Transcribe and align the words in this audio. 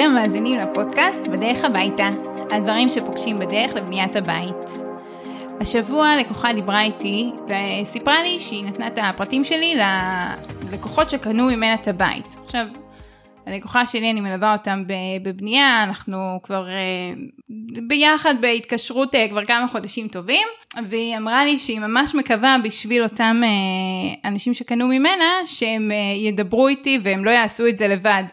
ברוכים 0.00 0.18
המאזינים 0.18 0.58
לפודקאסט 0.58 1.26
בדרך 1.26 1.64
הביתה, 1.64 2.08
על 2.50 2.62
דברים 2.62 2.88
שפוגשים 2.88 3.38
בדרך 3.38 3.74
לבניית 3.74 4.16
הבית. 4.16 4.56
השבוע 5.60 6.16
לקוחה 6.16 6.52
דיברה 6.52 6.82
איתי 6.82 7.30
וסיפרה 7.46 8.22
לי 8.22 8.40
שהיא 8.40 8.64
נתנה 8.64 8.86
את 8.86 8.98
הפרטים 9.02 9.44
שלי 9.44 9.76
ללקוחות 10.70 11.10
שקנו 11.10 11.46
ממנה 11.46 11.74
את 11.74 11.88
הבית. 11.88 12.36
עכשיו, 12.44 12.66
הלקוחה 13.46 13.86
שלי, 13.86 14.10
אני 14.10 14.20
מלווה 14.20 14.52
אותם 14.52 14.84
בבנייה, 15.22 15.82
אנחנו 15.84 16.40
כבר 16.42 16.68
אה, 16.68 17.12
ביחד 17.88 18.34
בהתקשרות 18.40 19.14
אה, 19.14 19.28
כבר 19.28 19.44
כמה 19.44 19.68
חודשים 19.68 20.08
טובים, 20.08 20.48
והיא 20.88 21.16
אמרה 21.16 21.44
לי 21.44 21.58
שהיא 21.58 21.80
ממש 21.80 22.14
מקווה 22.14 22.56
בשביל 22.64 23.02
אותם 23.02 23.40
אה, 23.44 24.30
אנשים 24.30 24.54
שקנו 24.54 24.88
ממנה, 24.88 25.30
שהם 25.46 25.90
ידברו 26.16 26.68
איתי 26.68 26.98
והם 27.02 27.24
לא 27.24 27.30
יעשו 27.30 27.66
את 27.66 27.78
זה 27.78 27.88
לבד. 27.88 28.24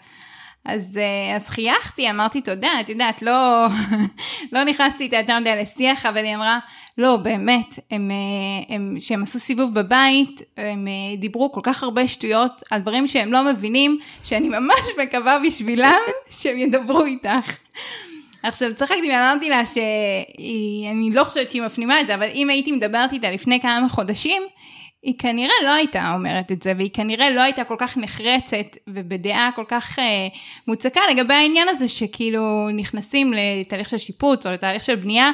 אז, 0.67 0.99
אז 1.35 1.49
חייכתי, 1.49 2.09
אמרתי 2.09 2.41
תודה, 2.41 2.79
את 2.79 2.89
יודעת, 2.89 3.21
לא, 3.21 3.67
לא 4.53 4.63
נכנסתי 4.63 5.03
איתה 5.03 5.15
יותר 5.17 5.39
מדי 5.39 5.55
לשיח, 5.61 6.05
אבל 6.05 6.25
היא 6.25 6.35
אמרה, 6.35 6.59
לא, 6.97 7.17
באמת, 7.17 7.79
הם, 7.91 8.11
אה, 8.11 8.75
הם, 8.75 8.95
שהם 8.99 9.23
עשו 9.23 9.39
סיבוב 9.39 9.73
בבית, 9.73 10.41
הם 10.57 10.87
אה, 10.87 11.15
דיברו 11.17 11.51
כל 11.51 11.61
כך 11.63 11.83
הרבה 11.83 12.07
שטויות 12.07 12.63
על 12.71 12.81
דברים 12.81 13.07
שהם 13.07 13.33
לא 13.33 13.43
מבינים, 13.43 13.99
שאני 14.23 14.49
ממש 14.49 14.87
מקווה 15.03 15.39
בשבילם 15.39 15.99
שהם 16.39 16.57
ידברו 16.57 17.05
איתך. 17.05 17.57
עכשיו 18.43 18.75
צחקתי 18.75 19.09
ואמרתי 19.09 19.49
לה 19.49 19.65
שאני 19.65 21.09
לא 21.13 21.23
חושבת 21.23 21.51
שהיא 21.51 21.61
מפנימה 21.61 22.01
את 22.01 22.07
זה, 22.07 22.15
אבל 22.15 22.27
אם 22.33 22.49
הייתי 22.49 22.71
מדברת 22.71 23.13
איתה 23.13 23.31
לפני 23.31 23.59
כמה 23.61 23.89
חודשים, 23.89 24.43
היא 25.07 25.15
כנראה 25.17 25.53
לא 25.63 25.69
הייתה 25.69 26.13
אומרת 26.13 26.51
את 26.51 26.61
זה, 26.61 26.73
והיא 26.77 26.89
כנראה 26.93 27.29
לא 27.29 27.41
הייתה 27.41 27.63
כל 27.63 27.75
כך 27.79 27.97
נחרצת 27.97 28.77
ובדעה 28.87 29.49
כל 29.55 29.63
כך 29.67 29.99
אה, 29.99 30.27
מוצקה 30.67 31.01
לגבי 31.11 31.33
העניין 31.33 31.67
הזה 31.69 31.87
שכאילו 31.87 32.69
נכנסים 32.73 33.33
לתהליך 33.33 33.89
של 33.89 33.97
שיפוץ 33.97 34.45
או 34.45 34.51
לתהליך 34.51 34.83
של 34.83 34.95
בנייה, 34.95 35.31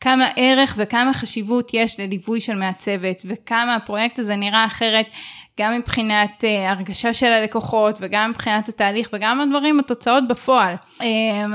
כמה 0.00 0.28
ערך 0.36 0.74
וכמה 0.78 1.14
חשיבות 1.14 1.70
יש 1.74 2.00
לליווי 2.00 2.40
של 2.40 2.54
מעצבת, 2.54 3.22
וכמה 3.24 3.74
הפרויקט 3.74 4.18
הזה 4.18 4.36
נראה 4.36 4.64
אחרת, 4.64 5.10
גם 5.58 5.78
מבחינת 5.78 6.44
uh, 6.44 6.70
הרגשה 6.70 7.14
של 7.14 7.26
הלקוחות, 7.26 7.98
וגם 8.00 8.30
מבחינת 8.30 8.68
התהליך, 8.68 9.08
וגם 9.12 9.40
הדברים, 9.40 9.80
התוצאות 9.80 10.28
בפועל. 10.28 10.74
Um, 10.98 11.04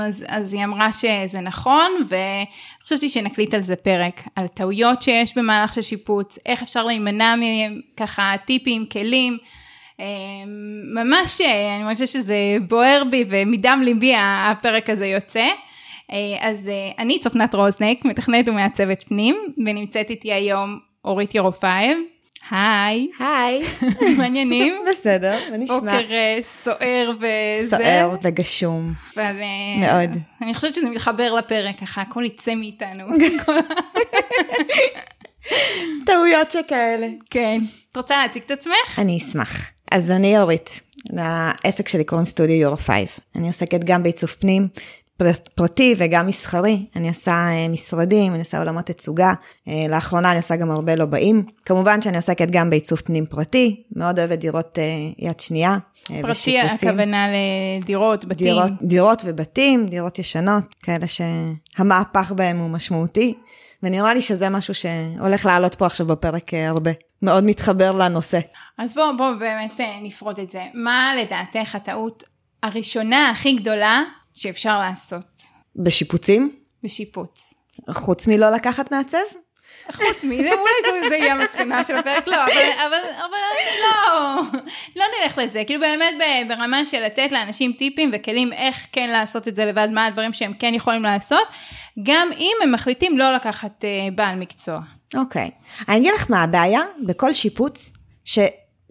אז, 0.02 0.24
אז 0.28 0.54
היא 0.54 0.64
אמרה 0.64 0.92
שזה 0.92 1.40
נכון, 1.40 1.90
וחשבתי 2.08 3.08
שנקליט 3.08 3.54
על 3.54 3.60
זה 3.60 3.76
פרק, 3.76 4.22
על 4.36 4.46
טעויות 4.46 5.02
שיש 5.02 5.38
במהלך 5.38 5.74
של 5.74 5.82
שיפוץ, 5.82 6.38
איך 6.46 6.62
אפשר 6.62 6.84
להימנע 6.84 7.34
מככה 7.38 8.34
טיפים, 8.44 8.86
כלים. 8.86 9.38
Um, 9.92 10.00
ממש, 10.94 11.40
אני 11.80 11.92
חושבת 11.94 12.08
שזה 12.08 12.56
בוער 12.68 13.02
בי 13.10 13.24
ומדם 13.28 13.80
ליבי 13.84 14.14
הפרק 14.16 14.90
הזה 14.90 15.06
יוצא. 15.06 15.46
אה, 16.12 16.48
אז 16.48 16.68
אה, 16.68 16.90
אני 16.98 17.18
צופנת 17.18 17.54
רוזנק, 17.54 18.04
מתכנת 18.04 18.48
ומעצבת 18.48 19.04
פנים, 19.08 19.36
ונמצאת 19.66 20.10
איתי 20.10 20.32
היום 20.32 20.78
אורית 21.04 21.34
ירופייב. 21.34 21.98
היי. 22.50 23.08
היי. 23.18 23.62
מעניינים? 24.18 24.74
בסדר, 24.90 25.38
מה 25.50 25.56
נשמע? 25.56 25.76
בוקר 25.78 26.12
אה, 26.12 26.38
סוער 26.42 27.12
וזה. 27.16 27.76
סוער 27.76 28.16
וגשום. 28.22 28.92
אבל, 29.16 29.36
מאוד. 29.80 30.10
אני 30.42 30.54
חושבת 30.54 30.74
שזה 30.74 30.90
מתחבר 30.90 31.34
לפרק, 31.34 31.80
ככה 31.80 32.00
הכל 32.00 32.24
יצא 32.24 32.54
מאיתנו. 32.54 33.04
טעויות 36.06 36.50
שכאלה. 36.50 37.06
כן. 37.30 37.60
את 37.92 37.96
רוצה 37.96 38.22
להציג 38.22 38.42
את 38.46 38.50
עצמך? 38.50 38.98
אני 38.98 39.18
אשמח. 39.18 39.70
אז 39.92 40.10
אני 40.10 40.38
אורית, 40.38 40.80
לעסק 41.10 41.88
שלי 41.88 42.04
קוראים 42.04 42.26
סטודיו 42.26 42.56
ירופייב. 42.56 43.08
אני 43.36 43.46
עוסקת 43.46 43.80
גם 43.84 44.02
בעיצוב 44.02 44.30
פנים, 44.30 44.68
פרטי 45.54 45.94
וגם 45.98 46.26
מסחרי, 46.26 46.86
אני 46.96 47.08
עושה 47.08 47.32
אה, 47.32 47.68
משרדים, 47.68 48.32
אני 48.32 48.38
עושה 48.38 48.58
עולמות 48.58 48.86
תצוגה, 48.86 49.32
אה, 49.68 49.86
לאחרונה 49.88 50.30
אני 50.30 50.36
עושה 50.36 50.56
גם 50.56 50.70
הרבה 50.70 50.94
לובאים. 50.94 51.44
כמובן 51.64 52.02
שאני 52.02 52.16
עוסקת 52.16 52.50
גם 52.50 52.70
בעיצוב 52.70 52.98
פנים 52.98 53.26
פרטי, 53.26 53.82
מאוד 53.96 54.18
אוהבת 54.18 54.38
דירות 54.38 54.78
אה, 54.78 54.84
יד 55.18 55.40
שנייה. 55.40 55.78
פרטי. 56.22 56.60
הכוונה 56.60 57.26
לדירות, 57.80 58.24
בתים. 58.24 58.46
דירות, 58.46 58.72
דירות 58.82 59.22
ובתים, 59.24 59.86
דירות 59.86 60.18
ישנות, 60.18 60.64
כאלה 60.82 61.06
שהמהפך 61.06 62.32
בהם 62.36 62.58
הוא 62.58 62.70
משמעותי, 62.70 63.34
ונראה 63.82 64.14
לי 64.14 64.20
שזה 64.20 64.48
משהו 64.48 64.74
שהולך 64.74 65.46
לעלות 65.46 65.74
פה 65.74 65.86
עכשיו 65.86 66.06
בפרק 66.06 66.54
הרבה. 66.54 66.90
מאוד 67.22 67.44
מתחבר 67.44 67.92
לנושא. 67.92 68.38
אז 68.78 68.94
בואו 68.94 69.16
בוא 69.16 69.32
באמת 69.38 69.80
נפרוט 70.02 70.38
את 70.38 70.50
זה. 70.50 70.62
מה 70.74 71.12
לדעתך 71.18 71.74
הטעות 71.74 72.22
הראשונה 72.62 73.30
הכי 73.30 73.52
גדולה 73.52 74.02
שאפשר 74.36 74.78
לעשות. 74.78 75.42
בשיפוצים? 75.76 76.56
בשיפוץ. 76.82 77.54
חוץ 77.90 78.26
מלא 78.26 78.50
לקחת 78.50 78.92
מעצב? 78.92 79.18
חוץ 79.92 80.24
מזה, 80.24 80.50
אולי 80.50 81.00
זה, 81.02 81.08
זה 81.08 81.16
יהיה 81.16 81.34
המסקנה 81.34 81.84
של 81.84 81.96
הפרק, 81.96 82.26
לא, 82.26 82.44
אבל, 82.44 82.70
אבל, 82.86 83.10
אבל 83.18 83.38
לא, 83.82 84.42
לא 84.96 85.04
נלך 85.22 85.38
לזה, 85.38 85.62
כאילו 85.66 85.80
באמת 85.80 86.14
ברמה 86.48 86.84
של 86.84 87.04
לתת 87.04 87.32
לאנשים 87.32 87.72
טיפים 87.78 88.10
וכלים 88.12 88.52
איך 88.52 88.86
כן 88.92 89.10
לעשות 89.10 89.48
את 89.48 89.56
זה 89.56 89.64
לבד, 89.64 89.88
מה 89.92 90.06
הדברים 90.06 90.32
שהם 90.32 90.52
כן 90.58 90.74
יכולים 90.74 91.02
לעשות, 91.02 91.48
גם 92.02 92.28
אם 92.38 92.52
הם 92.62 92.72
מחליטים 92.72 93.18
לא 93.18 93.32
לקחת 93.32 93.84
uh, 93.84 94.14
בעל 94.14 94.36
מקצוע. 94.36 94.80
אוקיי, 95.14 95.50
okay. 95.50 95.84
אני 95.88 95.98
אגיד 95.98 96.12
לך 96.14 96.30
מה 96.30 96.42
הבעיה 96.42 96.80
בכל 97.06 97.34
שיפוץ, 97.34 97.90
ש... 98.24 98.38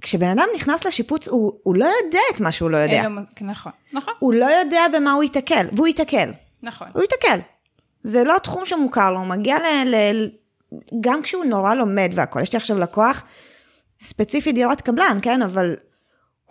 כשבן 0.01 0.27
אדם 0.27 0.47
נכנס 0.55 0.85
לשיפוץ, 0.85 1.27
הוא, 1.27 1.59
הוא 1.63 1.75
לא 1.75 1.85
יודע 2.03 2.19
את 2.35 2.39
מה 2.39 2.51
שהוא 2.51 2.69
לא 2.69 2.77
יודע. 2.77 3.03
לא, 3.03 3.21
נכון, 3.41 3.71
נכון. 3.93 4.13
הוא 4.19 4.33
לא 4.33 4.45
יודע 4.45 4.85
במה 4.93 5.13
הוא 5.13 5.23
ייתקל, 5.23 5.67
והוא 5.71 5.87
ייתקל. 5.87 6.31
נכון. 6.63 6.87
הוא 6.93 7.01
ייתקל. 7.01 7.39
זה 8.03 8.23
לא 8.23 8.37
תחום 8.43 8.65
שמוכר 8.65 9.11
לו, 9.11 9.19
הוא 9.19 9.27
מגיע 9.27 9.57
ל... 9.59 9.95
ל 9.95 10.29
גם 11.01 11.21
כשהוא 11.21 11.45
נורא 11.45 11.73
לומד 11.73 12.11
והכל. 12.13 12.41
יש 12.41 12.53
לי 12.53 12.57
עכשיו 12.57 12.77
לקוח, 12.79 13.23
ספציפי 13.99 14.51
דירת 14.51 14.81
קבלן, 14.81 15.17
כן? 15.21 15.41
אבל 15.41 15.75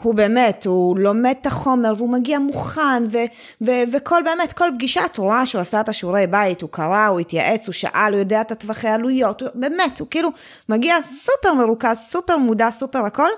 הוא 0.05 0.15
באמת, 0.15 0.67
הוא 0.67 0.99
לומד 0.99 1.35
את 1.41 1.47
החומר 1.47 1.95
והוא 1.97 2.09
מגיע 2.09 2.39
מוכן, 2.39 3.05
ו, 3.13 3.19
ו, 3.61 3.71
וכל 3.93 4.23
באמת, 4.25 4.53
כל 4.53 4.71
פגישה 4.75 5.05
את 5.05 5.17
רואה 5.17 5.47
שהוא 5.47 5.61
עשה 5.61 5.81
את 5.81 5.89
השיעורי 5.89 6.27
בית, 6.27 6.63
הוא 6.63 6.71
קרא, 6.71 7.07
הוא 7.07 7.21
התייעץ, 7.21 7.67
הוא 7.67 7.73
שאל, 7.73 8.13
הוא 8.13 8.19
יודע 8.19 8.41
את 8.41 8.51
הטווחי 8.51 8.89
עלויות, 8.89 9.41
הוא, 9.43 9.51
באמת, 9.55 10.01
הוא 10.01 10.09
כאילו 10.11 10.31
מגיע 10.69 10.97
סופר 11.03 11.55
מרוכז, 11.55 11.99
סופר 11.99 12.37
מודע, 12.37 12.71
סופר 12.71 12.99
הכל, 12.99 13.29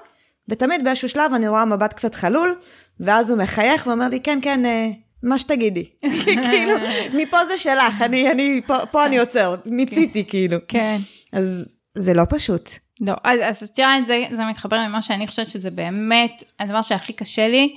ותמיד 0.49 0.85
באיזשהו 0.85 1.09
שלב 1.09 1.33
אני 1.35 1.49
רואה 1.49 1.65
מבט 1.65 1.93
קצת 1.93 2.15
חלול, 2.15 2.55
ואז 3.01 3.31
הוא 3.31 3.39
מחייך 3.39 3.87
ואומר 3.87 4.09
לי, 4.09 4.21
כן, 4.21 4.39
כן, 4.43 4.67
אה, 4.67 4.89
מה 5.23 5.39
שתגידי. 5.39 5.85
כאילו, 6.51 6.73
מפה 7.15 7.47
זה 7.47 7.59
שלך, 7.59 8.03
אני, 8.03 8.31
אני, 8.31 8.61
פה, 8.67 8.87
פה 8.87 9.07
אני 9.07 9.19
עוצר, 9.19 9.55
מיציתי 9.67 10.25
כאילו. 10.29 10.59
כן. 10.69 10.97
אז 11.33 11.77
זה 11.95 12.15
לא 12.15 12.23
פשוט. 12.29 12.86
לא, 13.01 13.15
אז, 13.25 13.41
אז 13.43 13.63
את 13.63 13.79
יודעת, 13.79 14.07
זה, 14.07 14.25
זה 14.31 14.45
מתחבר 14.45 14.77
למה 14.77 15.03
שאני 15.03 15.27
חושבת 15.27 15.49
שזה 15.49 15.71
באמת 15.71 16.43
הדבר 16.61 16.83
שהכי 16.83 17.13
קשה 17.13 17.49
לי 17.49 17.75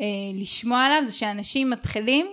אה, 0.00 0.06
לשמוע 0.34 0.84
עליו, 0.84 1.02
זה 1.04 1.12
שאנשים 1.12 1.70
מתחילים 1.70 2.26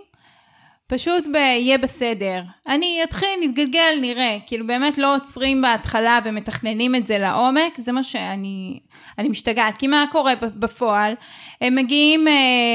פשוט 0.90 1.28
ב"יהיה 1.34 1.78
בסדר". 1.78 2.42
אני 2.68 3.00
אתחיל, 3.04 3.30
נתגלגל, 3.42 3.98
נראה. 4.02 4.38
כאילו 4.48 4.68
באמת 4.68 4.98
לא 4.98 5.16
עוצרים 5.16 5.62
בהתחלה 5.62 6.20
ומתכננים 6.26 6.96
את 6.96 7.06
זה 7.06 7.18
לעומק, 7.18 7.78
זה 7.78 7.92
מה 7.92 8.04
שאני 8.04 8.80
אני 9.18 9.30
משתגעת. 9.30 9.78
כי 9.78 9.88
מה 9.88 10.06
קורה 10.12 10.34
בפועל? 10.42 11.14
הם 11.62 11.76
מגיעים 11.76 12.28
אה, 12.28 12.34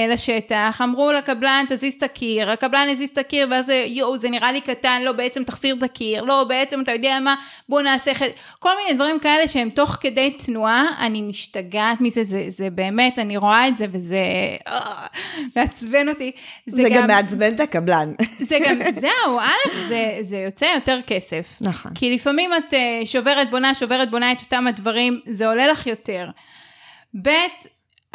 לשטח, 0.09 0.81
אמרו 0.85 1.13
לקבלן 1.13 1.65
תזיז 1.69 1.95
את 1.95 2.03
הקיר, 2.03 2.51
הקבלן 2.51 2.89
הזיז 2.91 3.11
את 3.11 3.19
הקיר 3.19 3.47
ואז 3.51 3.73
יואו 3.87 4.19
זה 4.19 4.31
נראה 4.31 4.53
לי 4.53 4.61
קטן, 4.61 5.03
לא 5.03 5.13
בעצם 5.13 5.45
תחזיר 5.45 5.75
את 5.79 5.83
הקיר, 5.83 6.25
לא 6.25 6.45
בעצם 6.45 6.81
אתה 6.81 6.93
יודע 6.93 7.19
מה, 7.21 7.35
בוא 7.69 7.83
נעשה 7.83 8.15
חלק, 8.15 8.33
כל 8.59 8.71
מיני 8.83 8.95
דברים 8.95 9.19
כאלה 9.19 9.49
שהם 9.49 9.71
תוך 9.71 9.91
כדי 10.01 10.31
תנועה, 10.31 10.87
אני 11.01 11.23
משתגעת 11.23 12.01
מזה, 12.01 12.25
זה, 12.25 12.45
זה 12.49 12.71
באמת, 12.71 13.19
אני 13.19 13.37
רואה 13.37 13.69
את 13.69 13.77
זה 13.77 13.87
וזה 13.93 14.19
אה, 14.69 15.07
מעצבן 15.57 16.09
אותי. 16.09 16.31
זה, 16.67 16.83
זה 16.83 16.89
גם, 16.89 17.03
גם 17.03 17.07
מעצבן 17.07 17.55
את 17.55 17.61
הקבלן. 17.61 18.04
זה 18.49 18.59
גם, 18.67 18.79
זהו, 18.95 19.39
א', 19.41 19.89
זה, 19.89 20.19
זה 20.21 20.37
יוצא 20.37 20.65
יותר 20.75 20.99
כסף. 21.07 21.57
נכון. 21.61 21.93
כי 21.95 22.15
לפעמים 22.15 22.51
את 22.55 22.75
אה, 22.75 23.01
שוברת 23.05 23.51
בונה, 23.51 23.75
שוברת 23.75 24.11
בונה 24.11 24.33
את 24.33 24.41
אותם 24.41 24.67
הדברים, 24.67 25.21
זה 25.27 25.47
עולה 25.47 25.67
לך 25.67 25.87
יותר. 25.87 26.31
ב', 27.23 27.29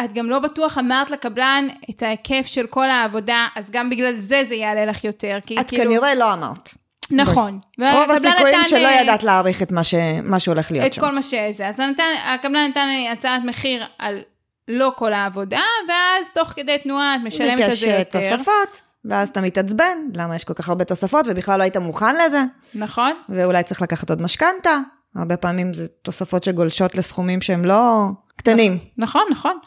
את 0.03 0.13
גם 0.13 0.29
לא 0.29 0.39
בטוח 0.39 0.77
אמרת 0.77 1.11
לקבלן 1.11 1.67
את 1.89 2.03
ההיקף 2.03 2.45
של 2.45 2.67
כל 2.67 2.89
העבודה, 2.89 3.47
אז 3.55 3.71
גם 3.71 3.89
בגלל 3.89 4.19
זה 4.19 4.43
זה 4.47 4.55
יעלה 4.55 4.85
לך 4.85 5.03
יותר. 5.03 5.37
כי 5.45 5.59
את 5.59 5.69
כאילו... 5.69 5.83
כנראה 5.83 6.15
לא 6.15 6.33
אמרת. 6.33 6.69
נכון. 7.11 7.59
רוב 7.79 8.11
הסיכויים 8.11 8.57
נתן, 8.57 8.67
שלא 8.69 8.87
אה, 8.87 9.01
ידעת 9.01 9.23
להעריך 9.23 9.61
את 9.61 9.71
מה, 9.71 9.83
ש... 9.83 9.93
מה 10.23 10.39
שהולך 10.39 10.71
להיות 10.71 10.85
את 10.85 10.93
שם. 10.93 11.01
את 11.01 11.07
כל 11.07 11.15
מה 11.15 11.21
שזה. 11.21 11.67
אז 11.67 11.79
נתן, 11.79 12.13
הקבלן 12.25 12.67
נתן 12.69 12.87
לי 12.87 13.09
הצעת 13.09 13.41
מחיר 13.45 13.85
על 13.99 14.21
לא 14.67 14.91
כל 14.95 15.13
העבודה, 15.13 15.61
ואז 15.87 16.29
תוך 16.33 16.47
כדי 16.47 16.77
תנועה 16.77 17.15
את 17.15 17.19
משלמת 17.23 17.71
את 17.71 17.77
זה 17.77 17.87
יותר. 17.87 18.19
ביקש 18.19 18.31
תוספות, 18.31 18.81
ואז 19.05 19.29
אתה 19.29 19.41
מתעצבן, 19.41 19.97
למה 20.13 20.35
יש 20.35 20.43
כל 20.43 20.53
כך 20.53 20.69
הרבה 20.69 20.85
תוספות, 20.85 21.25
ובכלל 21.29 21.57
לא 21.57 21.63
היית 21.63 21.77
מוכן 21.77 22.15
לזה. 22.15 22.43
נכון. 22.75 23.11
ואולי 23.29 23.63
צריך 23.63 23.81
לקחת 23.81 24.09
עוד 24.09 24.21
משכנתה. 24.21 24.79
הרבה 25.15 25.37
פעמים 25.37 25.73
זה 25.73 25.87
תוספות 25.87 26.43
שגולשות 26.43 26.95
לסכומים 26.95 27.41
שהם 27.41 27.65
לא 27.65 28.07
קטנים. 28.35 28.77
נכון, 28.97 29.23
נכון. 29.31 29.57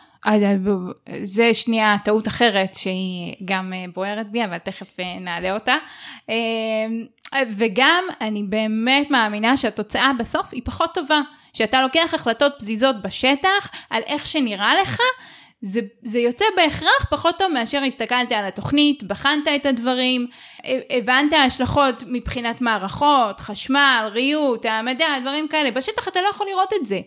זה 1.23 1.55
שנייה 1.55 1.96
טעות 2.05 2.29
אחרת 2.29 2.75
שהיא 2.75 3.34
גם 3.44 3.73
אה, 3.73 3.84
בוערת 3.94 4.31
בי, 4.31 4.44
אבל 4.44 4.58
תכף 4.58 5.00
אה, 5.00 5.19
נעלה 5.20 5.55
אותה. 5.55 5.75
וגם 7.56 8.05
אני 8.20 8.43
באמת 8.43 9.11
מאמינה 9.11 9.56
שהתוצאה 9.56 10.12
בסוף 10.19 10.49
היא 10.52 10.62
פחות 10.64 10.94
טובה. 10.94 11.20
שאתה 11.52 11.82
לוקח 11.82 12.14
החלטות 12.14 12.52
פזיזות 12.58 13.02
בשטח 13.02 13.70
על 13.90 14.02
איך 14.06 14.26
שנראה 14.26 14.75
לך, 14.82 15.00
זה, 15.62 15.80
זה 16.02 16.18
יוצא 16.18 16.44
בהכרח 16.56 17.06
פחות 17.10 17.38
טוב 17.38 17.52
מאשר 17.52 17.82
הסתכלת 17.82 18.32
על 18.32 18.44
התוכנית, 18.44 19.02
בחנת 19.02 19.48
את 19.56 19.66
הדברים, 19.66 20.26
הבנת 20.90 21.32
השלכות 21.46 22.04
מבחינת 22.06 22.60
מערכות, 22.60 23.40
חשמל, 23.40 24.10
ריהוט, 24.12 24.66
העמדה, 24.66 25.06
דברים 25.20 25.48
כאלה. 25.48 25.70
בשטח 25.70 26.08
אתה 26.08 26.22
לא 26.22 26.28
יכול 26.28 26.46
לראות 26.46 26.72
את 26.80 26.86
זה. 26.86 27.00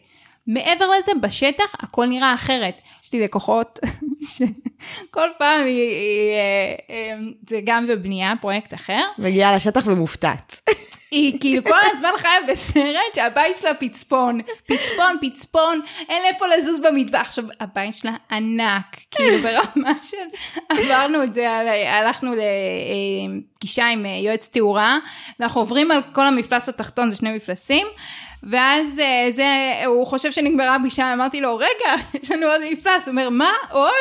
מעבר 0.47 0.85
לזה, 0.89 1.11
בשטח 1.21 1.75
הכל 1.79 2.05
נראה 2.05 2.33
אחרת. 2.33 2.81
יש 3.03 3.13
לי 3.13 3.23
לקוחות 3.23 3.79
שכל 4.33 5.29
פעם 5.37 5.65
היא, 5.65 5.81
היא, 5.81 6.31
אה, 6.31 6.95
אה, 6.95 7.17
זה 7.49 7.59
גם 7.65 7.87
בבנייה, 7.87 8.33
פרויקט 8.41 8.73
אחר. 8.73 9.01
מגיעה 9.17 9.55
לשטח 9.55 9.83
ומופתעת. 9.85 10.59
היא 11.11 11.39
כאילו 11.39 11.63
כל 11.63 11.77
הזמן 11.91 12.09
חיה 12.17 12.31
בסרט 12.47 13.15
שהבית 13.15 13.57
שלה 13.57 13.73
פצפון, 13.73 14.39
פצפון, 14.65 15.17
פצפון, 15.21 15.81
אין 16.09 16.23
לאיפה 16.23 16.47
לזוז 16.47 16.79
במטבח. 16.79 17.19
עכשיו, 17.19 17.43
הבית 17.59 17.95
שלה 17.95 18.11
ענק, 18.31 18.97
כאילו 19.11 19.37
ברמה 19.37 19.91
של, 20.01 20.17
עברנו 20.69 21.23
את 21.23 21.33
זה, 21.33 21.49
הלכנו 21.89 22.31
לפגישה 22.35 23.87
עם 23.87 24.05
אה, 24.05 24.11
יועץ 24.11 24.47
תאורה, 24.47 24.97
ואנחנו 25.39 25.61
עוברים 25.61 25.91
על 25.91 26.01
כל 26.13 26.27
המפלס 26.27 26.69
התחתון, 26.69 27.11
זה 27.11 27.17
שני 27.17 27.35
מפלסים. 27.35 27.87
ואז 28.43 28.99
אה, 28.99 29.27
זה, 29.31 29.45
הוא 29.85 30.07
חושב 30.07 30.31
שנגמרה 30.31 30.77
פגישה, 30.79 31.13
אמרתי 31.13 31.41
לו, 31.41 31.57
רגע, 31.57 32.03
יש 32.13 32.31
לנו 32.31 32.47
עוד 32.47 32.61
מפלס, 32.71 33.03
הוא 33.03 33.11
אומר, 33.11 33.29
מה, 33.29 33.51
עוד? 33.71 33.91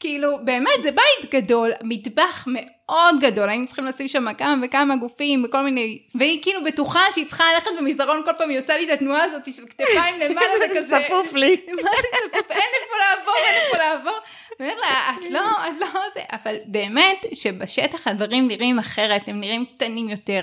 כאילו, 0.00 0.38
באמת, 0.44 0.82
זה 0.82 0.90
בית 0.90 1.30
גדול, 1.30 1.72
מטבח 1.82 2.44
מאוד 2.48 3.20
גדול, 3.20 3.48
היינו 3.48 3.66
צריכים 3.66 3.84
לשים 3.84 4.08
שם 4.08 4.34
כמה 4.34 4.54
וכמה 4.62 4.96
גופים 4.96 5.44
וכל 5.44 5.62
מיני, 5.62 5.98
והיא 6.14 6.42
כאילו 6.42 6.64
בטוחה 6.64 7.00
שהיא 7.12 7.26
צריכה 7.26 7.44
ללכת 7.54 7.70
במסדרון, 7.78 8.22
כל 8.24 8.30
פעם 8.38 8.50
היא 8.50 8.58
עושה 8.58 8.76
לי 8.76 8.84
את 8.84 8.90
התנועה 8.90 9.24
הזאת 9.24 9.54
של 9.54 9.62
כתפיים 9.66 10.14
למעלה 10.20 10.50
וכזה. 10.66 10.96
צפוף 11.06 11.32
לי. 11.32 11.56
מה 11.84 11.90
זה 12.02 12.08
צפוף? 12.28 12.50
אין 12.50 12.70
איפה 12.82 12.96
לעבור, 12.98 13.34
אין 13.46 13.54
איפה 13.64 13.78
לעבור. 13.78 14.18
אומר 14.60 14.74
לה, 14.80 15.10
את 15.10 15.30
לא, 15.30 15.40
את 15.40 15.80
לא 15.80 16.00
זה, 16.14 16.20
אבל 16.32 16.56
באמת 16.66 17.26
שבשטח 17.34 18.06
הדברים 18.06 18.48
נראים 18.48 18.78
אחרת, 18.78 19.28
הם 19.28 19.40
נראים 19.40 19.64
קטנים 19.64 20.08
יותר. 20.08 20.40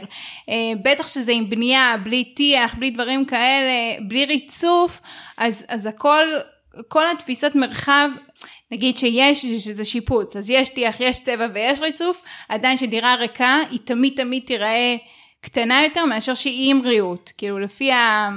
אה, 0.49 0.55
בטח 0.81 1.07
שזה 1.07 1.31
עם 1.31 1.49
בנייה, 1.49 1.95
בלי 2.03 2.23
טיח, 2.23 2.75
בלי 2.75 2.89
דברים 2.89 3.25
כאלה, 3.25 3.99
בלי 4.07 4.25
ריצוף, 4.25 5.01
אז, 5.37 5.65
אז 5.69 5.85
הכל, 5.85 6.25
כל 6.87 7.07
התפיסות 7.07 7.55
מרחב 7.55 8.09
נגיד 8.71 8.97
שיש 8.97 9.45
שזה 9.45 9.85
שיפוץ, 9.85 10.35
אז 10.35 10.49
יש 10.49 10.69
טיח, 10.69 10.99
יש 10.99 11.19
צבע 11.19 11.47
ויש 11.53 11.79
ריצוף, 11.79 12.21
עדיין 12.49 12.77
שדירה 12.77 13.15
ריקה 13.15 13.57
היא 13.71 13.79
תמיד 13.83 14.13
תמיד 14.15 14.43
תיראה 14.45 14.95
קטנה 15.41 15.83
יותר 15.83 16.05
מאשר 16.05 16.33
שהיא 16.33 16.71
עם 16.71 16.81
ריהוט, 16.81 17.31
כאילו 17.37 17.59
לפי 17.59 17.91
ה... 17.91 18.29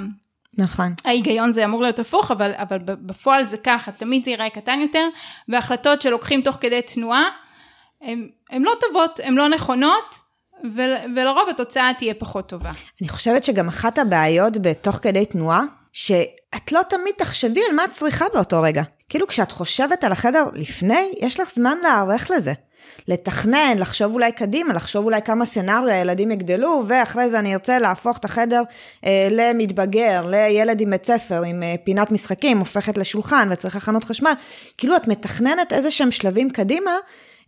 נכון. 0.57 0.93
ההיגיון 1.05 1.51
זה 1.51 1.65
אמור 1.65 1.81
להיות 1.81 1.99
הפוך, 1.99 2.31
אבל, 2.31 2.51
אבל 2.55 2.77
בפועל 2.85 3.45
זה 3.45 3.57
ככה, 3.57 3.91
תמיד 3.91 4.23
זה 4.23 4.29
ייראה 4.29 4.49
קטן 4.49 4.79
יותר, 4.81 5.07
והחלטות 5.47 6.01
שלוקחים 6.01 6.41
תוך 6.41 6.57
כדי 6.61 6.81
תנועה, 6.81 7.23
הן 8.49 8.61
לא 8.63 8.71
טובות, 8.81 9.19
הן 9.23 9.33
לא 9.33 9.49
נכונות, 9.49 10.19
ולרוב 11.15 11.49
התוצאה 11.49 11.91
תהיה 11.97 12.13
פחות 12.13 12.49
טובה. 12.49 12.71
אני 13.01 13.09
חושבת 13.09 13.43
שגם 13.43 13.67
אחת 13.67 13.97
הבעיות 13.97 14.57
בתוך 14.57 14.95
כדי 14.95 15.25
תנועה, 15.25 15.61
שאת 16.55 16.71
לא 16.71 16.81
תמיד 16.89 17.13
תחשבי 17.17 17.61
על 17.69 17.75
מה 17.75 17.85
את 17.85 17.91
צריכה 17.91 18.25
באותו 18.33 18.61
רגע. 18.61 18.83
כאילו 19.09 19.27
כשאת 19.27 19.51
חושבת 19.51 20.03
על 20.03 20.11
החדר 20.11 20.43
לפני, 20.53 21.11
יש 21.19 21.39
לך 21.39 21.51
זמן 21.53 21.77
להיערך 21.83 22.31
לזה. 22.31 22.53
לתכנן, 23.07 23.77
לחשוב 23.77 24.13
אולי 24.13 24.31
קדימה, 24.31 24.73
לחשוב 24.73 25.05
אולי 25.05 25.21
כמה 25.21 25.45
סצנריו 25.45 25.87
הילדים 25.87 26.31
יגדלו, 26.31 26.83
ואחרי 26.87 27.29
זה 27.29 27.39
אני 27.39 27.53
ארצה 27.53 27.79
להפוך 27.79 28.17
את 28.17 28.25
החדר 28.25 28.61
אה, 29.05 29.27
למתבגר, 29.31 30.25
לילד 30.27 30.81
עם 30.81 30.89
בית 30.89 31.05
ספר, 31.05 31.43
עם 31.43 31.63
אה, 31.63 31.75
פינת 31.83 32.11
משחקים, 32.11 32.59
הופכת 32.59 32.97
לשולחן 32.97 33.49
וצריך 33.51 33.75
הכנות 33.75 34.03
חשמל. 34.03 34.33
כאילו 34.77 34.95
את 34.95 35.07
מתכננת 35.07 35.73
איזה 35.73 35.91
שהם 35.91 36.11
שלבים 36.11 36.49
קדימה, 36.49 36.91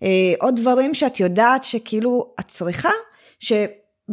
אה, 0.04 0.10
עוד 0.40 0.56
דברים 0.56 0.94
שאת 0.94 1.20
יודעת 1.20 1.64
שכאילו 1.64 2.34
את 2.40 2.48
צריכה, 2.48 2.92
ש... 3.40 3.54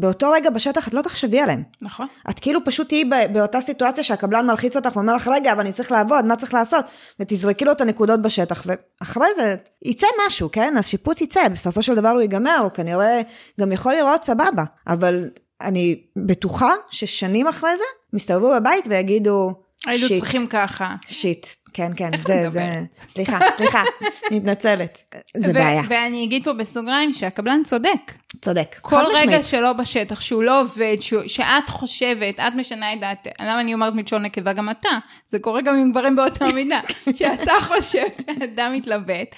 באותו 0.00 0.30
רגע 0.30 0.50
בשטח 0.50 0.88
את 0.88 0.94
לא 0.94 1.02
תחשבי 1.02 1.40
עליהם. 1.40 1.62
נכון. 1.82 2.06
את 2.30 2.38
כאילו 2.38 2.64
פשוט 2.64 2.88
תהיי 2.88 3.04
באותה 3.32 3.60
סיטואציה 3.60 4.04
שהקבלן 4.04 4.46
מלחיץ 4.46 4.76
אותך 4.76 4.96
ואומר 4.96 5.14
לך, 5.14 5.28
רגע, 5.32 5.52
אבל 5.52 5.60
אני 5.60 5.72
צריך 5.72 5.92
לעבוד, 5.92 6.24
מה 6.24 6.36
צריך 6.36 6.54
לעשות? 6.54 6.84
ותזרקי 7.20 7.64
לו 7.64 7.72
את 7.72 7.80
הנקודות 7.80 8.22
בשטח, 8.22 8.66
ואחרי 8.66 9.28
זה 9.36 9.56
יצא 9.82 10.06
משהו, 10.26 10.50
כן? 10.52 10.74
אז 10.78 10.86
שיפוץ 10.86 11.20
יצא, 11.20 11.48
בסופו 11.48 11.82
של 11.82 11.94
דבר 11.94 12.08
הוא 12.08 12.20
ייגמר, 12.20 12.58
הוא 12.62 12.70
כנראה 12.70 13.20
גם 13.60 13.72
יכול 13.72 13.92
לראות 13.92 14.24
סבבה, 14.24 14.64
אבל 14.86 15.30
אני 15.60 16.00
בטוחה 16.26 16.72
ששנים 16.90 17.48
אחרי 17.48 17.76
זה, 17.76 17.84
מסתובבו 18.12 18.50
בבית 18.54 18.84
ויגידו, 18.88 19.52
היינו 19.86 20.08
צריכים 20.08 20.46
ככה. 20.46 20.94
שיט, 21.08 21.46
כן, 21.72 21.92
כן, 21.96 22.10
זה, 22.22 22.48
זה, 22.48 22.80
סליחה, 23.08 23.38
סליחה, 23.56 23.82
מתנצלת, 24.30 25.14
זה 25.36 25.52
בעיה. 25.52 25.82
ואני 25.88 26.24
אגיד 26.24 26.44
פה 26.44 26.52
בסוגריים 26.52 27.12
שהקבלן 27.12 27.60
צודק. 27.64 28.12
צודק, 28.40 28.76
כל 28.80 29.04
רגע 29.14 29.42
שלו 29.42 29.76
בשטח, 29.76 30.20
שהוא 30.20 30.42
לא 30.42 30.60
עובד, 30.60 30.96
שאת 31.26 31.68
חושבת, 31.68 32.40
את 32.40 32.52
משנה 32.56 32.92
את 32.92 33.00
דעתך, 33.00 33.30
למה 33.40 33.60
אני 33.60 33.74
אומרת 33.74 33.94
מלשון 33.94 34.22
נקבה, 34.22 34.52
גם 34.52 34.70
אתה, 34.70 34.88
זה 35.32 35.38
קורה 35.38 35.60
גם 35.60 35.76
עם 35.76 35.90
גברים 35.90 36.16
באותה 36.16 36.46
מידה, 36.46 36.80
שאתה 37.18 37.52
חושב 37.60 38.04
שאדם 38.26 38.72
מתלבט. 38.72 39.34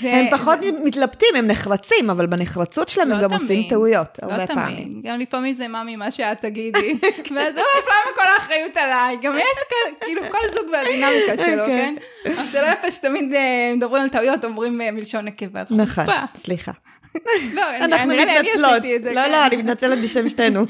זה, 0.00 0.12
הם 0.14 0.26
פחות 0.30 0.58
זה... 0.62 0.70
מתלבטים, 0.84 1.28
הם 1.36 1.46
נחרצים, 1.46 2.10
אבל 2.10 2.26
בנחרצות 2.26 2.88
שלהם 2.88 3.08
לא 3.08 3.14
הם 3.14 3.22
גם 3.22 3.28
תמיד, 3.28 3.40
עושים 3.40 3.62
טעויות, 3.68 4.18
לא 4.22 4.32
הרבה 4.32 4.46
תמיד. 4.46 4.58
פעמים. 4.58 5.00
גם 5.04 5.20
לפעמים 5.20 5.54
זה 5.54 5.68
מה 5.68 6.10
שאת 6.10 6.40
תגידי, 6.40 6.98
ואז 7.34 7.58
אוף, 7.58 7.86
למה 7.86 8.14
כל 8.14 8.28
האחריות 8.34 8.76
עליי? 8.76 9.16
גם 9.22 9.34
יש 9.38 9.58
כאילו 10.00 10.22
כל 10.30 10.54
זוג 10.54 10.66
והדינמיקה 10.72 11.36
שלו, 11.46 11.66
כן? 11.66 11.94
אז 12.38 12.50
זה 12.50 12.62
לא 12.62 12.66
יפה 12.66 12.90
שתמיד 12.90 13.34
אה, 13.34 13.72
מדברים 13.76 14.02
על 14.02 14.08
טעויות, 14.08 14.44
אומרים 14.44 14.80
אה, 14.80 14.90
מלשון 14.90 15.24
נקבה, 15.24 15.62
נכון, 15.70 16.04
סליחה. 16.36 16.72
לא, 17.54 17.76
אנחנו 17.76 18.14
מתנצלות. 18.14 18.82
לא, 19.04 19.12
לא, 19.12 19.26
כן. 19.26 19.34
אני 19.34 19.56
מתנצלת 19.56 19.98
בשם 19.98 20.28
שתינו. 20.28 20.64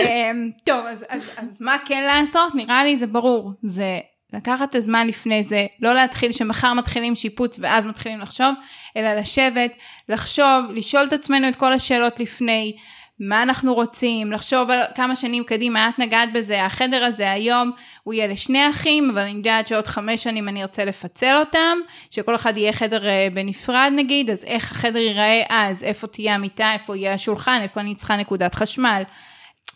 אמ, 0.00 0.50
טוב, 0.64 0.84
אז 1.36 1.58
מה 1.60 1.76
כן 1.86 2.04
לעשות? 2.04 2.54
נראה 2.54 2.84
לי 2.84 2.96
זה 2.96 3.06
ברור. 3.06 3.52
זה 3.62 3.98
לקחת 4.32 4.68
את 4.68 4.74
הזמן 4.74 5.06
לפני 5.06 5.44
זה, 5.44 5.66
לא 5.80 5.94
להתחיל 5.94 6.32
שמחר 6.32 6.72
מתחילים 6.72 7.14
שיפוץ 7.14 7.58
ואז 7.60 7.86
מתחילים 7.86 8.20
לחשוב, 8.20 8.54
אלא 8.96 9.14
לשבת, 9.14 9.70
לחשוב, 10.08 10.64
לשאול 10.74 11.04
את 11.08 11.12
עצמנו 11.12 11.48
את 11.48 11.56
כל 11.56 11.72
השאלות 11.72 12.20
לפני, 12.20 12.76
מה 13.20 13.42
אנחנו 13.42 13.74
רוצים, 13.74 14.32
לחשוב 14.32 14.70
על 14.70 14.80
כמה 14.94 15.16
שנים 15.16 15.44
קדימה, 15.44 15.88
את 15.88 15.98
נגעת 15.98 16.32
בזה, 16.32 16.64
החדר 16.64 17.04
הזה 17.04 17.32
היום 17.32 17.72
הוא 18.04 18.14
יהיה 18.14 18.26
לשני 18.26 18.70
אחים, 18.70 19.10
אבל 19.10 19.20
אני 19.20 19.30
יודעת 19.30 19.66
שעוד 19.66 19.86
חמש 19.86 20.22
שנים 20.22 20.48
אני 20.48 20.62
ארצה 20.62 20.84
לפצל 20.84 21.36
אותם, 21.36 21.78
שכל 22.10 22.34
אחד 22.34 22.56
יהיה 22.56 22.72
חדר 22.72 23.06
אה, 23.06 23.28
בנפרד 23.34 23.92
נגיד, 23.96 24.30
אז 24.30 24.44
איך 24.44 24.72
החדר 24.72 24.98
ייראה 24.98 25.42
אז, 25.48 25.84
איפה 25.84 26.06
תהיה 26.06 26.34
המיטה, 26.34 26.72
איפה 26.72 26.96
יהיה 26.96 27.14
השולחן, 27.14 27.58
איפה 27.62 27.80
אני 27.80 27.94
צריכה 27.94 28.16
נקודת 28.16 28.54
חשמל. 28.54 29.02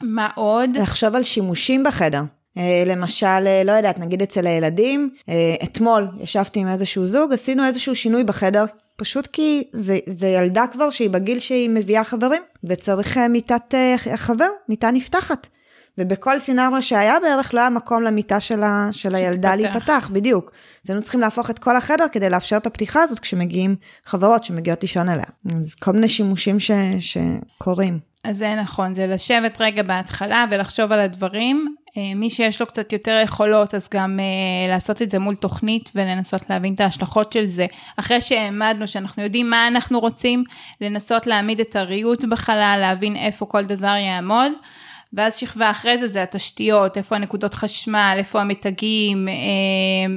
מה 0.02 0.28
עוד? 0.34 0.70
לחשוב 0.76 1.16
על 1.16 1.22
שימושים 1.22 1.82
בחדר. 1.84 2.22
אה, 2.58 2.82
למשל, 2.86 3.26
אה, 3.26 3.62
לא 3.64 3.72
יודעת, 3.72 3.98
נגיד 3.98 4.22
אצל 4.22 4.46
הילדים, 4.46 5.10
אתמול 5.64 6.08
ישבתי 6.20 6.60
עם 6.60 6.68
איזשהו 6.68 7.06
זוג, 7.06 7.32
עשינו 7.32 7.66
איזשהו 7.66 7.96
שינוי 7.96 8.24
בחדר, 8.24 8.64
פשוט 8.96 9.26
כי 9.26 9.64
זה, 9.72 9.98
זה 10.06 10.28
ילדה 10.28 10.64
כבר 10.72 10.90
שהיא 10.90 11.10
בגיל 11.10 11.38
שהיא 11.38 11.70
מביאה 11.70 12.04
חברים, 12.04 12.42
וצריך 12.64 13.18
אה, 13.18 13.28
מיטת 13.28 13.74
אה, 13.74 14.16
חבר, 14.16 14.48
מיטה 14.68 14.90
נפתחת. 14.90 15.46
ובכל 15.98 16.38
סינרמה 16.38 16.82
שהיה 16.82 17.20
בערך 17.20 17.54
לא 17.54 17.60
היה 17.60 17.70
מקום 17.70 18.02
למיטה 18.02 18.40
של, 18.40 18.62
ה, 18.62 18.88
של 18.92 19.14
הילדה 19.14 19.56
להיפתח, 19.56 20.10
בדיוק. 20.12 20.52
אז 20.84 20.90
היינו 20.90 21.02
צריכים 21.02 21.20
להפוך 21.20 21.50
את 21.50 21.58
כל 21.58 21.76
החדר 21.76 22.04
כדי 22.12 22.30
לאפשר 22.30 22.56
את 22.56 22.66
הפתיחה 22.66 23.02
הזאת 23.02 23.18
כשמגיעים 23.18 23.76
חברות 24.04 24.44
שמגיעות 24.44 24.82
לישון 24.82 25.08
אליה. 25.08 25.24
אז 25.58 25.74
כל 25.74 25.92
מיני 25.92 26.08
שימושים 26.08 26.60
ש, 26.60 26.70
שקורים. 26.98 27.98
אז 28.24 28.38
זה 28.38 28.54
נכון, 28.54 28.94
זה 28.94 29.06
לשבת 29.06 29.56
רגע 29.60 29.82
בהתחלה 29.82 30.44
ולחשוב 30.50 30.92
על 30.92 31.00
הדברים. 31.00 31.74
אה, 31.96 32.14
מי 32.14 32.30
שיש 32.30 32.60
לו 32.60 32.66
קצת 32.66 32.92
יותר 32.92 33.20
יכולות, 33.24 33.74
אז 33.74 33.88
גם 33.94 34.20
uh, 34.20 34.70
לעשות 34.70 35.02
את 35.02 35.10
זה 35.10 35.18
מול 35.18 35.34
תוכנית 35.34 35.90
ולנסות 35.94 36.50
להבין 36.50 36.74
את 36.74 36.80
ההשלכות 36.80 37.32
של 37.32 37.46
זה. 37.46 37.66
אחרי 37.96 38.20
שהעמדנו, 38.20 38.88
שאנחנו 38.88 39.22
יודעים 39.22 39.50
מה 39.50 39.68
אנחנו 39.68 40.00
רוצים, 40.00 40.44
לנסות 40.80 41.26
להעמיד 41.26 41.60
את 41.60 41.76
הריהוט 41.76 42.24
בחלל, 42.24 42.78
להבין 42.80 43.16
איפה 43.16 43.46
כל 43.46 43.64
דבר 43.64 43.94
יעמוד. 43.98 44.52
ואז 45.12 45.36
שכבה 45.36 45.70
אחרי 45.70 45.98
זה 45.98 46.06
זה 46.06 46.22
התשתיות, 46.22 46.96
איפה 46.96 47.16
הנקודות 47.16 47.54
חשמל, 47.54 48.14
איפה 48.18 48.40
המתגים, 48.40 49.28
אה, 49.28 49.34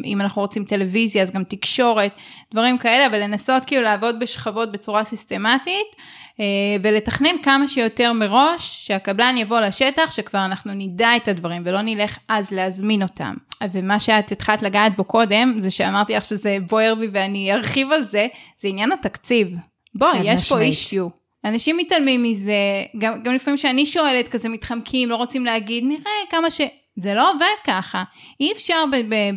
אם 0.05 0.21
אנחנו 0.21 0.41
רוצים 0.41 0.65
טלוויזיה 0.65 1.23
אז 1.23 1.31
גם 1.31 1.43
תקשורת, 1.43 2.11
דברים 2.51 2.77
כאלה, 2.77 3.05
אבל 3.05 3.19
לנסות 3.19 3.65
כאילו 3.65 3.81
לעבוד 3.81 4.19
בשכבות 4.19 4.71
בצורה 4.71 5.03
סיסטמטית. 5.03 5.95
אה, 6.39 6.45
ולתכנן 6.81 7.35
כמה 7.43 7.67
שיותר 7.67 8.13
מראש, 8.13 8.87
שהקבלן 8.87 9.37
יבוא 9.37 9.59
לשטח, 9.59 10.11
שכבר 10.11 10.45
אנחנו 10.45 10.71
נדע 10.73 11.15
את 11.15 11.27
הדברים 11.27 11.61
ולא 11.65 11.81
נלך 11.81 12.17
אז 12.29 12.51
להזמין 12.51 13.01
אותם. 13.01 13.33
ומה 13.71 13.99
שאת 13.99 14.31
התחלת 14.31 14.61
לגעת 14.61 14.95
בו 14.95 15.03
קודם, 15.03 15.53
זה 15.57 15.71
שאמרתי 15.71 16.15
לך 16.15 16.25
שזה 16.25 16.57
בוער 16.69 16.95
בי 16.95 17.07
ואני 17.11 17.53
ארחיב 17.53 17.91
על 17.91 18.03
זה, 18.03 18.27
זה 18.57 18.67
עניין 18.67 18.91
התקציב. 18.91 19.47
בואי, 19.95 20.19
יש 20.23 20.49
פה 20.49 20.59
אישיו. 20.59 21.07
אנשים 21.45 21.77
מתעלמים 21.77 22.23
מזה, 22.23 22.53
גם, 22.97 23.23
גם 23.23 23.33
לפעמים 23.33 23.57
שאני 23.57 23.85
שואלת, 23.85 24.27
כזה 24.27 24.49
מתחמקים, 24.49 25.09
לא 25.09 25.15
רוצים 25.15 25.45
להגיד, 25.45 25.83
נראה 25.83 26.11
כמה 26.29 26.51
ש... 26.51 26.61
זה 26.97 27.13
לא 27.13 27.31
עובד 27.31 27.55
ככה. 27.63 28.03
אי 28.39 28.51
אפשר 28.51 28.83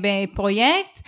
בפרויקט 0.00 1.00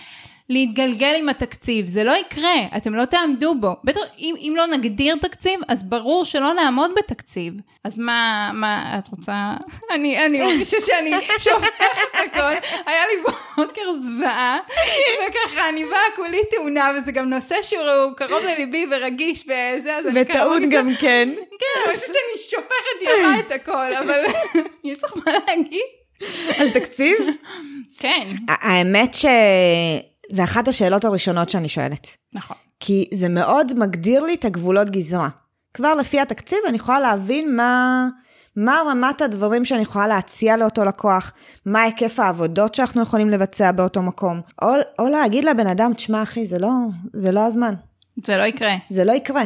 להתגלגל 0.51 1.15
עם 1.19 1.29
התקציב, 1.29 1.87
זה 1.87 2.05
לא 2.05 2.13
יקרה, 2.13 2.55
אתם 2.77 2.95
לא 2.95 3.05
תעמדו 3.05 3.55
בו. 3.55 3.77
בטח, 3.85 4.01
אם, 4.19 4.35
אם 4.39 4.55
לא 4.57 4.67
נגדיר 4.67 5.17
תקציב, 5.21 5.61
אז 5.69 5.83
ברור 5.83 6.25
שלא 6.25 6.55
נעמוד 6.55 6.91
בתקציב. 6.97 7.55
אז 7.85 7.99
מה, 7.99 8.51
מה, 8.55 8.99
את 8.99 9.09
רוצה? 9.09 9.55
אני, 9.95 10.25
אני 10.25 10.39
מרגישה 10.39 10.77
שאני 10.81 11.13
שופכת 11.39 11.85
הכל, 12.13 12.53
היה 12.87 13.03
לי 13.07 13.23
בוקר 13.57 13.93
זוועה, 14.01 14.59
וככה 15.29 15.69
אני 15.69 15.85
באה 15.85 16.17
כולי 16.17 16.41
תאונה, 16.51 16.91
וזה 16.97 17.13
גם 17.13 17.31
נושא 17.31 17.63
שהוא 17.63 18.17
קרוב 18.17 18.43
לליבי 18.45 18.87
ורגיש 18.91 19.43
וזה, 19.43 19.97
אז 19.97 20.07
אני 20.07 20.25
ככה... 20.25 20.39
וטעון 20.39 20.71
גם 20.71 20.91
כן. 21.01 21.29
כן, 21.37 21.81
אני 21.87 21.97
חושבת 21.97 22.15
שאני 22.15 22.51
שופכת 22.51 23.03
יפה 23.03 23.41
את 23.47 23.53
הכל, 23.53 23.95
אבל 23.95 24.25
יש 24.85 25.05
לך 25.05 25.13
מה 25.17 25.33
להגיד? 25.47 26.01
על 26.59 26.71
תקציב? 26.71 27.19
כן. 27.99 28.29
האמת 28.49 29.15
ש... 29.15 29.27
זה 30.33 30.45
אחת 30.45 30.69
השאלות 30.69 31.05
הראשונות 31.05 31.51
שאני 31.51 31.69
שואלת. 31.69 32.09
נכון. 32.35 32.57
כי 32.81 33.09
זה 33.15 33.29
מאוד 33.29 33.79
מגדיר 33.79 34.23
לי 34.23 34.35
את 34.35 34.45
הגבולות 34.45 34.91
גזרה. 34.91 35.29
כבר 35.75 35.95
לפי 35.95 36.21
התקציב 36.21 36.59
אני 36.69 36.77
יכולה 36.77 37.01
להבין 37.01 37.57
מה, 37.57 38.07
מה 38.57 38.83
רמת 38.91 39.21
הדברים 39.21 39.65
שאני 39.65 39.83
יכולה 39.83 40.07
להציע 40.07 40.57
לאותו 40.57 40.85
לקוח, 40.85 41.33
מה 41.67 41.83
היקף 41.83 42.21
העבודות 42.21 42.75
שאנחנו 42.75 43.03
יכולים 43.03 43.31
לבצע 43.31 43.73
באותו 43.73 44.03
מקום, 44.03 44.41
או, 44.63 44.69
או 44.99 45.09
להגיד 45.09 45.45
לבן 45.45 45.67
אדם, 45.67 45.95
תשמע 45.95 46.23
אחי, 46.23 46.47
זה 46.47 46.59
לא, 46.59 46.71
זה 47.13 47.33
לא 47.33 47.47
הזמן. 47.47 47.75
זה 48.25 48.37
לא 48.37 48.43
יקרה. 48.43 48.75
זה 48.91 49.05
לא 49.05 49.13
יקרה. 49.13 49.43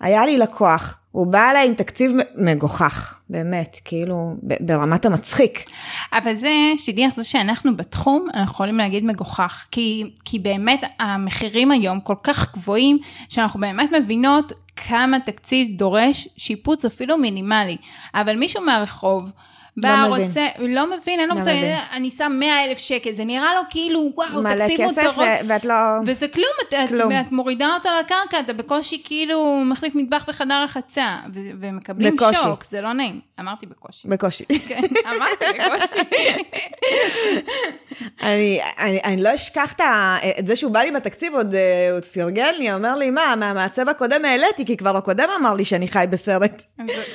היה 0.00 0.26
לי 0.26 0.38
לקוח, 0.38 0.96
הוא 1.12 1.26
בא 1.26 1.50
אליי 1.50 1.66
עם 1.66 1.74
תקציב 1.74 2.12
מגוחך, 2.36 3.20
באמת, 3.30 3.76
כאילו, 3.84 4.34
ברמת 4.60 5.04
המצחיק. 5.04 5.64
אבל 6.12 6.34
זה, 6.34 6.50
שתדעי 6.76 7.10
זה 7.14 7.24
שאנחנו 7.24 7.76
בתחום, 7.76 8.26
אנחנו 8.34 8.52
יכולים 8.52 8.76
להגיד 8.76 9.04
מגוחך, 9.04 9.66
כי, 9.70 10.10
כי 10.24 10.38
באמת 10.38 10.84
המחירים 10.98 11.70
היום 11.70 12.00
כל 12.00 12.14
כך 12.22 12.52
גבוהים, 12.52 12.98
שאנחנו 13.28 13.60
באמת 13.60 13.90
מבינות 13.92 14.52
כמה 14.76 15.20
תקציב 15.20 15.68
דורש 15.78 16.28
שיפוץ 16.36 16.84
אפילו 16.84 17.18
מינימלי. 17.18 17.76
אבל 18.14 18.36
מישהו 18.36 18.62
מהרחוב, 18.62 19.30
בא, 19.76 20.06
לא 20.08 20.16
רוצה, 20.16 20.46
מבין. 20.58 20.74
לא 20.74 20.96
מבין, 20.96 21.20
אין 21.20 21.28
לו 21.28 21.34
לא 21.34 21.40
מושג, 21.40 21.54
אני 21.92 22.10
שם 22.10 22.32
100 22.40 22.64
אלף 22.64 22.78
שקל, 22.78 23.12
זה 23.12 23.24
נראה 23.24 23.54
לו 23.54 23.60
כאילו, 23.70 24.10
וואו, 24.14 24.42
תקציב 24.42 24.82
מותרות. 24.82 24.98
מלא 24.98 25.36
כסף 25.36 25.46
ואת 25.48 25.64
לא... 25.64 25.74
וזה 26.06 26.28
כלום, 26.28 26.46
כלום. 26.88 27.12
את, 27.12 27.26
את 27.26 27.32
מורידה 27.32 27.68
אותו 27.74 27.88
לקרקע, 28.00 28.40
אתה 28.40 28.52
בקושי 28.52 29.02
כאילו 29.04 29.62
מחליף 29.64 29.94
מטבח 29.94 30.24
בחדר 30.28 30.62
רחצה, 30.64 31.16
ומקבלים 31.32 32.16
בקושי. 32.16 32.42
שוק, 32.42 32.64
זה 32.64 32.80
לא 32.80 32.92
נעים. 32.92 33.20
אמרתי 33.40 33.66
בקושי. 33.66 34.08
בקושי. 34.08 34.44
כן, 34.68 34.80
אמרתי 35.16 35.44
בקושי. 35.58 35.98
אני, 38.22 38.60
אני, 38.78 39.00
אני 39.04 39.22
לא 39.22 39.34
אשכח 39.34 39.74
את 40.38 40.46
זה 40.46 40.56
שהוא 40.56 40.72
בא 40.72 40.80
לי 40.80 40.90
בתקציב, 40.90 41.34
עוד, 41.34 41.54
אה, 41.54 41.92
עוד 41.92 42.04
פרגן 42.04 42.54
לי, 42.58 42.72
אומר 42.72 42.96
לי, 42.96 43.10
מה, 43.10 43.34
מהמעצב 43.36 43.88
הקודם 43.88 44.24
העליתי, 44.24 44.66
כי 44.66 44.76
כבר 44.76 44.96
הקודם 44.96 45.28
אמר 45.40 45.54
לי 45.54 45.64
שאני 45.64 45.88
חי 45.88 46.04
בסרט. 46.10 46.62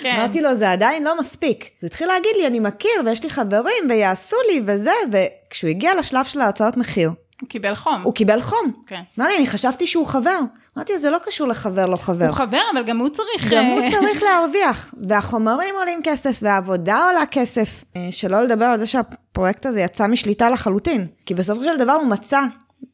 כן. 0.02 0.16
אמרתי 0.16 0.42
לו, 0.42 0.56
זה 0.56 0.72
עדיין 0.72 1.04
לא 1.04 1.20
מספיק. 1.20 1.70
הוא 1.82 1.88
התחיל 1.88 2.08
להגיד 2.08 2.32
לי, 2.38 2.45
אני 2.48 2.60
מכיר, 2.60 2.92
ויש 3.06 3.24
לי 3.24 3.30
חברים, 3.30 3.84
ויעשו 3.90 4.36
לי, 4.52 4.62
וזה, 4.66 4.94
וכשהוא 5.12 5.70
הגיע 5.70 5.96
לשלב 5.96 6.26
של 6.26 6.42
ההצעות 6.42 6.78
מחיר, 6.78 7.12
הוא 7.42 7.50
קיבל 7.50 7.76
חום. 7.76 8.02
הוא 8.04 8.14
קיבל 8.14 8.42
חום. 8.42 8.72
כן. 8.88 9.02
אמר 9.20 9.28
לי, 9.28 9.38
אני 9.38 9.48
חשבתי 9.48 9.88
שהוא 9.88 10.08
חבר. 10.08 10.40
אמרתי 10.78 10.94
לו, 10.94 11.00
זה 11.00 11.10
לא 11.10 11.18
קשור 11.26 11.48
לחבר, 11.48 11.86
לא 11.86 11.98
חבר. 11.98 12.26
הוא 12.26 12.34
חבר, 12.34 12.62
אבל 12.74 12.84
גם 12.84 12.98
הוא 12.98 13.10
צריך... 13.10 13.54
גם 13.54 13.66
הוא 13.66 13.82
אה, 13.82 13.92
צריך 13.92 14.24
להרוויח. 14.28 14.94
והחומרים 15.08 15.76
עולים 15.76 16.00
כסף, 16.04 16.40
והעבודה 16.42 17.06
עולה 17.06 17.26
כסף. 17.32 17.84
אה, 17.96 18.08
שלא 18.12 18.42
לדבר 18.42 18.66
על 18.66 18.80
זה 18.80 18.86
שהפרויקט 18.86 19.66
הזה 19.66 19.82
יצא 19.82 20.08
משליטה 20.08 20.50
לחלוטין. 20.50 21.08
כי 21.26 21.34
בסופו 21.34 21.64
של 21.64 21.78
דבר 21.78 21.94
הוא 21.94 22.08
מצא 22.08 22.42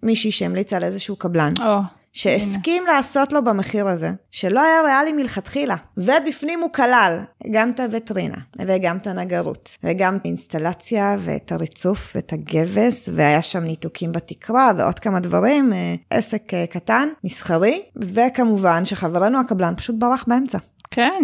מישהי 0.03 0.31
שהמליצה 0.31 0.77
על 0.77 0.84
איזשהו 0.84 1.15
קבלן. 1.15 1.51
או. 1.65 1.79
שהסכים. 2.13 2.84
לעשות 2.88 3.34
לו 3.34 3.44
במחיר 3.44 3.88
הזה, 3.88 4.12
שלא 4.32 4.62
היה 4.62 4.82
ריאלי 4.82 5.12
מלכתחילה. 5.12 5.75
ובפנים 5.98 6.62
הוא 6.62 6.74
כלל 6.74 7.20
גם 7.51 7.72
את 7.72 7.80
הווטרינה, 7.80 8.38
וגם 8.60 8.98
את 8.98 9.08
הנגרות, 9.08 9.77
וגם 9.84 10.15
את 10.15 10.22
האינסטלציה, 10.25 11.15
ואת 11.20 11.51
הריצוף, 11.51 12.12
ואת 12.15 12.34
הגבס, 12.34 13.10
והיה 13.13 13.41
שם 13.41 13.63
ניתוקים 13.63 14.12
בתקרה, 14.12 14.72
ועוד 14.77 15.00
כמה 15.00 15.20
דברים, 15.20 15.74
אה, 15.74 15.96
עסק 16.10 16.53
אה, 16.53 16.68
קטן, 16.68 17.10
מסחרי, 17.24 17.82
וכמובן 17.96 18.86
שחברנו 18.86 19.39
הקבלן 19.39 19.74
פשוט 19.77 19.96
ברח 20.00 20.25
באמצע. 20.27 20.58
כן. 20.91 21.24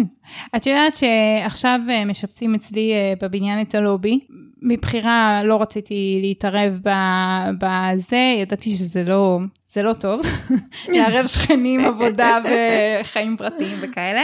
את 0.56 0.66
יודעת 0.66 0.94
שעכשיו 0.94 1.80
אה, 1.90 2.04
משפצים 2.04 2.54
אצלי 2.54 2.92
בבניין 3.22 3.60
את 3.60 3.74
הלובי. 3.74 4.20
מבחירה 4.62 5.40
לא 5.44 5.62
רציתי 5.62 6.18
להתערב 6.22 6.80
בזה, 7.58 8.34
ידעתי 8.42 8.70
שזה 8.70 9.04
לא, 9.04 9.38
זה 9.68 9.82
לא 9.82 9.92
טוב, 9.92 10.20
לערב 10.94 11.26
שכנים, 11.26 11.80
עבודה 11.80 12.38
וחיים 13.00 13.36
פרטיים 13.36 13.78
וכאלה. 13.80 14.22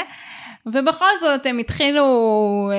ובכל 0.67 1.19
זאת 1.21 1.47
הם 1.47 1.59
התחילו, 1.59 2.71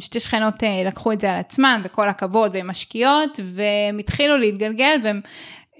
שתי 0.00 0.20
שכנות 0.20 0.64
אה, 0.64 0.82
לקחו 0.84 1.12
את 1.12 1.20
זה 1.20 1.32
על 1.32 1.38
עצמן, 1.38 1.80
בכל 1.84 2.08
הכבוד, 2.08 2.50
והן 2.54 2.66
משקיעות, 2.66 3.40
והם 3.54 3.98
התחילו 3.98 4.38
להתגלגל 4.38 4.96
והם 5.04 5.20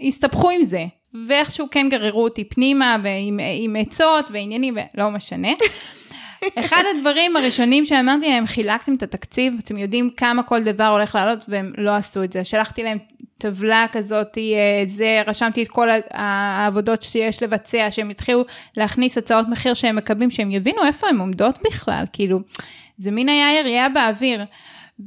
הסתבכו 0.01 0.51
עם 0.51 0.65
זה. 0.65 0.85
ואיכשהו 1.27 1.67
כן 1.71 1.89
גררו 1.91 2.25
אותי 2.25 2.45
פנימה, 2.45 2.97
ועם 3.03 3.77
עצות 3.79 4.31
ועניינים, 4.33 4.77
ולא 4.95 5.11
משנה. 5.11 5.49
אחד 6.59 6.83
הדברים 6.97 7.37
הראשונים 7.37 7.85
שאמרתי 7.85 8.29
להם, 8.29 8.47
חילקתם 8.47 8.95
את 8.95 9.03
התקציב, 9.03 9.55
אתם 9.65 9.79
יודעים 9.79 10.11
כמה 10.17 10.43
כל 10.43 10.63
דבר 10.63 10.87
הולך 10.87 11.15
לעלות, 11.15 11.45
והם 11.49 11.73
לא 11.79 11.91
עשו 11.91 12.25
את 12.25 12.33
זה. 12.33 12.45
שלחתי 12.45 12.83
להם 12.83 12.99
טבלה 13.39 13.87
כזאת, 13.93 14.39
אה, 14.39 14.85
זה, 14.87 15.23
רשמתי 15.27 15.63
את 15.63 15.69
כל 15.69 15.89
העבודות 16.11 17.03
שיש 17.03 17.43
לבצע, 17.43 17.91
שהם 17.91 18.11
התחילו 18.11 18.45
להכניס 18.77 19.19
הצעות 19.19 19.49
מחיר 19.49 19.75
שהם 19.75 19.97
מקבלים, 19.97 20.31
שהם 20.31 20.51
יבינו 20.51 20.85
איפה 20.85 21.09
הם 21.09 21.19
עומדות 21.19 21.59
בכלל, 21.67 22.05
כאילו, 22.13 22.41
זה 22.97 23.11
מין 23.11 23.29
היה 23.29 23.59
ירייה 23.61 23.89
באוויר. 23.89 24.45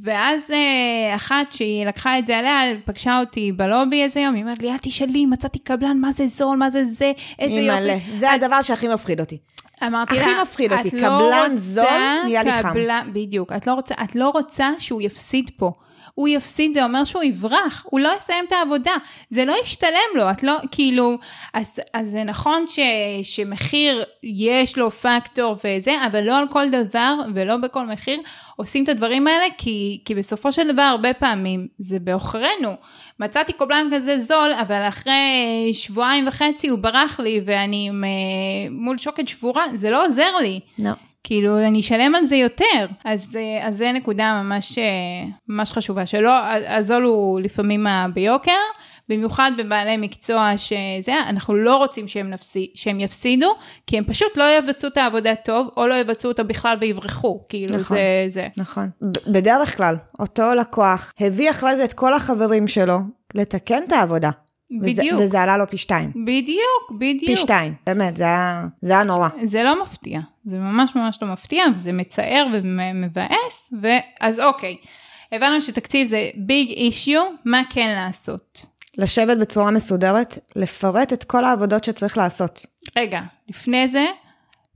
ואז 0.02 0.50
אה, 0.50 1.16
אחת 1.16 1.52
שהיא 1.52 1.86
לקחה 1.86 2.18
את 2.18 2.26
זה 2.26 2.38
עליה, 2.38 2.60
פגשה 2.84 3.20
אותי 3.20 3.52
בלובי 3.52 4.02
איזה 4.02 4.20
יום, 4.20 4.34
היא 4.34 4.42
אומרת 4.42 4.62
לי, 4.62 4.70
אל 4.70 4.78
תשאלי, 4.82 5.26
מצאתי 5.26 5.58
קבלן, 5.58 5.98
מה 6.00 6.12
זה 6.12 6.26
זול, 6.26 6.56
מה 6.56 6.70
זה 6.70 6.84
זה, 6.84 7.12
איזה 7.38 7.60
יופי. 7.60 8.16
זה 8.16 8.30
אז... 8.30 8.42
הדבר 8.42 8.62
שהכי 8.62 8.88
מפחיד 8.88 9.20
אותי. 9.20 9.38
אמרתי 9.86 10.14
לה, 10.14 10.22
הכי 10.22 10.42
מפחיד 10.42 10.72
אותי, 10.72 10.90
לא 10.90 11.08
קבלן 11.08 11.56
זול, 11.56 11.84
נהיה 12.24 12.42
לי 12.42 12.62
חם. 12.62 12.74
בדיוק, 13.12 13.52
את 13.52 13.66
לא, 13.66 13.72
רוצה, 13.72 13.94
את 14.04 14.16
לא 14.16 14.28
רוצה 14.28 14.70
שהוא 14.78 15.02
יפסיד 15.02 15.50
פה. 15.56 15.72
הוא 16.18 16.28
יפסיד, 16.28 16.74
זה 16.74 16.84
אומר 16.84 17.04
שהוא 17.04 17.22
יברח, 17.22 17.86
הוא 17.90 18.00
לא 18.00 18.12
יסיים 18.16 18.44
את 18.44 18.52
העבודה, 18.52 18.92
זה 19.30 19.44
לא 19.44 19.56
ישתלם 19.62 20.10
לו, 20.14 20.30
את 20.30 20.42
לא, 20.42 20.52
כאילו, 20.70 21.18
אז, 21.54 21.80
אז 21.94 22.10
זה 22.10 22.24
נכון 22.24 22.64
ש, 22.66 22.78
שמחיר 23.22 24.04
יש 24.22 24.78
לו 24.78 24.90
פקטור 24.90 25.56
וזה, 25.64 26.06
אבל 26.06 26.24
לא 26.24 26.38
על 26.38 26.48
כל 26.48 26.68
דבר 26.68 27.14
ולא 27.34 27.56
בכל 27.56 27.86
מחיר 27.86 28.20
עושים 28.56 28.84
את 28.84 28.88
הדברים 28.88 29.26
האלה, 29.26 29.44
כי, 29.58 30.00
כי 30.04 30.14
בסופו 30.14 30.52
של 30.52 30.72
דבר 30.72 30.82
הרבה 30.82 31.14
פעמים 31.14 31.68
זה 31.78 31.98
בעוכרינו. 31.98 32.76
מצאתי 33.20 33.52
קובלן 33.52 33.88
כזה 33.92 34.18
זול, 34.18 34.52
אבל 34.60 34.88
אחרי 34.88 35.70
שבועיים 35.72 36.28
וחצי 36.28 36.68
הוא 36.68 36.78
ברח 36.78 37.20
לי 37.20 37.40
ואני 37.44 37.90
מול 38.70 38.98
שוקת 38.98 39.28
שבורה, 39.28 39.64
זה 39.74 39.90
לא 39.90 40.06
עוזר 40.06 40.36
לי. 40.36 40.60
לא. 40.78 40.90
כאילו, 41.28 41.58
אני 41.58 41.80
אשלם 41.80 42.14
על 42.14 42.26
זה 42.26 42.36
יותר. 42.36 42.86
אז, 43.04 43.38
אז 43.62 43.76
זה 43.76 43.92
נקודה 43.92 44.42
ממש, 44.42 44.78
ממש 45.48 45.72
חשובה, 45.72 46.06
שלא, 46.06 46.30
הזול 46.68 47.02
הוא 47.02 47.40
לפעמים 47.40 47.86
ביוקר, 48.14 48.52
במיוחד 49.08 49.50
בבעלי 49.58 49.96
מקצוע 49.96 50.52
שזה, 50.56 51.12
אנחנו 51.28 51.54
לא 51.54 51.76
רוצים 51.76 52.08
שהם, 52.08 52.30
נפסי, 52.30 52.70
שהם 52.74 53.00
יפסידו, 53.00 53.54
כי 53.86 53.98
הם 53.98 54.04
פשוט 54.04 54.36
לא 54.36 54.44
יבצעו 54.58 54.90
את 54.90 54.96
העבודה 54.96 55.34
טוב, 55.34 55.68
או 55.76 55.86
לא 55.86 55.94
יבצעו 55.94 56.30
אותה 56.30 56.42
בכלל 56.42 56.76
ויברחו, 56.80 57.44
כאילו 57.48 57.78
נכון, 57.78 57.96
זה 57.96 58.26
זה. 58.28 58.48
נכון. 58.56 58.90
בדרך 59.26 59.76
כלל, 59.76 59.96
אותו 60.20 60.54
לקוח 60.54 61.12
הביא 61.20 61.50
אחרי 61.50 61.76
זה 61.76 61.84
את 61.84 61.92
כל 61.92 62.14
החברים 62.14 62.68
שלו 62.68 62.98
לתקן 63.34 63.82
את 63.86 63.92
העבודה. 63.92 64.30
וזה, 64.82 65.00
בדיוק. 65.00 65.20
וזה 65.20 65.40
עלה 65.40 65.56
לו 65.56 65.68
פי 65.68 65.78
שתיים. 65.78 66.10
בדיוק, 66.10 66.90
בדיוק. 66.98 67.24
פי 67.26 67.36
שתיים, 67.36 67.74
באמת, 67.86 68.16
זה 68.16 68.24
היה, 68.24 68.66
זה 68.80 68.92
היה 68.92 69.02
נורא. 69.02 69.28
זה 69.44 69.62
לא 69.62 69.82
מפתיע, 69.82 70.20
זה 70.44 70.58
ממש 70.58 70.90
ממש 70.96 71.18
לא 71.22 71.28
מפתיע, 71.28 71.64
וזה 71.76 71.92
מצער 71.92 72.46
ומבאס, 72.52 73.72
ואז 73.82 74.40
אוקיי, 74.40 74.76
הבנו 75.32 75.60
שתקציב 75.60 76.06
זה 76.06 76.30
ביג 76.36 76.68
אישיו, 76.70 77.22
מה 77.44 77.62
כן 77.70 77.94
לעשות? 77.96 78.66
לשבת 78.98 79.38
בצורה 79.38 79.70
מסודרת, 79.70 80.38
לפרט 80.56 81.12
את 81.12 81.24
כל 81.24 81.44
העבודות 81.44 81.84
שצריך 81.84 82.16
לעשות. 82.16 82.66
רגע, 82.98 83.20
לפני 83.48 83.88
זה, 83.88 84.06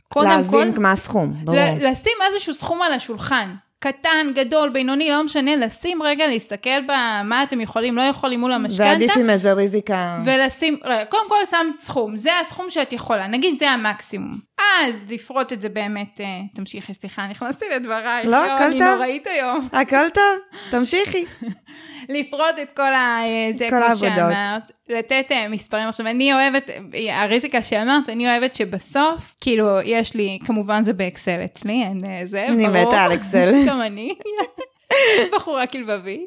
קודם 0.08 0.44
כל, 0.50 0.56
להבין 0.58 0.82
מה 0.82 0.92
הסכום, 0.92 1.34
ברור. 1.44 1.58
לשים 1.80 2.12
איזשהו 2.30 2.54
סכום 2.54 2.82
על 2.82 2.92
השולחן. 2.92 3.54
קטן, 3.82 4.26
גדול, 4.34 4.68
בינוני, 4.68 5.10
לא 5.10 5.24
משנה, 5.24 5.56
לשים 5.56 6.02
רגע, 6.02 6.26
להסתכל 6.26 6.80
במה 6.80 7.42
אתם 7.42 7.60
יכולים, 7.60 7.96
לא 7.96 8.02
יכולים 8.02 8.40
מול 8.40 8.52
המשכנתה. 8.52 8.90
ועדיף 8.90 9.16
עם 9.16 9.30
איזה 9.30 9.52
ריזיקה. 9.52 10.22
ולשים, 10.26 10.78
רגע, 10.84 11.04
קודם 11.04 11.28
כל 11.28 11.46
שמת 11.50 11.80
סכום, 11.80 12.16
זה 12.16 12.30
הסכום 12.40 12.70
שאת 12.70 12.92
יכולה, 12.92 13.26
נגיד 13.26 13.58
זה 13.58 13.70
המקסימום. 13.70 14.38
אז 14.82 15.04
לפרוט 15.12 15.52
את 15.52 15.62
זה 15.62 15.68
באמת, 15.68 16.20
אה, 16.20 16.26
תמשיכי, 16.54 16.94
סליחה, 16.94 17.22
נכנסתי 17.26 17.64
לדברייך, 17.74 18.26
לא, 18.26 18.44
הכל 18.44 18.64
אני 18.64 18.78
טוב. 18.78 18.88
נוראית 18.88 19.26
היום. 19.26 19.68
הכל 19.72 20.10
טוב, 20.14 20.38
תמשיכי. 20.70 21.24
לפרוט 22.08 22.58
את 22.62 22.76
כל 22.76 22.94
ה... 22.94 23.18
אה, 23.24 23.50
זה 23.52 23.64
כל 23.70 23.76
כמו 23.76 23.78
העבודות. 23.78 24.12
שאמרת, 24.16 24.70
לתת 24.88 25.24
אה, 25.30 25.48
מספרים. 25.48 25.88
עכשיו, 25.88 26.06
אני 26.06 26.32
אוהבת, 26.32 26.70
הריזיקה 27.10 27.62
שאמרת, 27.62 28.08
אני 28.08 28.30
אוהבת 28.30 28.56
שבסוף, 28.56 29.34
כאילו, 29.40 29.80
יש 29.84 30.14
לי, 30.14 30.38
כמובן 30.44 30.82
זה 30.82 30.92
באקסל 30.92 31.44
אצלי, 31.44 31.82
אין 31.82 32.00
אה, 32.06 32.22
זה, 32.26 32.46
אני 32.48 32.68
ברור. 32.68 32.86
מתה 32.88 33.04
על 33.04 33.14
אקסל. 33.14 33.52
גם 33.68 33.82
אני. 33.82 34.14
בחורה 35.32 35.66
כלבבי. 35.66 36.26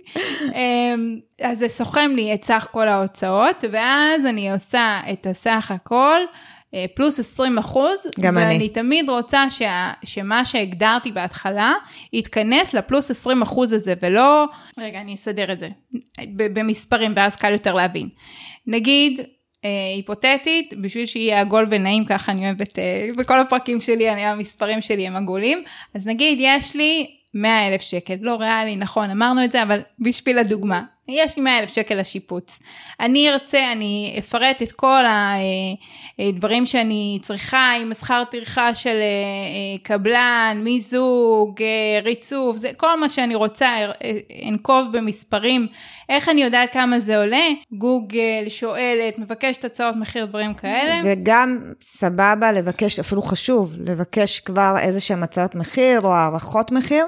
אמ, 0.55 1.20
אז 1.41 1.60
זה 1.60 1.70
סוכם 1.70 2.12
לי 2.15 2.34
את 2.34 2.44
סך 2.44 2.67
כל 2.72 2.88
ההוצאות, 2.88 3.63
ואז 3.72 4.25
אני 4.25 4.51
עושה 4.51 5.00
את 5.12 5.25
הסך 5.25 5.72
הכל. 5.72 6.20
אה, 6.75 6.86
פלוס 6.94 7.20
20 7.20 7.58
אחוז, 7.58 8.08
גם 8.20 8.38
אני. 8.38 8.46
ואני 8.46 8.70
תמיד 8.70 9.10
רוצה 9.10 9.50
שה, 9.50 9.91
שמה 10.05 10.46
שהגדרתי 10.46 11.12
בהתחלה 11.12 11.74
יתכנס 12.13 12.74
לפלוס 12.74 13.12
20 13.12 13.41
אחוז 13.41 13.74
הזה, 13.74 13.94
ולא, 14.01 14.46
רגע, 14.77 15.01
אני 15.01 15.13
אסדר 15.13 15.51
את 15.51 15.60
זה, 15.60 15.70
במספרים, 16.36 17.13
ואז 17.15 17.36
קל 17.36 17.51
יותר 17.51 17.74
להבין. 17.74 18.10
נגיד, 18.67 19.22
אה, 19.65 19.70
היפותטית, 19.96 20.74
בשביל 20.82 21.05
שיהיה 21.05 21.41
עגול 21.41 21.67
ונעים, 21.72 22.05
ככה 22.05 22.32
אני 22.32 22.46
אוהבת, 22.46 22.79
אה, 22.79 23.10
בכל 23.17 23.39
הפרקים 23.39 23.82
שלי, 23.82 24.12
אני, 24.12 24.25
המספרים 24.25 24.82
שלי 24.82 25.08
הם 25.08 25.15
עגולים, 25.15 25.63
אז 25.94 26.08
נגיד, 26.08 26.38
יש 26.41 26.75
לי 26.75 27.08
100 27.34 27.67
אלף 27.67 27.82
שקל, 27.82 28.15
לא 28.22 28.36
ריאלי, 28.36 28.75
נכון, 28.75 29.10
אמרנו 29.10 29.44
את 29.44 29.51
זה, 29.51 29.63
אבל 29.63 29.79
בשביל 30.00 30.38
הדוגמה, 30.38 30.84
יש 31.07 31.38
לי 31.38 31.43
100 31.43 31.59
אלף 31.59 31.74
שקל 31.74 31.95
לשיפוץ. 31.95 32.59
אני 33.00 33.29
ארצה, 33.29 33.71
אני 33.71 34.15
אפרט 34.19 34.62
את 34.62 34.71
כל 34.71 35.03
הדברים 36.19 36.65
שאני 36.65 37.19
צריכה, 37.21 37.71
עם 37.81 37.91
השכר 37.91 38.24
טרחה 38.31 38.75
של 38.75 38.89
אה, 38.89 38.95
אה, 38.95 39.77
קבלן, 39.83 40.62
מיזוג, 40.63 41.62
אה, 41.62 42.00
ריצוף, 42.03 42.57
זה 42.57 42.71
כל 42.77 43.00
מה 43.00 43.09
שאני 43.09 43.35
רוצה, 43.35 43.67
אה, 43.67 43.91
אנקוב 44.50 44.88
במספרים, 44.91 45.67
איך 46.09 46.29
אני 46.29 46.43
יודעת 46.43 46.74
כמה 46.74 47.00
זה 47.00 47.17
עולה, 47.17 47.47
גוגל, 47.71 48.43
שואלת, 48.47 49.19
מבקשת 49.19 49.65
הצעות 49.65 49.95
מחיר, 49.95 50.25
דברים 50.25 50.53
כאלה. 50.53 51.01
זה 51.01 51.13
גם 51.24 51.59
סבבה 51.81 52.51
לבקש, 52.51 53.00
אפילו 53.00 53.21
חשוב, 53.21 53.75
לבקש 53.79 54.39
כבר 54.39 54.75
איזה 54.79 55.00
שהם 55.00 55.24
הצעות 55.24 55.55
מחיר 55.55 56.01
או 56.01 56.13
הערכות 56.13 56.71
מחיר. 56.71 57.05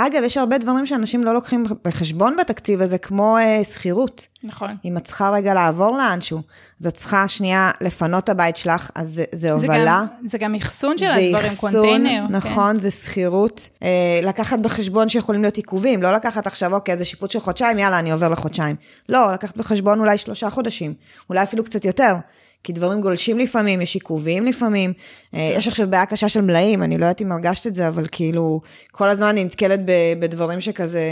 אגב, 0.00 0.22
יש 0.24 0.36
הרבה 0.36 0.58
דברים 0.58 0.86
שאנשים 0.86 1.24
לא 1.24 1.34
לוקחים 1.34 1.64
בחשבון 1.84 2.36
בתקציב 2.40 2.82
הזה, 2.82 2.98
כמו 2.98 3.38
אה, 3.38 3.64
שכירות. 3.64 4.26
נכון. 4.42 4.76
אם 4.84 4.96
את 4.96 5.04
צריכה 5.04 5.30
רגע 5.30 5.54
לעבור 5.54 5.98
לאנשהו, 5.98 6.42
אז 6.80 6.86
את 6.86 6.94
צריכה 6.94 7.28
שנייה 7.28 7.70
לפנות 7.80 8.24
את 8.24 8.28
הבית 8.28 8.56
שלך, 8.56 8.90
אז 8.94 9.08
זה, 9.08 9.24
זה 9.32 9.38
זה 9.38 9.52
הובלה. 9.52 10.04
גם, 10.20 10.26
זה 10.26 10.38
גם 10.38 10.54
אחסון 10.54 10.98
של 10.98 11.06
זה 11.06 11.14
הדברים, 11.14 11.52
קונטיינר. 11.56 12.26
נכון, 12.30 12.74
כן. 12.74 12.80
זה 12.80 12.90
שכירות. 12.90 13.70
אה, 13.82 14.20
לקחת 14.22 14.58
בחשבון 14.58 15.08
שיכולים 15.08 15.42
להיות 15.42 15.56
עיכובים, 15.56 16.02
לא 16.02 16.12
לקחת 16.12 16.46
עכשיו, 16.46 16.74
אוקיי, 16.74 16.96
זה 16.96 17.04
שיפוט 17.04 17.30
של 17.30 17.40
חודשיים, 17.40 17.78
יאללה, 17.78 17.98
אני 17.98 18.12
עובר 18.12 18.28
לחודשיים. 18.28 18.76
לא, 19.08 19.32
לקחת 19.32 19.56
בחשבון 19.56 20.00
אולי 20.00 20.18
שלושה 20.18 20.50
חודשים, 20.50 20.94
אולי 21.30 21.42
אפילו 21.42 21.64
קצת 21.64 21.84
יותר. 21.84 22.14
כי 22.64 22.72
דברים 22.72 23.00
גולשים 23.00 23.38
לפעמים, 23.38 23.80
יש 23.80 23.94
עיכובים 23.94 24.46
לפעמים. 24.46 24.92
אה, 25.34 25.52
יש 25.56 25.68
עכשיו 25.68 25.90
בעיה 25.90 26.06
קשה 26.06 26.28
של 26.28 26.40
מלאים, 26.40 26.82
אני 26.82 26.98
לא 26.98 27.04
יודעת 27.04 27.20
אם 27.22 27.32
הרגשת 27.32 27.66
את 27.66 27.74
זה, 27.74 27.88
אבל 27.88 28.06
כאילו, 28.12 28.60
כל 28.92 29.08
הזמן 29.08 29.26
אני 29.26 29.44
נתקלת 29.44 29.80
בדברים 30.18 30.60
שכזה, 30.60 31.02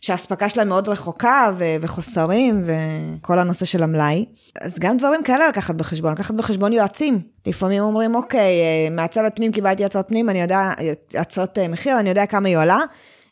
שהאספקה 0.00 0.48
שלהם 0.48 0.68
מאוד 0.68 0.88
רחוקה, 0.88 1.50
ו- 1.58 1.76
וחוסרים, 1.80 2.64
וכל 2.64 3.38
הנושא 3.38 3.64
של 3.64 3.82
המלאי. 3.82 4.24
אז 4.60 4.78
גם 4.78 4.96
דברים 4.96 5.22
כאלה 5.22 5.48
לקחת 5.48 5.74
בחשבון, 5.74 6.12
לקחת 6.12 6.34
בחשבון 6.34 6.72
יועצים. 6.72 7.20
לפעמים 7.46 7.82
אומרים, 7.82 8.14
אוקיי, 8.14 8.60
אה, 8.60 8.90
מהצוות 8.90 9.32
פנים 9.36 9.52
קיבלתי 9.52 9.84
הצעות 9.84 10.08
פנים, 10.08 10.30
אני 10.30 10.40
יודע, 10.40 10.72
הצעות 11.14 11.58
אה, 11.58 11.68
מחיר, 11.68 12.00
אני 12.00 12.08
יודע 12.08 12.26
כמה 12.26 12.48
היא 12.48 12.56
עולה. 12.56 12.78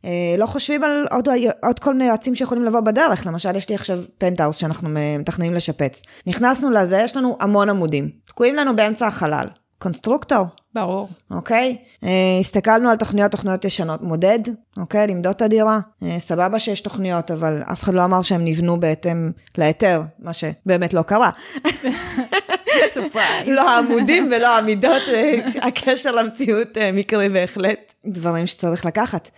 אה, 0.07 0.35
לא 0.39 0.47
חושבים 0.47 0.85
על 0.85 1.07
עוד, 1.11 1.29
עוד 1.63 1.79
כל 1.79 1.93
מיני 1.95 2.05
יועצים 2.05 2.35
שיכולים 2.35 2.65
לבוא 2.65 2.81
בדרך, 2.81 3.27
למשל 3.27 3.57
יש 3.57 3.69
לי 3.69 3.75
עכשיו 3.75 3.99
פנטהאוס 4.19 4.57
שאנחנו 4.57 4.89
מתכננים 5.19 5.55
לשפץ. 5.55 6.03
נכנסנו 6.27 6.71
לזה, 6.71 7.01
יש 7.05 7.17
לנו 7.17 7.37
המון 7.41 7.71
עמודים, 7.71 8.11
תקועים 8.25 8.55
לנו 8.55 8.77
באמצע 8.77 9.07
החלל. 9.07 9.47
קונסטרוקטור, 9.79 10.47
ברור. 10.75 11.09
אוקיי? 11.31 11.77
אה, 12.05 12.39
הסתכלנו 12.41 12.91
על 12.91 12.97
תוכניות, 12.97 13.31
תוכניות 13.31 13.65
ישנות, 13.65 14.03
מודד, 14.03 14.39
אוקיי? 14.79 15.07
למדוד 15.07 15.35
את 15.35 15.43
הדירה. 15.43 15.79
אה, 16.03 16.17
סבבה 16.19 16.59
שיש 16.59 16.81
תוכניות, 16.81 17.31
אבל 17.31 17.63
אף 17.73 17.83
אחד 17.83 17.95
לא 17.95 18.05
אמר 18.05 18.23
שהם 18.23 18.45
נבנו 18.45 18.81
בהתאם 18.81 19.31
להיתר, 19.59 20.03
מה 20.19 20.33
שבאמת 20.33 20.95
לא 20.95 21.03
קרה. 21.03 21.31
Surprise. 22.91 23.49
לא 23.49 23.71
העמודים 23.71 24.31
ולא 24.37 24.47
העמידות, 24.47 25.03
אה, 25.09 25.39
הקשר 25.63 26.13
למציאות 26.13 26.79
אה, 26.79 26.91
מקרי 26.93 27.29
בהחלט. 27.29 27.93
דברים 28.07 28.47
שצריך 28.47 28.85
לקחת. 28.85 29.31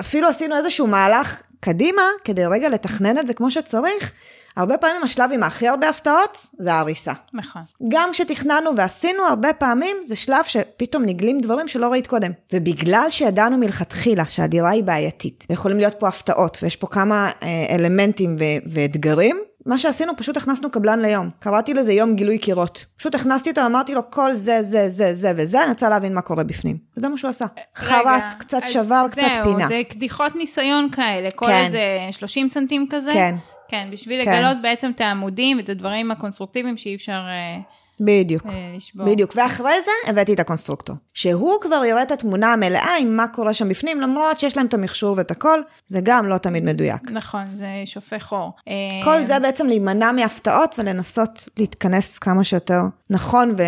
אפילו 0.00 0.28
עשינו 0.28 0.56
איזשהו 0.56 0.86
מהלך 0.86 1.42
קדימה, 1.60 2.02
כדי 2.24 2.46
רגע 2.46 2.68
לתכנן 2.68 3.18
את 3.18 3.26
זה 3.26 3.34
כמו 3.34 3.50
שצריך. 3.50 4.12
הרבה 4.56 4.78
פעמים 4.78 5.02
השלב 5.02 5.30
עם 5.32 5.42
הכי 5.42 5.68
הרבה 5.68 5.88
הפתעות 5.88 6.46
זה 6.58 6.72
ההריסה. 6.72 7.12
נכון. 7.34 7.62
גם 7.88 8.08
כשתכננו 8.12 8.76
ועשינו 8.76 9.22
הרבה 9.22 9.52
פעמים, 9.52 9.96
זה 10.04 10.16
שלב 10.16 10.44
שפתאום 10.44 11.04
נגלים 11.04 11.40
דברים 11.40 11.68
שלא 11.68 11.88
ראית 11.88 12.06
קודם. 12.06 12.30
ובגלל 12.52 13.06
שידענו 13.10 13.58
מלכתחילה 13.58 14.24
שהדירה 14.28 14.70
היא 14.70 14.84
בעייתית, 14.84 15.46
ויכולים 15.50 15.78
להיות 15.78 15.94
פה 15.98 16.08
הפתעות, 16.08 16.58
ויש 16.62 16.76
פה 16.76 16.86
כמה 16.86 17.30
אה, 17.42 17.74
אלמנטים 17.74 18.36
ו- 18.38 18.72
ואתגרים, 18.72 19.40
מה 19.66 19.78
שעשינו, 19.78 20.16
פשוט 20.16 20.36
הכנסנו 20.36 20.70
קבלן 20.70 21.00
ליום. 21.00 21.30
קראתי 21.38 21.74
לזה 21.74 21.92
יום 21.92 22.14
גילוי 22.14 22.38
קירות. 22.38 22.84
פשוט 22.96 23.14
הכנסתי 23.14 23.50
אותו, 23.50 23.66
אמרתי 23.66 23.94
לו, 23.94 24.10
כל 24.10 24.32
זה, 24.32 24.62
זה, 24.62 24.90
זה, 24.90 25.14
זה 25.14 25.32
וזה, 25.36 25.62
אני 25.62 25.70
רוצה 25.70 25.88
להבין 25.88 26.14
מה 26.14 26.20
קורה 26.20 26.44
בפנים. 26.44 26.76
וזה 26.96 27.08
מה 27.08 27.16
שהוא 27.16 27.28
עשה. 27.28 27.46
חריץ, 27.76 28.34
קצת 28.38 28.62
שבר, 28.66 29.06
קצת 29.10 29.22
פינה. 29.42 29.58
זהו, 29.58 29.68
זה 29.68 29.82
קדיחות 29.88 30.36
ניסיון 30.36 30.90
כאלה, 30.90 31.30
כל 31.30 31.46
כן. 31.46 31.64
איזה 31.64 31.78
30 32.10 32.48
סנטים 32.48 32.86
כזה. 32.90 33.10
כן. 33.12 33.34
כן, 33.68 33.88
בשביל 33.92 34.24
כן. 34.24 34.32
לגלות 34.32 34.56
בעצם 34.62 34.90
את 34.90 35.00
העמודים 35.00 35.56
ואת 35.56 35.68
הדברים 35.68 36.10
הקונסטרוקטיביים 36.10 36.76
שאי 36.76 36.94
אפשר 36.94 37.12
אה, 37.12 37.58
בדיוק. 38.00 38.46
אה, 38.46 38.52
לשבור. 38.76 39.06
בדיוק, 39.06 39.32
ואחרי 39.36 39.82
זה 39.84 40.10
הבאתי 40.10 40.34
את 40.34 40.40
הקונסטרוקטור. 40.40 40.96
שהוא 41.14 41.60
כבר 41.60 41.84
יראה 41.84 42.02
את 42.02 42.10
התמונה 42.10 42.52
המלאה 42.52 42.96
עם 43.00 43.16
מה 43.16 43.28
קורה 43.28 43.54
שם 43.54 43.68
בפנים, 43.68 44.00
למרות 44.00 44.40
שיש 44.40 44.56
להם 44.56 44.66
את 44.66 44.74
המכשור 44.74 45.14
ואת 45.18 45.30
הכל, 45.30 45.60
זה 45.86 46.00
גם 46.02 46.28
לא 46.28 46.38
תמיד 46.38 46.64
מדויק. 46.64 47.10
נכון, 47.10 47.44
זה 47.54 47.66
שופך 47.84 48.32
אור. 48.32 48.52
אה, 48.68 48.74
כל 49.04 49.24
זה 49.24 49.38
בעצם 49.38 49.66
להימנע 49.66 50.12
מהפתעות 50.12 50.74
ולנסות 50.78 51.48
להתכנס 51.56 52.18
כמה 52.18 52.44
שיותר 52.44 52.80
נכון 53.10 53.54
ו- 53.58 53.62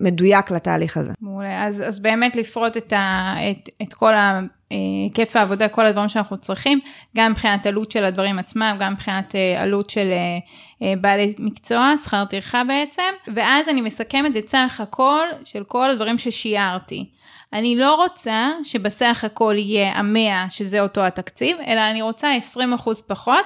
ומדויק 0.00 0.50
לתהליך 0.50 0.96
הזה. 0.96 1.12
מעולה. 1.20 1.66
אז, 1.66 1.82
אז 1.86 1.98
באמת 2.00 2.36
לפרוט 2.36 2.76
את, 2.76 2.92
ה, 2.92 3.34
את, 3.50 3.68
את 3.82 3.94
כל 3.94 4.14
ה- 4.14 4.40
אה, 4.40 4.40
היקף 4.70 5.36
העבודה, 5.36 5.68
כל 5.68 5.86
הדברים 5.86 6.08
שאנחנו 6.08 6.36
צריכים, 6.36 6.80
גם 7.16 7.30
מבחינת 7.30 7.66
עלות 7.66 7.90
של 7.90 8.04
הדברים 8.04 8.38
עצמם, 8.38 8.76
גם 8.80 8.92
מבחינת 8.92 9.34
אה, 9.34 9.62
עלות 9.62 9.90
של 9.90 10.10
אה, 10.10 10.38
אה, 10.82 10.94
בעלי 11.00 11.34
מקצוע, 11.38 11.94
שכר 12.04 12.24
טרחה 12.24 12.64
בעצם, 12.64 13.12
ואז 13.34 13.68
אני 13.68 13.80
מסכמת 13.80 14.36
את 14.36 14.48
סך 14.48 14.80
הכל 14.82 15.26
של 15.44 15.64
כל 15.64 15.90
הדברים 15.90 16.18
ששיערתי. 16.18 17.04
אני 17.52 17.76
לא 17.76 17.94
רוצה 17.94 18.50
שבסך 18.64 19.24
הכל 19.24 19.54
יהיה 19.58 19.92
המאה, 19.92 20.46
שזה 20.50 20.80
אותו 20.80 21.00
התקציב, 21.00 21.56
אלא 21.66 21.80
אני 21.90 22.02
רוצה 22.02 22.28
20% 22.54 22.90
פחות. 23.06 23.44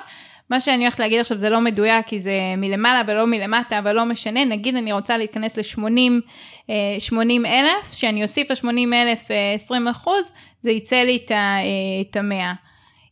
מה 0.51 0.61
שאני 0.61 0.85
הולכת 0.85 0.99
להגיד 1.01 1.21
עכשיו 1.21 1.37
זה 1.37 1.51
לא 1.51 1.61
מדויק, 1.61 2.07
כי 2.07 2.21
זה 2.21 2.33
מלמעלה 2.57 3.03
ולא 3.07 3.27
מלמטה, 3.27 3.79
אבל 3.79 3.93
לא 3.93 4.05
משנה, 4.05 4.45
נגיד 4.45 4.77
אני 4.77 4.93
רוצה 4.93 5.17
להיכנס 5.17 5.57
ל-80 5.59 5.89
80 6.99 7.47
אלף, 7.47 7.93
שאני 7.93 8.23
אוסיף 8.23 8.51
ל-80 8.51 8.69
אלף 8.95 9.23
20 9.55 9.89
אחוז, 9.89 10.33
זה 10.63 10.71
יצא 10.71 10.97
לי 10.97 11.17
את 11.25 11.31
ה- 11.31 11.35
אה, 11.35 11.63
את 12.11 12.17
המאה. 12.17 12.53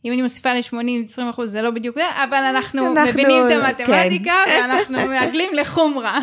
אם 0.05 0.13
אני 0.13 0.21
מוסיפה 0.21 0.53
ל-80-20 0.53 1.29
אחוז 1.29 1.51
זה 1.51 1.61
לא 1.61 1.69
בדיוק 1.71 1.95
זה, 1.95 2.23
אבל 2.23 2.37
אנחנו, 2.37 2.87
אנחנו- 2.87 3.09
מבינים 3.09 3.41
את 3.47 3.51
המתמטיקה 3.51 4.33
כן. 4.45 4.51
ואנחנו 4.61 4.97
מעגלים 5.11 5.49
לחומרה. 5.53 6.19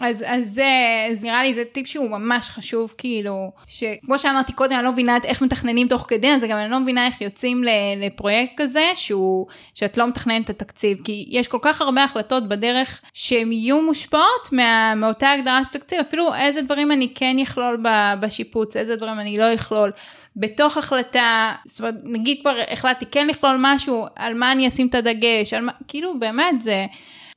אז, 0.00 0.24
אז 0.28 0.48
זה, 0.48 0.66
אז 1.12 1.24
נראה 1.24 1.42
לי 1.42 1.54
זה 1.54 1.62
טיפ 1.72 1.86
שהוא 1.86 2.10
ממש 2.10 2.48
חשוב, 2.50 2.94
כאילו, 2.98 3.52
שכמו 3.66 4.18
שאמרתי 4.18 4.52
קודם, 4.52 4.72
אני 4.72 4.84
לא 4.84 4.92
מבינה 4.92 5.18
איך 5.24 5.42
מתכננים 5.42 5.88
תוך 5.88 6.04
כדי, 6.08 6.28
אז 6.28 6.44
גם 6.44 6.58
אני 6.58 6.70
לא 6.70 6.78
מבינה 6.78 7.06
איך 7.06 7.20
יוצאים 7.20 7.64
לפרויקט 7.96 8.52
כזה, 8.56 8.84
שהוא, 8.94 9.46
שאת 9.74 9.98
לא 9.98 10.06
מתכננת 10.06 10.44
את 10.44 10.62
התקציב, 10.62 10.98
כי 11.04 11.26
יש 11.28 11.48
כל 11.48 11.58
כך 11.62 11.80
הרבה 11.80 12.04
החלטות 12.04 12.48
בדרך 12.48 13.00
שהן 13.14 13.52
יהיו 13.52 13.82
מושפעות 13.82 14.48
מה, 14.52 14.94
מאותה 14.94 15.30
הגדרה 15.30 15.64
של 15.64 15.70
תקציב, 15.70 15.98
אפילו 16.00 16.34
איזה 16.34 16.62
דברים 16.62 16.92
אני 16.92 17.08
כן 17.14 17.36
אכלול 17.42 17.82
בשיפוץ, 18.20 18.76
איזה 18.76 18.96
דברים 18.96 19.20
אני 19.20 19.36
לא 19.36 19.54
אכלול. 19.54 19.92
בתוך 20.36 20.76
החלטה, 20.76 21.52
זאת 21.64 21.80
אומרת, 21.80 21.94
נגיד 22.04 22.38
כבר 22.40 22.56
החלטתי 22.70 23.06
כן 23.10 23.26
לכלול 23.26 23.56
משהו, 23.58 24.06
על 24.16 24.34
מה 24.34 24.52
אני 24.52 24.68
אשים 24.68 24.86
את 24.86 24.94
הדגש, 24.94 25.54
על 25.54 25.64
מה, 25.64 25.72
כאילו 25.88 26.18
באמת 26.18 26.62
זה, 26.62 26.86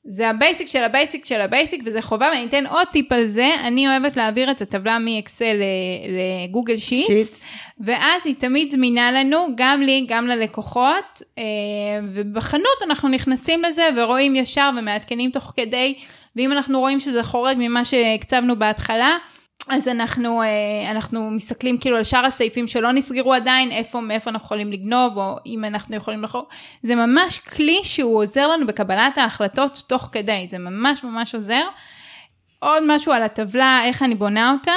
זה 0.05 0.29
ה 0.29 0.35
basic 0.35 0.67
של 0.67 0.83
ה 0.83 0.90
basic 0.90 1.25
של 1.25 1.41
ה 1.41 1.48
basic 1.48 1.81
וזה 1.85 2.01
חובה 2.01 2.29
ואני 2.31 2.45
אתן 2.45 2.65
עוד 2.65 2.87
טיפ 2.87 3.11
על 3.11 3.25
זה, 3.25 3.49
אני 3.63 3.87
אוהבת 3.87 4.17
להעביר 4.17 4.51
את 4.51 4.61
הטבלה 4.61 4.99
מאקסל 4.99 5.55
לגוגל 6.47 6.77
שיטס, 6.77 7.07
שיטס. 7.07 7.51
ואז 7.79 8.25
היא 8.25 8.35
תמיד 8.35 8.71
זמינה 8.71 9.11
לנו, 9.11 9.47
גם 9.55 9.81
לי, 9.81 10.05
גם 10.07 10.27
ללקוחות, 10.27 11.21
אה, 11.37 11.43
ובחנות 12.13 12.77
אנחנו 12.83 13.09
נכנסים 13.09 13.61
לזה 13.63 13.89
ורואים 13.97 14.35
ישר 14.35 14.69
ומעדכנים 14.77 15.31
תוך 15.31 15.53
כדי, 15.57 15.95
ואם 16.35 16.51
אנחנו 16.51 16.79
רואים 16.79 16.99
שזה 16.99 17.23
חורג 17.23 17.55
ממה 17.59 17.85
שהקצבנו 17.85 18.59
בהתחלה, 18.59 19.17
אז 19.69 19.87
אנחנו, 19.87 20.41
אה, 20.41 20.47
אנחנו 20.91 21.31
מסתכלים 21.31 21.77
כאילו 21.77 21.97
על 21.97 22.03
שאר 22.03 22.25
הסעיפים 22.25 22.67
שלא 22.67 22.91
נסגרו 22.91 23.33
עדיין, 23.33 23.71
איפה, 23.71 24.01
מאיפה 24.01 24.29
אנחנו 24.29 24.45
יכולים 24.45 24.71
לגנוב, 24.71 25.17
או 25.17 25.37
אם 25.45 25.65
אנחנו 25.65 25.95
יכולים 25.95 26.23
לחור. 26.23 26.47
זה 26.81 26.95
ממש 26.95 27.39
כלי 27.39 27.79
שהוא 27.83 28.23
עוזר 28.23 28.47
לנו 28.47 28.67
בקבלת 28.67 29.17
ההחלטות 29.17 29.83
תוך 29.87 30.09
כדי, 30.11 30.47
זה 30.49 30.57
ממש 30.57 31.03
ממש 31.03 31.35
עוזר. 31.35 31.63
עוד 32.59 32.83
משהו 32.87 33.11
על 33.11 33.23
הטבלה, 33.23 33.81
איך 33.85 34.03
אני 34.03 34.15
בונה 34.15 34.51
אותה, 34.51 34.71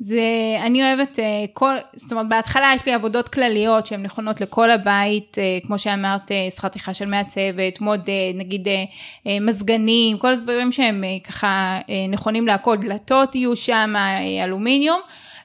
זה, 0.00 0.20
אני 0.62 0.82
אוהבת 0.82 1.18
אה, 1.18 1.24
כל, 1.52 1.74
זאת 1.94 2.12
אומרת, 2.12 2.28
בהתחלה 2.28 2.72
יש 2.76 2.86
לי 2.86 2.92
עבודות 2.92 3.28
כלליות 3.28 3.86
שהן 3.86 4.02
נכונות 4.02 4.40
לכל 4.40 4.70
הבית, 4.70 5.38
אה, 5.38 5.58
כמו 5.66 5.78
שאמרת, 5.78 6.32
אה, 6.32 6.48
שכר 6.50 6.68
טרחה 6.68 6.94
של 6.94 7.04
מעצבת, 7.04 7.80
מודד, 7.80 8.32
נגיד 8.34 8.68
אה, 8.68 8.84
אה, 9.26 9.40
מזגנים, 9.40 10.18
כל 10.18 10.32
הדברים 10.32 10.72
שהם 10.72 11.04
אה, 11.04 11.16
ככה 11.24 11.78
אה, 11.88 12.06
נכונים 12.08 12.46
להכל, 12.46 12.76
דלתות 12.76 13.34
יהיו 13.34 13.56
שם, 13.56 13.94
אה, 13.96 14.44
אלומיניום. 14.44 15.00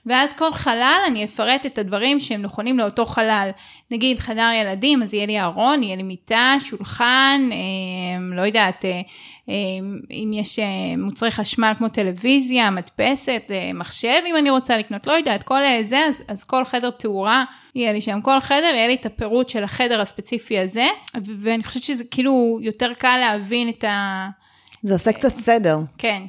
ואז 0.05 0.33
כל 0.33 0.53
חלל 0.53 0.99
אני 1.07 1.25
אפרט 1.25 1.65
את 1.65 1.77
הדברים 1.77 2.19
שהם 2.19 2.41
נכונים 2.41 2.79
לאותו 2.79 3.05
חלל. 3.05 3.49
נגיד 3.91 4.19
חדר 4.19 4.49
ילדים, 4.61 5.03
אז 5.03 5.13
יהיה 5.13 5.25
לי 5.25 5.41
ארון, 5.41 5.83
יהיה 5.83 5.95
לי 5.95 6.03
מיטה, 6.03 6.55
שולחן, 6.59 7.49
אה, 7.51 8.35
לא 8.35 8.41
יודעת, 8.41 8.85
אה, 8.85 9.01
אה, 9.49 9.53
אם 10.11 10.31
יש 10.33 10.59
אה, 10.59 10.65
מוצרי 10.97 11.31
חשמל 11.31 11.73
כמו 11.77 11.89
טלוויזיה, 11.89 12.69
מדפסת, 12.69 13.43
אה, 13.49 13.71
מחשב, 13.73 14.21
אם 14.25 14.37
אני 14.37 14.49
רוצה 14.49 14.77
לקנות, 14.77 15.07
לא 15.07 15.13
יודעת, 15.13 15.43
כל 15.43 15.63
אה, 15.63 15.79
זה, 15.83 16.05
אז, 16.07 16.23
אז 16.27 16.43
כל 16.43 16.65
חדר 16.65 16.89
תאורה, 16.89 17.43
יהיה 17.75 17.93
לי 17.93 18.01
שם 18.01 18.21
כל 18.21 18.39
חדר, 18.39 18.71
יהיה 18.73 18.87
לי 18.87 18.95
את 18.95 19.05
הפירוט 19.05 19.49
של 19.49 19.63
החדר 19.63 20.01
הספציפי 20.01 20.59
הזה, 20.59 20.87
ואני 21.39 21.63
חושבת 21.63 21.83
שזה 21.83 22.03
כאילו 22.11 22.59
יותר 22.61 22.93
קל 22.93 23.17
להבין 23.17 23.69
את 23.69 23.83
ה... 23.83 24.27
זה 24.83 24.93
עושה 24.93 25.11
קצת 25.13 25.29
סדר. 25.29 25.79
כן, 25.97 26.23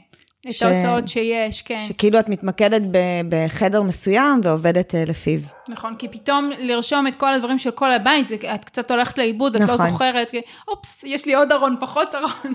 את 0.46 0.52
ש- 0.54 0.62
ההוצאות 0.62 1.09
שיש, 1.09 1.62
כן. 1.62 1.85
שכאילו 1.88 2.18
את 2.20 2.28
מתמקדת 2.28 2.83
בחדר 3.28 3.83
מסוים 3.83 4.40
ועובדת 4.42 4.94
אה, 4.94 5.04
לפיו. 5.07 5.40
נכון, 5.68 5.94
כי 5.98 6.09
פתאום 6.09 6.50
לרשום 6.59 7.07
את 7.07 7.14
כל 7.14 7.35
הדברים 7.35 7.59
של 7.59 7.70
כל 7.70 7.92
הבית, 7.92 8.26
זה, 8.28 8.37
את 8.54 8.64
קצת 8.64 8.90
הולכת 8.90 9.18
לאיבוד, 9.18 9.54
את 9.54 9.61
לא 9.61 9.74
נכון. 9.74 9.90
זוכרת, 9.90 10.30
כי, 10.30 10.40
אופס, 10.68 11.04
יש 11.04 11.26
לי 11.26 11.35
עוד 11.35 11.52
ארון, 11.52 11.76
פחות 11.80 12.14
ארון. 12.14 12.54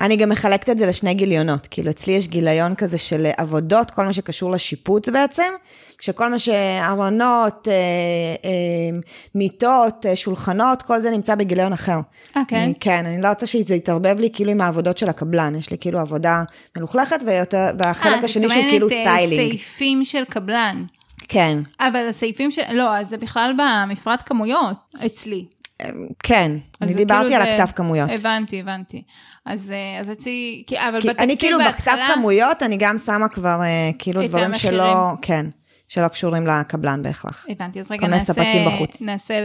אני 0.00 0.16
גם 0.16 0.28
מחלקת 0.28 0.68
את 0.70 0.78
זה 0.78 0.86
לשני 0.86 1.14
גיליונות. 1.14 1.66
כאילו, 1.70 1.90
אצלי 1.90 2.12
יש 2.12 2.28
גיליון 2.28 2.74
כזה 2.74 2.98
של 2.98 3.26
עבודות, 3.36 3.90
כל 3.90 4.04
מה 4.04 4.12
שקשור 4.12 4.50
לשיפוץ 4.50 5.08
בעצם, 5.08 5.52
כשכל 6.04 6.28
מה 6.30 6.38
שארונות, 6.38 7.68
אה, 7.68 7.72
אה, 8.44 8.98
מיטות, 9.34 10.06
אה, 10.06 10.16
שולחנות, 10.16 10.82
כל 10.82 11.00
זה 11.00 11.10
נמצא 11.10 11.34
בגיליון 11.34 11.72
אחר. 11.72 11.98
אה, 12.36 12.42
כן? 12.48 12.56
אני, 12.56 12.74
כן, 12.80 13.06
אני 13.06 13.22
לא 13.22 13.28
רוצה 13.28 13.46
שזה 13.46 13.74
יתערבב 13.74 14.20
לי 14.20 14.30
כאילו 14.32 14.50
עם 14.50 14.60
העבודות 14.60 14.98
של 14.98 15.08
הקבלן. 15.08 15.54
יש 15.58 15.70
לי 15.70 15.78
כאילו 15.78 15.98
עבודה 16.00 16.42
מלוכלכת, 16.76 17.16
ויותר, 17.26 17.66
והחלק 17.78 18.18
אה, 18.18 18.24
השני 18.24 18.46
את 18.46 18.50
שהוא 18.50 18.62
כאילו 18.70 18.88
אה, 18.90 19.00
styling. 19.00 19.50
סעיפים 19.50 20.04
של 20.04 20.24
קבלן. 20.24 20.84
כן, 21.28 21.58
אבל 21.80 22.06
הסעיפים 22.08 22.50
של... 22.50 22.62
לא, 22.72 22.96
אז 22.96 23.08
זה 23.08 23.16
בכלל 23.16 23.54
במפרט 23.58 24.22
כמויות, 24.26 24.76
אצלי. 25.06 25.44
כן. 26.22 26.52
אז 26.80 26.88
אני 26.88 26.94
דיברתי 26.94 27.28
כאילו 27.28 27.42
על 27.42 27.48
זה- 27.56 27.62
הכתב 27.62 27.72
כמויות. 27.76 28.10
הבנתי, 28.12 28.60
הבנתי. 28.60 29.02
אז, 29.46 29.70
אה, 29.72 30.00
אז 30.00 30.10
אצלי... 30.10 30.62
אבל 30.76 30.98
בתקציב 30.98 31.20
אני 31.20 31.38
כאילו 31.38 31.58
בכתב 31.58 31.70
בהתחלה- 31.90 32.08
כמויות, 32.14 32.62
אני 32.62 32.76
גם 32.76 32.98
שמה 32.98 33.28
כבר 33.28 33.60
אה, 33.62 33.90
כאילו 33.98 34.22
את 34.24 34.28
דברים 34.28 34.44
המחירים. 34.44 34.76
שלא, 34.76 35.10
כן, 35.22 35.46
שלא 35.88 36.08
קשורים 36.08 36.46
לקבלן 36.46 37.02
בהכרח. 37.02 37.46
הבנתי, 37.48 37.80
אז 37.80 37.90
רגע 37.90 38.08
נעשה. 38.08 38.32
נעשה. 39.00 39.40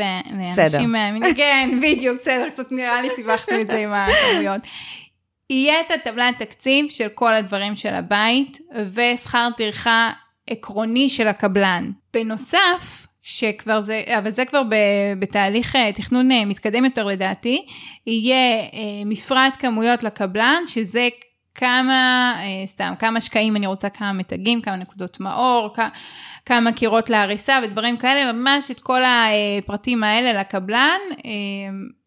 לאנשים 0.64 0.92
מאמינים, 0.92 1.36
כן, 1.36 1.70
בדיוק, 1.84 2.18
בסדר, 2.18 2.50
קצת 2.50 2.72
נראה 2.72 3.02
לי 3.02 3.10
סיבכנו 3.16 3.62
את 3.62 3.70
זה 3.70 3.78
עם 3.78 3.94
הכמויות. 3.94 4.62
יהיה 5.50 5.82
את 5.82 5.92
הטבלת 5.92 6.40
תקציב 6.40 6.90
של 6.90 7.08
כל 7.08 7.34
הדברים 7.34 7.76
של 7.76 7.94
הבית, 7.94 8.58
ושכר 8.94 9.50
טרחה 9.58 10.12
עקרוני 10.50 11.10
של 11.10 11.28
הקבלן. 11.28 11.92
בנוסף, 12.14 13.08
שכבר 13.22 13.82
זה, 13.82 14.04
אבל 14.18 14.30
זה 14.30 14.46
כבר 14.46 14.64
ב, 14.64 14.76
בתהליך 15.20 15.76
אה, 15.76 15.92
תכנון 15.94 16.32
אה, 16.32 16.46
מתקדם 16.46 16.86
יותר 16.86 17.06
לדעתי, 17.06 17.66
יהיה 18.08 18.60
אה, 18.74 19.06
מפרט 19.06 19.58
כמויות 19.60 20.04
לקבלן, 20.04 20.64
שזה 20.68 21.08
כמה, 21.64 22.34
אה, 22.38 22.68
סתם, 22.68 22.94
כמה 23.00 23.22
שקעים 23.22 23.56
אני 23.56 23.68
רוצה, 23.68 23.90
כמה 23.90 24.14
מתגים, 24.14 24.62
כמה 24.62 24.76
נקודות 24.76 25.20
מאור, 25.20 25.76
כמה 26.46 26.72
קירות 26.72 27.10
להריסה 27.10 27.60
ודברים 27.64 27.98
כאלה, 27.98 28.32
ממש 28.32 28.72
את 28.72 28.80
כל 28.80 29.02
הפרטים 29.06 30.04
האלה 30.04 30.40
לקבלן. 30.40 31.00
אה, 31.26 31.32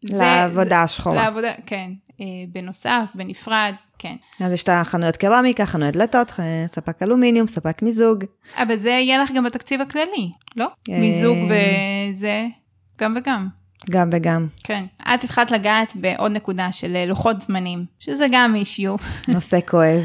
זה- 0.04 0.16
לעבודה 0.18 0.82
השחורה. 0.82 1.14
לעבודה, 1.14 1.52
כן. 1.66 1.90
אה, 2.20 2.26
בנוסף, 2.48 3.04
בנפרד, 3.14 3.74
כן. 3.98 4.16
אז 4.40 4.52
יש 4.52 4.62
את 4.62 4.68
החנויות 4.68 5.16
קרמיקה, 5.16 5.66
חנויות 5.66 5.94
דלתות, 5.94 6.32
ספק 6.66 7.02
אלומיניום, 7.02 7.46
ספק 7.46 7.82
מיזוג. 7.82 8.24
אבל 8.56 8.76
זה 8.76 8.90
יהיה 8.90 9.18
לך 9.18 9.30
גם 9.32 9.44
בתקציב 9.44 9.80
הכללי, 9.80 10.30
לא? 10.56 10.66
מיזוג 10.88 11.36
וזה, 11.48 12.46
גם 13.00 13.14
וגם. 13.18 13.61
גם 13.90 14.10
וגם. 14.12 14.46
כן. 14.64 14.84
את 15.14 15.24
התחלת 15.24 15.50
לגעת 15.50 15.92
בעוד 15.94 16.32
נקודה 16.32 16.72
של 16.72 16.96
אה, 16.96 17.06
לוחות 17.06 17.40
זמנים, 17.40 17.84
שזה 17.98 18.26
גם 18.30 18.54
אישיו. 18.54 18.96
נושא 19.28 19.58
כואב. 19.68 20.04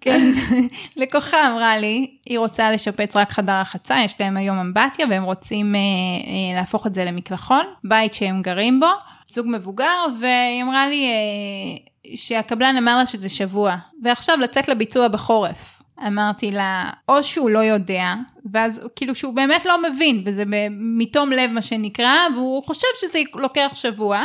כן. 0.00 0.32
לקוחה 0.96 1.48
אמרה 1.52 1.78
לי, 1.78 2.16
היא 2.26 2.38
רוצה 2.38 2.70
לשפץ 2.70 3.16
רק 3.16 3.32
חדר 3.32 3.60
רחצה, 3.60 3.96
יש 4.04 4.14
להם 4.20 4.36
היום 4.36 4.58
אמבטיה 4.58 5.06
והם 5.10 5.22
רוצים 5.22 5.74
אה, 5.74 5.80
אה, 5.80 6.60
להפוך 6.60 6.86
את 6.86 6.94
זה 6.94 7.04
למקלחון, 7.04 7.64
בית 7.84 8.14
שהם 8.14 8.42
גרים 8.42 8.80
בו, 8.80 8.86
זוג 9.30 9.46
מבוגר, 9.48 10.06
והיא 10.20 10.62
אמרה 10.62 10.88
לי 10.88 11.06
אה, 11.06 12.16
שהקבלן 12.16 12.76
אמר 12.78 12.96
לה 12.96 13.06
שזה 13.06 13.28
שבוע, 13.28 13.76
ועכשיו 14.02 14.38
לצאת 14.40 14.68
לביצוע 14.68 15.08
בחורף. 15.08 15.81
אמרתי 16.06 16.50
לה, 16.50 16.90
או 17.08 17.24
שהוא 17.24 17.50
לא 17.50 17.58
יודע, 17.58 18.14
ואז 18.52 18.80
כאילו 18.96 19.14
שהוא 19.14 19.34
באמת 19.34 19.64
לא 19.64 19.82
מבין, 19.82 20.22
וזה 20.26 20.44
מתום 20.70 21.32
לב 21.32 21.50
מה 21.50 21.62
שנקרא, 21.62 22.16
והוא 22.34 22.64
חושב 22.64 22.86
שזה 23.00 23.18
לוקח 23.34 23.70
שבוע, 23.74 24.24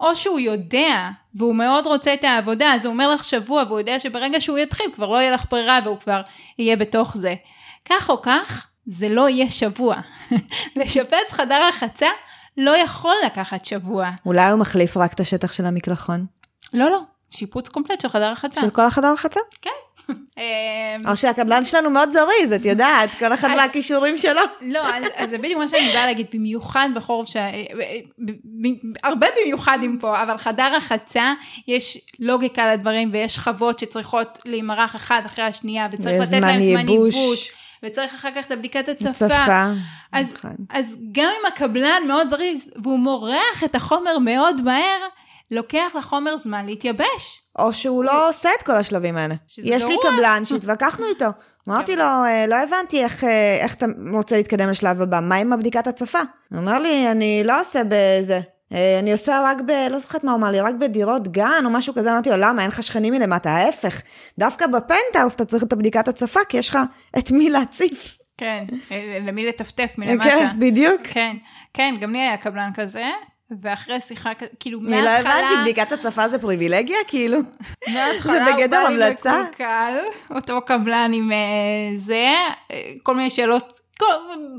או 0.00 0.16
שהוא 0.16 0.38
יודע, 0.38 1.10
והוא 1.34 1.54
מאוד 1.54 1.86
רוצה 1.86 2.14
את 2.14 2.24
העבודה, 2.24 2.74
אז 2.74 2.84
הוא 2.84 2.92
אומר 2.92 3.14
לך 3.14 3.24
שבוע, 3.24 3.62
והוא 3.66 3.78
יודע 3.78 4.00
שברגע 4.00 4.40
שהוא 4.40 4.58
יתחיל 4.58 4.86
כבר 4.94 5.10
לא 5.10 5.16
יהיה 5.16 5.30
לך 5.30 5.44
ברירה, 5.50 5.78
והוא 5.84 5.98
כבר 5.98 6.20
יהיה 6.58 6.76
בתוך 6.76 7.16
זה. 7.16 7.34
כך 7.84 8.10
או 8.10 8.22
כך, 8.22 8.66
זה 8.86 9.08
לא 9.08 9.28
יהיה 9.28 9.50
שבוע. 9.50 9.96
לשפץ 10.76 11.30
חדר 11.30 11.68
רחצה 11.68 12.08
לא 12.56 12.76
יכול 12.76 13.14
לקחת 13.26 13.64
שבוע. 13.64 14.10
אולי 14.26 14.50
הוא 14.50 14.58
מחליף 14.58 14.96
רק 14.96 15.12
את 15.12 15.20
השטח 15.20 15.52
של 15.52 15.66
המקלחון? 15.66 16.26
לא, 16.74 16.90
לא, 16.90 17.00
שיפוץ 17.30 17.68
קומפלט 17.68 18.00
של 18.00 18.08
חדר 18.08 18.32
רחצה. 18.32 18.60
של 18.60 18.70
כל 18.70 18.84
החדר 18.86 19.12
רחצה? 19.12 19.40
כן. 19.62 19.70
אמ, 20.10 20.42
או 21.08 21.16
שהקבלן 21.16 21.64
שלנו 21.64 21.90
מאוד 21.90 22.10
זריז, 22.10 22.52
את 22.54 22.64
יודעת, 22.64 23.10
כל 23.18 23.34
אחד 23.34 23.48
והכישורים 23.58 24.16
שלו. 24.16 24.40
לא, 24.60 24.80
אז, 25.16 25.30
זה 25.30 25.38
בדיוק 25.38 25.60
מה 25.60 25.68
שאני 25.68 25.88
באה 25.94 26.06
להגיד, 26.06 26.26
במיוחד 26.32 26.88
בחורף. 26.94 27.36
ב- 27.36 28.30
ב- 28.30 29.06
הרבה 29.06 29.26
במיוחדים 29.42 29.98
פה, 30.00 30.22
אבל 30.22 30.38
חדר 30.38 30.74
רחצה, 30.74 31.32
יש 31.68 31.98
לוגיקה 32.18 32.72
לדברים 32.74 33.10
ויש 33.12 33.34
שכבות 33.34 33.78
שצריכות 33.78 34.38
להימרח 34.44 34.96
אחת 34.96 35.26
אחרי 35.26 35.44
השנייה, 35.44 35.88
וצריך 35.92 36.22
לתת 36.22 36.40
להם 36.40 36.64
זמן 36.64 36.88
ייבוש. 36.88 37.52
וצריך 37.82 38.14
אחר 38.14 38.28
כך 38.36 38.46
את 38.46 38.50
הבדיקת 38.50 38.88
הצפה. 38.88 39.12
צפה. 39.12 39.64
אז, 40.12 40.34
נכון. 40.34 40.56
אז 40.70 40.96
גם 41.12 41.30
אם 41.40 41.46
הקבלן 41.46 42.02
מאוד 42.06 42.28
זריז, 42.28 42.70
והוא 42.82 42.98
מורח 42.98 43.64
את 43.64 43.74
החומר 43.74 44.18
מאוד 44.18 44.60
מהר, 44.62 44.98
לוקח 45.50 45.92
לחומר 45.98 46.36
זמן 46.36 46.66
להתייבש. 46.66 47.42
או 47.58 47.72
שהוא 47.72 48.04
לא 48.04 48.28
עושה 48.28 48.48
את 48.58 48.62
כל 48.62 48.76
השלבים 48.76 49.16
האלה. 49.16 49.34
שזה 49.46 49.68
יש 49.68 49.84
לי 49.84 49.96
גרוע. 50.02 50.12
קבלן 50.16 50.44
שהתווכחנו 50.48 51.06
איתו. 51.06 51.26
אמרתי 51.68 51.96
לו, 51.96 52.04
"אה, 52.04 52.44
לא 52.48 52.56
הבנתי 52.56 53.04
איך, 53.04 53.24
אה, 53.24 53.58
איך 53.60 53.74
אתה 53.74 53.86
רוצה 54.12 54.36
להתקדם 54.36 54.68
לשלב 54.68 55.02
הבא, 55.02 55.20
מה 55.22 55.34
עם 55.34 55.52
הבדיקת 55.52 55.86
הצפה? 55.86 56.18
הוא 56.50 56.58
אמר 56.58 56.78
לי, 56.78 57.10
אני 57.10 57.42
לא 57.44 57.60
עושה 57.60 57.82
בזה. 57.88 58.40
אה, 58.72 58.98
אני 58.98 59.12
עושה 59.12 59.40
רק 59.44 59.58
ב... 59.66 59.70
לא 59.90 59.98
זוכרת 59.98 60.24
מה 60.24 60.32
הוא 60.32 60.38
אמר 60.38 60.50
לי, 60.50 60.60
רק 60.60 60.74
בדירות 60.74 61.28
גן 61.28 61.62
או 61.64 61.70
משהו 61.70 61.94
כזה, 61.94 62.12
אמרתי 62.12 62.30
לו, 62.30 62.36
למה? 62.36 62.62
אין 62.62 62.70
לך 62.70 62.82
שכנים 62.82 63.14
מלמטה, 63.14 63.50
ההפך. 63.50 64.00
דווקא 64.38 64.66
בפנטהאוס 64.66 65.34
אתה 65.34 65.44
צריך 65.44 65.62
את 65.62 65.72
הבדיקת 65.72 66.08
הצפה, 66.08 66.40
כי 66.48 66.56
יש 66.56 66.68
לך 66.68 66.78
את 67.18 67.30
מי 67.30 67.50
להציף. 67.50 68.14
כן, 68.38 68.64
למי 69.26 69.46
לטפטף 69.46 69.90
מלמטה. 69.98 70.24
כן, 70.24 70.46
בדיוק. 70.58 71.00
כן, 71.04 71.36
כן, 71.74 71.94
גם 72.00 72.12
לי 72.12 72.18
היה 72.18 72.36
קבלן 72.36 72.70
כזה, 72.74 73.04
ואחרי 73.60 74.00
שיחה, 74.00 74.30
כאילו 74.60 74.80
אני 74.80 74.90
לא 74.90 75.02
מההתחלה, 75.04 75.34
הבנתי, 75.38 75.60
בדיקת 75.62 75.92
הצפה 75.92 76.28
זה 76.28 76.38
פריבילגיה? 76.38 76.96
כאילו? 77.08 77.38
מההתחלה 77.94 78.44
זה 78.44 78.52
בגדר 78.52 78.78
הוא 78.78 78.88
בא 78.88 78.94
לי 78.94 79.04
המלצה? 79.04 79.42
מקולקל, 79.42 79.98
אותו 80.34 80.60
קבלן 80.66 81.10
עם 81.14 81.32
אה, 81.32 81.36
זה, 81.96 82.26
כל 83.02 83.14
מיני 83.14 83.30
שאלות, 83.30 83.80
כל, 83.98 84.04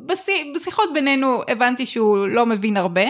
בשי- 0.05 0.53
בשיחות 0.55 0.89
בינינו 0.93 1.41
הבנתי 1.47 1.85
שהוא 1.85 2.27
לא 2.27 2.45
מבין 2.45 2.77
הרבה, 2.77 3.01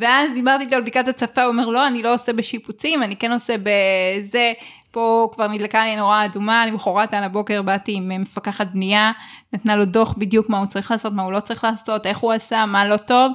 ואז 0.00 0.32
דיברתי 0.34 0.64
איתו 0.64 0.76
על 0.76 0.82
בדיקת 0.82 1.08
הצפה, 1.08 1.42
הוא 1.42 1.52
אומר 1.52 1.66
לא, 1.66 1.86
אני 1.86 2.02
לא 2.02 2.14
עושה 2.14 2.32
בשיפוצים, 2.32 3.02
אני 3.02 3.16
כן 3.16 3.32
עושה 3.32 3.54
בזה, 3.58 4.52
פה 4.90 5.30
כבר 5.34 5.48
נדלקה 5.48 5.84
לי 5.84 5.96
נורא 5.96 6.24
אדומה, 6.24 6.66
למחרת 6.66 7.14
על 7.14 7.24
הבוקר 7.24 7.62
באתי 7.62 7.92
עם 7.94 8.12
אה, 8.12 8.18
מפקחת 8.18 8.66
בנייה, 8.66 9.12
נתנה 9.52 9.76
לו 9.76 9.84
דוח 9.84 10.14
בדיוק 10.18 10.48
מה 10.50 10.58
הוא 10.58 10.66
צריך 10.66 10.90
לעשות, 10.90 11.12
מה 11.12 11.22
הוא 11.22 11.32
לא 11.32 11.40
צריך 11.40 11.64
לעשות, 11.64 12.06
איך 12.06 12.18
הוא 12.18 12.32
עשה, 12.32 12.66
מה 12.66 12.86
לא 12.88 12.96
טוב. 12.96 13.32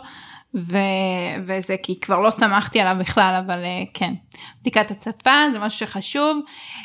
ו... 0.55 0.77
וזה 1.47 1.75
כי 1.83 1.99
כבר 1.99 2.19
לא 2.19 2.31
שמחתי 2.31 2.79
עליו 2.79 2.95
בכלל, 2.99 3.41
אבל 3.45 3.63
uh, 3.63 3.89
כן. 3.93 4.13
בדיקת 4.61 4.91
הצפה 4.91 5.31
זה 5.51 5.59
משהו 5.59 5.79
שחשוב. 5.79 6.37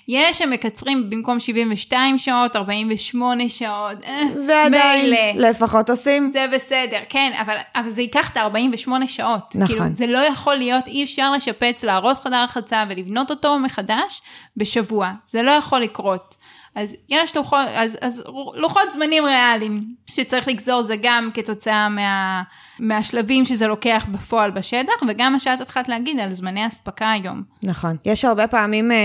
יש 0.09 0.38
שמקצרים 0.38 1.11
במקום 1.11 1.40
72 1.40 2.18
שעות, 2.18 2.57
48 2.57 3.48
שעות, 3.48 4.02
אה, 4.05 4.22
ועדיין, 4.48 5.05
מילא. 5.05 5.48
לפחות 5.48 5.90
עושים. 5.90 6.31
זה 6.33 6.46
בסדר, 6.52 6.98
כן, 7.09 7.33
אבל, 7.40 7.57
אבל 7.74 7.90
זה 7.90 8.02
ייקח 8.02 8.31
את 8.31 8.37
ה-48 8.37 9.07
שעות. 9.07 9.55
נכון. 9.55 9.66
כאילו, 9.66 9.85
זה 9.92 10.07
לא 10.07 10.18
יכול 10.18 10.55
להיות, 10.55 10.87
אי 10.87 11.05
אפשר 11.05 11.33
לשפץ, 11.33 11.85
לארוז 11.85 12.20
חדר 12.20 12.44
רחצה 12.44 12.85
ולבנות 12.88 13.31
אותו 13.31 13.59
מחדש 13.59 14.22
בשבוע. 14.57 15.12
זה 15.26 15.42
לא 15.42 15.50
יכול 15.50 15.81
לקרות. 15.81 16.37
אז 16.74 16.96
יש 17.09 17.37
לוחות, 17.37 17.66
אז, 17.74 17.98
אז 18.00 18.24
לוחות 18.55 18.92
זמנים 18.92 19.24
ריאליים 19.24 19.85
שצריך 20.12 20.48
לגזור 20.48 20.83
זה 20.83 20.94
גם 21.02 21.29
כתוצאה 21.35 21.88
מה, 21.88 22.42
מהשלבים 22.81 23.45
שזה 23.45 23.67
לוקח 23.67 24.07
בפועל 24.12 24.51
בשטח, 24.51 24.93
וגם 25.09 25.33
מה 25.33 25.41
שאת 25.41 25.61
התחלת 25.61 25.89
להגיד 25.89 26.19
על 26.21 26.33
זמני 26.33 26.67
אספקה 26.67 27.11
היום. 27.11 27.43
נכון. 27.62 27.97
יש 28.05 28.25
הרבה 28.25 28.47
פעמים, 28.47 28.93
אה, 28.93 28.97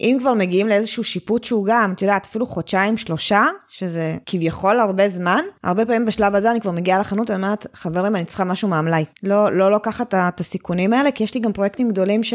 אם 0.00 0.16
כבר 0.20 0.34
מגיעים 0.34 0.68
לאיזשהו 0.68 1.04
שיפוט 1.04 1.44
שהוא 1.44 1.66
גם, 1.66 1.92
את 1.96 2.02
יודעת, 2.02 2.24
אפילו 2.24 2.46
חודשיים, 2.46 2.96
שלושה, 2.96 3.44
שזה 3.68 4.16
כביכול 4.26 4.78
הרבה 4.80 5.08
זמן, 5.08 5.40
הרבה 5.64 5.86
פעמים 5.86 6.04
בשלב 6.04 6.34
הזה 6.34 6.50
אני 6.50 6.60
כבר 6.60 6.70
מגיעה 6.70 6.98
לחנות 6.98 7.30
ואומרת, 7.30 7.66
חברים, 7.74 8.16
אני 8.16 8.24
צריכה 8.24 8.44
משהו 8.44 8.68
מהמלאי. 8.68 9.04
לא, 9.22 9.52
לא 9.52 9.70
לוקחת 9.70 10.14
את 10.14 10.40
הסיכונים 10.40 10.92
האלה, 10.92 11.10
כי 11.10 11.24
יש 11.24 11.34
לי 11.34 11.40
גם 11.40 11.52
פרויקטים 11.52 11.88
גדולים 11.88 12.22
ש, 12.22 12.34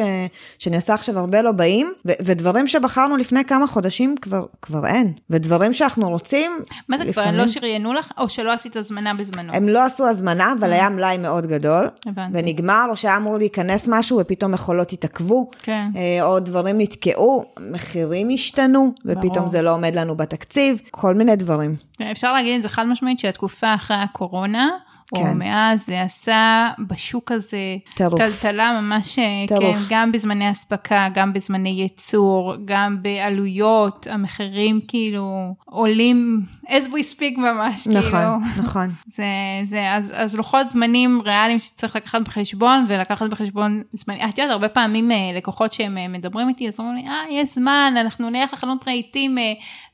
שאני 0.59 0.75
עושה 0.75 0.93
עכשיו 0.93 1.19
הרבה 1.19 1.41
לא 1.41 1.51
באים, 1.51 1.93
ו, 2.07 2.11
ודברים 2.21 2.67
שבחרנו 2.67 3.17
לפני 3.17 3.45
כמה 3.45 3.67
חודשים 3.67 4.15
כבר, 4.21 4.45
כבר 4.61 4.85
אין. 4.85 5.13
ודברים 5.29 5.73
שאנחנו 5.73 6.09
רוצים, 6.09 6.51
מה 6.89 6.97
זה 6.97 7.03
כבר, 7.03 7.09
לפעמים- 7.09 7.33
לא 7.39 7.47
שריינו 7.47 7.93
לך, 7.93 8.11
או 8.17 8.29
שלא 8.29 8.51
עשית 8.51 8.75
הזמנה 8.75 9.13
בזמנו? 9.13 9.53
הם 9.53 9.69
לא 9.69 9.85
עשו 9.85 10.07
הזמנה, 10.07 10.53
אבל 10.59 10.73
היה 10.79 10.89
מלאי 10.89 11.17
מאוד 11.17 11.45
גדול. 11.45 11.89
הבנתי. 12.05 12.39
ונגמר, 12.39 12.85
או 12.89 12.97
שהיה 12.97 13.17
אמור 13.17 13.37
להיכנס 13.37 13.87
משהו 13.87 14.17
ופתאום 14.19 14.51
מכולות 14.51 14.93
התעכבו. 14.93 15.49
כן. 15.61 15.89
אה, 15.95 16.25
או 16.25 16.39
דברים 16.39 16.81
נתקעו, 16.81 17.45
מחירים 17.71 18.29
השתנו, 18.33 18.93
ופתאום 19.05 19.33
ברור. 19.33 19.47
זה 19.47 19.61
לא 19.61 19.73
עומד 19.73 19.95
לנו 19.95 20.15
בתקציב, 20.15 20.81
כל 20.91 21.13
מיני 21.13 21.35
דברים. 21.35 21.75
אפשר 22.11 22.33
להגיד 22.33 22.55
את 22.55 22.61
זה 22.61 22.69
חד 22.69 22.85
משמעית 22.87 23.19
שהתקופה 23.19 23.75
אחרי 23.75 23.97
הקורונה, 23.97 24.69
או 25.11 25.21
כן. 25.21 25.37
מאז, 25.37 25.85
זה 25.85 26.01
עשה 26.01 26.69
בשוק 26.87 27.31
הזה 27.31 27.57
טירוף. 27.95 28.21
טלטלה 28.21 28.81
ממש, 28.81 29.19
אה, 29.19 29.23
טירוף. 29.47 29.77
כן, 29.77 29.83
גם 29.89 30.11
בזמני 30.11 30.51
אספקה, 30.51 31.07
גם 31.13 31.33
בזמני 31.33 31.69
ייצור, 31.69 32.55
גם 32.65 32.97
בעלויות, 33.01 34.07
המחירים 34.09 34.79
כאילו 34.87 35.55
עולים 35.65 36.41
as 36.67 36.87
we 36.87 37.15
speak 37.15 37.39
ממש, 37.39 37.87
נכון, 37.87 38.01
כאילו. 38.01 38.63
נכון. 38.63 38.91
זה, 39.15 39.23
זה, 39.65 39.95
אז, 39.95 40.13
אז 40.15 40.35
לוחות 40.35 40.71
זמנים 40.71 41.21
ריאליים 41.25 41.59
שצריך 41.59 41.95
לקחת 41.95 42.21
בחשבון, 42.21 42.85
ולקחת 42.89 43.29
בחשבון 43.29 43.83
זמנים, 43.93 44.29
את 44.29 44.37
יודעת, 44.37 44.51
הרבה 44.51 44.69
פעמים 44.69 45.11
אה, 45.11 45.17
לקוחות 45.35 45.73
שהם 45.73 45.97
אה, 45.97 46.07
מדברים 46.07 46.49
איתי, 46.49 46.67
אז 46.67 46.79
אומרים 46.79 46.95
לי, 46.95 47.07
אה, 47.11 47.23
יש 47.29 47.55
זמן, 47.55 47.93
אנחנו 47.97 48.29
נלך 48.29 48.53
לחנות 48.53 48.87
רהיטים, 48.87 49.37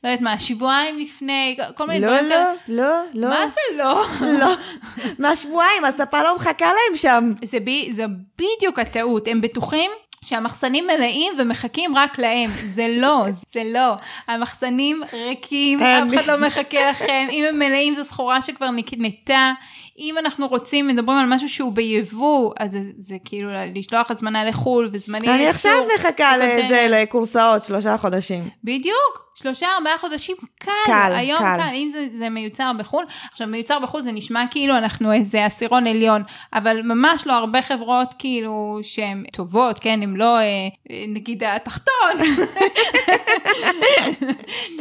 לא 0.04 0.08
יודעת 0.08 0.20
מה, 0.20 0.38
שבועיים 0.38 0.98
לפני, 0.98 1.56
כל 1.74 1.86
מיני 1.86 2.00
לא, 2.00 2.06
דברים 2.06 2.28
כאלה. 2.28 2.52
לא, 2.68 2.84
לא, 2.84 3.02
לא. 3.14 3.28
מה 3.28 3.48
זה 3.48 3.78
לא? 3.78 4.04
לא. 4.40 4.54
מהשבועיים, 5.18 5.84
הספה 5.84 6.22
לא 6.22 6.36
מחכה 6.36 6.66
להם 6.66 6.96
שם. 6.96 7.32
זה, 7.44 7.60
ב, 7.60 7.70
זה 7.90 8.04
בדיוק 8.38 8.78
הטעות, 8.78 9.26
הם 9.28 9.40
בטוחים 9.40 9.90
שהמחסנים 10.24 10.86
מלאים 10.86 11.32
ומחכים 11.38 11.96
רק 11.96 12.18
להם, 12.18 12.50
זה 12.64 12.86
לא, 12.88 13.24
זה 13.52 13.62
לא. 13.64 13.94
המחסנים 14.28 15.02
ריקים, 15.12 15.80
אף. 15.80 16.08
אחד 16.14 16.26
לא 16.26 16.46
מחכה 16.46 16.90
לכם, 16.90 17.26
אם 17.30 17.44
הם 17.48 17.58
מלאים 17.58 17.94
זו 17.94 18.04
סחורה 18.04 18.42
שכבר 18.42 18.70
נקנתה. 18.70 19.52
אם 19.98 20.18
אנחנו 20.18 20.48
רוצים, 20.48 20.88
מדברים 20.88 21.18
על 21.18 21.26
משהו 21.28 21.48
שהוא 21.48 21.72
ביבוא, 21.72 22.52
אז 22.58 22.72
זה, 22.72 22.80
זה 22.98 23.16
כאילו 23.24 23.50
לשלוח 23.74 24.10
הזמנה 24.10 24.44
לחו"ל 24.44 24.88
וזמני 24.92 25.28
אני 25.28 25.48
עכשיו 25.48 25.72
מחכה. 25.94 26.36
לזה, 26.36 26.86
לקורסאות, 26.90 27.62
שלושה 27.62 27.96
חודשים. 27.96 28.48
בדיוק, 28.64 29.26
שלושה 29.34 29.66
ארבעה 29.78 29.98
חודשים 29.98 30.36
קל, 30.58 30.70
קל, 30.86 31.12
היום 31.14 31.38
קל. 31.38 31.56
קל, 31.56 31.74
אם 31.74 31.88
זה, 31.88 32.06
זה 32.18 32.28
מיוצר 32.28 32.72
בחו"ל, 32.78 33.04
עכשיו 33.32 33.46
מיוצר 33.46 33.78
בחו"ל 33.78 34.02
זה 34.02 34.12
נשמע 34.12 34.44
כאילו 34.50 34.76
אנחנו 34.76 35.12
איזה 35.12 35.44
עשירון 35.44 35.86
עליון, 35.86 36.22
אבל 36.52 36.82
ממש 36.82 37.26
לא 37.26 37.32
הרבה 37.32 37.62
חברות 37.62 38.14
כאילו 38.18 38.78
שהן 38.82 39.24
טובות, 39.32 39.78
כן, 39.78 40.00
הן 40.02 40.16
לא 40.16 40.38
אה, 40.38 40.68
נגיד 41.08 41.44
התחתון. 41.44 42.12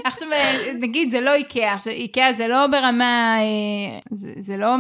עכשיו 0.06 0.32
אה, 0.32 0.72
נגיד 0.80 1.12
זה 1.12 1.22
לא 1.22 1.34
איקאה, 1.34 1.74
עכשיו 1.74 1.94
איקאה 1.94 2.34
זה 2.34 2.48
לא 2.48 2.68
ברמה, 2.68 3.38
אה, 3.40 4.00
זה, 4.12 4.30
זה 4.38 4.58
לא 4.58 4.78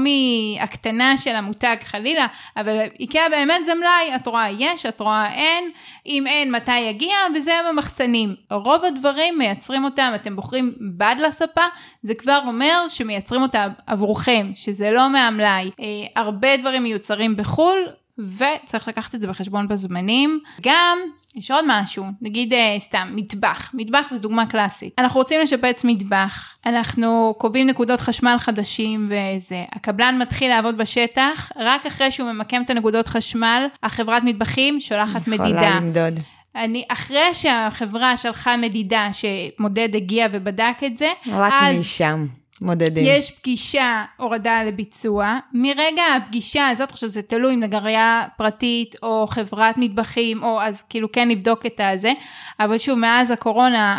מהקטנה 0.59 1.17
של 1.17 1.35
המותג 1.35 1.75
חלילה, 1.83 2.27
אבל 2.57 2.77
איקאה 2.99 3.29
באמת 3.29 3.65
זה 3.65 3.73
מלאי, 3.73 4.15
את 4.15 4.27
רואה 4.27 4.49
יש, 4.49 4.85
את 4.85 4.99
רואה 4.99 5.33
אין, 5.33 5.71
אם 6.05 6.27
אין 6.27 6.51
מתי 6.51 6.79
יגיע, 6.79 7.15
וזה 7.35 7.51
במחסנים. 7.69 8.35
רוב 8.51 8.85
הדברים 8.85 9.37
מייצרים 9.37 9.83
אותם, 9.83 10.11
אתם 10.15 10.35
בוחרים 10.35 10.73
בד 10.97 11.15
לספה, 11.19 11.61
זה 12.01 12.13
כבר 12.15 12.39
אומר 12.47 12.85
שמייצרים 12.89 13.41
אותה 13.41 13.67
עבורכם, 13.87 14.51
שזה 14.55 14.91
לא 14.91 15.09
מהמלאי. 15.09 15.71
אה, 15.79 15.85
הרבה 16.15 16.57
דברים 16.57 16.83
מיוצרים 16.83 17.35
בחו"ל. 17.35 17.87
וצריך 18.19 18.87
לקחת 18.87 19.15
את 19.15 19.21
זה 19.21 19.27
בחשבון 19.27 19.67
בזמנים. 19.67 20.39
גם, 20.61 20.97
יש 21.35 21.51
עוד 21.51 21.65
משהו, 21.67 22.05
נגיד 22.21 22.53
אה, 22.53 22.77
סתם, 22.79 23.07
מטבח. 23.15 23.71
מטבח 23.73 24.07
זה 24.09 24.19
דוגמה 24.19 24.45
קלאסית. 24.45 24.93
אנחנו 24.99 25.19
רוצים 25.19 25.41
לשפץ 25.41 25.83
מטבח, 25.83 26.55
אנחנו 26.65 27.35
קובעים 27.37 27.67
נקודות 27.67 27.99
חשמל 27.99 28.35
חדשים 28.39 29.09
וזה. 29.09 29.63
הקבלן 29.71 30.17
מתחיל 30.21 30.49
לעבוד 30.49 30.77
בשטח, 30.77 31.51
רק 31.55 31.85
אחרי 31.85 32.11
שהוא 32.11 32.31
ממקם 32.31 32.61
את 32.61 32.69
הנקודות 32.69 33.07
חשמל, 33.07 33.67
החברת 33.83 34.23
מטבחים 34.23 34.79
שולחת 34.79 35.27
מדידה. 35.27 35.45
יכולה 35.45 35.75
למדוד. 35.75 36.19
אני, 36.55 36.85
אחרי 36.89 37.33
שהחברה 37.33 38.17
שלחה 38.17 38.57
מדידה 38.57 39.09
שמודד 39.13 39.95
הגיע 39.95 40.27
ובדק 40.31 40.77
את 40.85 40.97
זה, 40.97 41.07
רק 41.31 41.53
אז 41.55 41.79
משם 41.79 42.25
מודדים. 42.65 43.05
יש 43.07 43.31
פגישה 43.31 44.03
הורדה 44.17 44.63
לביצוע. 44.63 45.39
מרגע 45.53 46.03
הפגישה 46.17 46.67
הזאת, 46.67 46.91
עכשיו 46.91 47.09
זה 47.09 47.21
תלוי 47.21 47.53
אם 47.53 47.59
נגריה 47.59 48.23
פרטית 48.37 48.95
או 49.03 49.27
חברת 49.29 49.77
מטבחים, 49.77 50.43
או 50.43 50.61
אז 50.61 50.83
כאילו 50.89 51.11
כן 51.11 51.27
נבדוק 51.27 51.65
את 51.65 51.81
הזה, 51.83 52.11
אבל 52.59 52.79
שוב, 52.79 52.99
מאז 52.99 53.31
הקורונה 53.31 53.95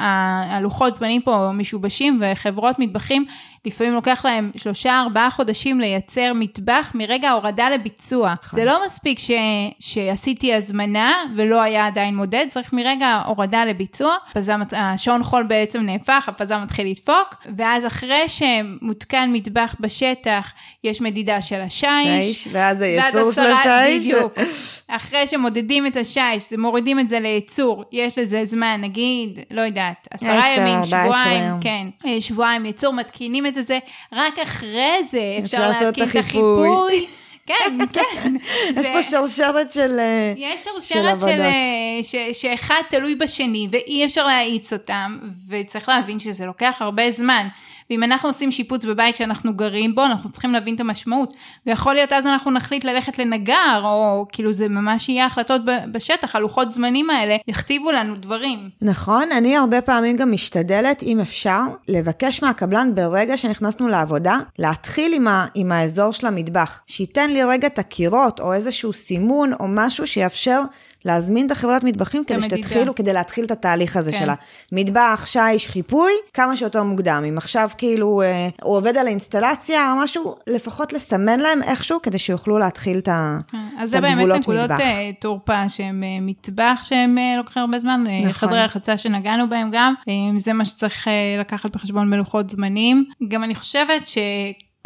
הלוחות 0.51 0.95
זמנים 0.97 1.23
פה 1.23 1.51
משובשים 1.55 2.21
וחברות 2.23 2.79
מטבחים, 2.79 3.25
לפעמים 3.67 3.93
לוקח 3.93 4.25
להם 4.25 4.51
שלושה 4.57 5.01
ארבעה 5.01 5.31
חודשים 5.31 5.81
לייצר 5.81 6.33
מטבח 6.35 6.93
מרגע 6.95 7.29
ההורדה 7.29 7.71
לביצוע. 7.71 8.35
זה 8.53 8.65
לא 8.65 8.87
מספיק 8.87 9.19
ש, 9.19 9.31
שעשיתי 9.79 10.55
הזמנה 10.55 11.13
ולא 11.37 11.63
היה 11.63 11.87
עדיין 11.87 12.17
מודד, 12.17 12.47
צריך 12.49 12.73
מרגע 12.73 13.07
ההורדה 13.07 13.65
לביצוע, 13.65 14.17
פזם, 14.33 14.61
השעון 14.73 15.23
חול 15.23 15.43
בעצם 15.43 15.81
נהפך, 15.81 16.29
הפזם 16.29 16.61
מתחיל 16.63 16.91
לדפוק, 16.91 17.35
ואז 17.57 17.87
אחרי 17.87 18.25
שמותקן 18.29 19.31
מטבח 19.33 19.77
בשטח, 19.81 20.53
יש 20.85 21.01
מדידה 21.01 21.43
של 21.43 21.61
השיש. 21.61 22.45
שיש, 22.45 22.49
ואז 22.53 22.83
הייצור 22.83 23.33
של 23.33 23.41
השיש. 23.41 24.07
בדיוק. 24.07 24.33
אחרי 24.89 25.27
שמודדים 25.27 25.87
את 25.87 25.97
השיש, 25.97 26.53
מורידים 26.59 27.01
את 27.01 27.09
זה 27.09 27.21
לייצור, 27.21 27.85
יש 27.93 28.19
לזה 28.19 28.45
זמן, 28.45 28.81
נגיד, 28.81 29.39
לא 29.51 29.61
יודעת, 29.61 30.09
עשרה 30.11 30.39
עשר, 30.39 30.61
ימים, 30.61 30.75
14 30.75 31.05
שבועיים. 31.05 31.55
כן, 31.61 31.87
אה, 32.07 32.21
שבועיים 32.21 32.67
ייצור, 32.67 32.93
מתקינים 32.93 33.47
את 33.47 33.56
זה, 33.63 33.79
רק 34.13 34.39
אחרי 34.39 34.99
זה 35.11 35.37
אפשר 35.45 35.57
אפשר 35.57 35.71
את 35.71 35.99
להתקין 35.99 36.05
את 36.05 36.17
החיפוי. 36.17 37.07
כן, 37.47 37.79
כן. 37.93 38.35
יש 38.77 38.87
פה 38.87 39.03
שרשרת 39.03 39.73
של... 39.73 39.99
אה, 39.99 40.33
יש 40.37 40.65
של 40.65 40.71
שרשרת 40.71 41.21
של, 41.21 41.27
עבודות. 41.27 41.41
אה, 41.41 42.03
ש, 42.03 42.15
שאחד 42.33 42.81
תלוי 42.91 43.15
בשני 43.15 43.69
ואי 43.73 44.05
אפשר 44.05 44.27
להאיץ 44.27 44.73
אותם 44.73 45.19
וצריך 45.49 45.89
להבין 45.89 46.19
שזה 46.19 46.47
לוקח 46.47 46.77
הרבה 46.81 47.11
זמן. 47.11 47.49
ואם 47.91 48.03
אנחנו 48.03 48.29
עושים 48.29 48.53
שיפוץ 48.53 48.85
בבית 48.85 49.17
שאנחנו 49.17 49.55
גרים 49.55 49.95
בו 49.95 50.05
אנחנו 50.05 50.31
צריכים 50.31 50.53
להבין 50.53 50.75
את 50.75 50.81
המשמעות 50.81 51.35
ויכול 51.67 51.95
להיות 51.95 52.13
אז 52.13 52.27
אנחנו 52.27 52.51
נחליט 52.51 52.85
ללכת 52.85 53.19
לנגר 53.19 53.81
או 53.85 54.27
כאילו 54.33 54.53
זה 54.53 54.69
ממש 54.69 55.09
יהיה 55.09 55.27
החלטות 55.27 55.63
בשטח 55.93 56.37
הלוחות 56.37 56.73
זמנים 56.73 57.11
האלה 57.11 57.37
יכתיבו 57.49 57.93
לנו 57.93 58.17
דברים. 58.17 58.71
נכון, 58.83 59.33
אני 59.33 59.57
הרבה 59.57 59.81
פעמים 59.81 60.17
גם 60.17 60.33
משתדלת, 60.33 61.03
אם 61.03 61.21
אפשר, 61.21 61.61
לבקש 61.89 62.43
מהקבלן 62.43 62.95
ברגע 62.95 63.37
שנכנסנו 63.37 63.89
לעבודה, 63.89 64.39
להתחיל 64.59 65.15
עם, 65.15 65.29
ה, 65.29 65.47
עם 65.55 65.73
האזור 65.73 66.13
של 66.13 66.27
המטבח. 66.27 66.81
שייתן 66.87 67.31
לי 67.31 67.45
רגע 67.45 67.67
את 67.67 67.79
הקירות, 67.79 68.41
או 68.41 68.53
איזשהו 68.53 68.93
סימון, 68.93 69.53
או 69.53 69.65
משהו 69.69 70.07
שיאפשר 70.07 70.61
להזמין 71.05 71.47
את 71.47 71.51
החברת 71.51 71.85
מטבחים 71.85 72.25
כדי. 72.25 72.43
שתתחילו, 72.43 72.95
כדי 72.95 73.13
להתחיל 73.13 73.45
את 73.45 73.51
התהליך 73.51 73.97
הזה 73.97 74.13
כן. 74.13 74.19
שלה. 74.19 74.35
מטבח, 74.73 75.23
שיש, 75.27 75.69
חיפוי, 75.69 76.13
כמה 76.35 76.57
שיותר 76.57 76.83
מוקדם. 76.83 77.25
אם 77.29 77.39
עכשיו 77.39 77.71
כאילו 77.79 78.23
אה, 78.23 78.49
הוא 78.63 78.77
עובד 78.77 78.97
על 78.97 79.07
האינסטלציה 79.07 79.93
או 79.93 79.99
משהו, 79.99 80.37
לפחות 80.47 80.93
לסמן 80.93 81.41
להם 81.41 81.63
איכשהו, 81.63 82.03
כדי 82.03 82.19
שיוכלו 82.19 82.59
להתחיל 82.59 82.99
את 82.99 83.09
ה- 83.09 83.39
אז 83.53 83.59
את 83.83 83.89
זה 83.89 84.01
באמת 84.01 84.13
הגבולות 84.17 84.39
נקודות 84.39 84.65
מטבח. 84.65 84.81
אה, 84.81 85.11
תורפה 85.21 85.69
שהם 85.69 86.03
אה, 86.05 86.19
מטבח 86.21 86.81
שהם 86.83 87.19
אה, 87.19 87.35
לוקחים 87.37 87.63
הרבה 87.63 87.79
זמן, 87.79 88.05
אה, 88.09 88.19
נכון. 88.21 88.33
חדרי 88.33 88.63
רחצה 88.65 88.99
שנגענו 88.99 89.49
בהם 89.49 89.71
גם, 89.73 89.95
אה, 90.09 90.15
זה 90.39 90.53
מה 90.53 90.65
שצריך 90.65 91.09
אה, 91.09 91.13
לקחת 91.41 91.77
בחשבון 91.77 92.11
בלוחות 92.11 92.51
זמנים. 92.51 93.05
גם 93.29 93.45
אני 93.45 93.55
חושבת 93.55 94.07
ש... 94.07 94.19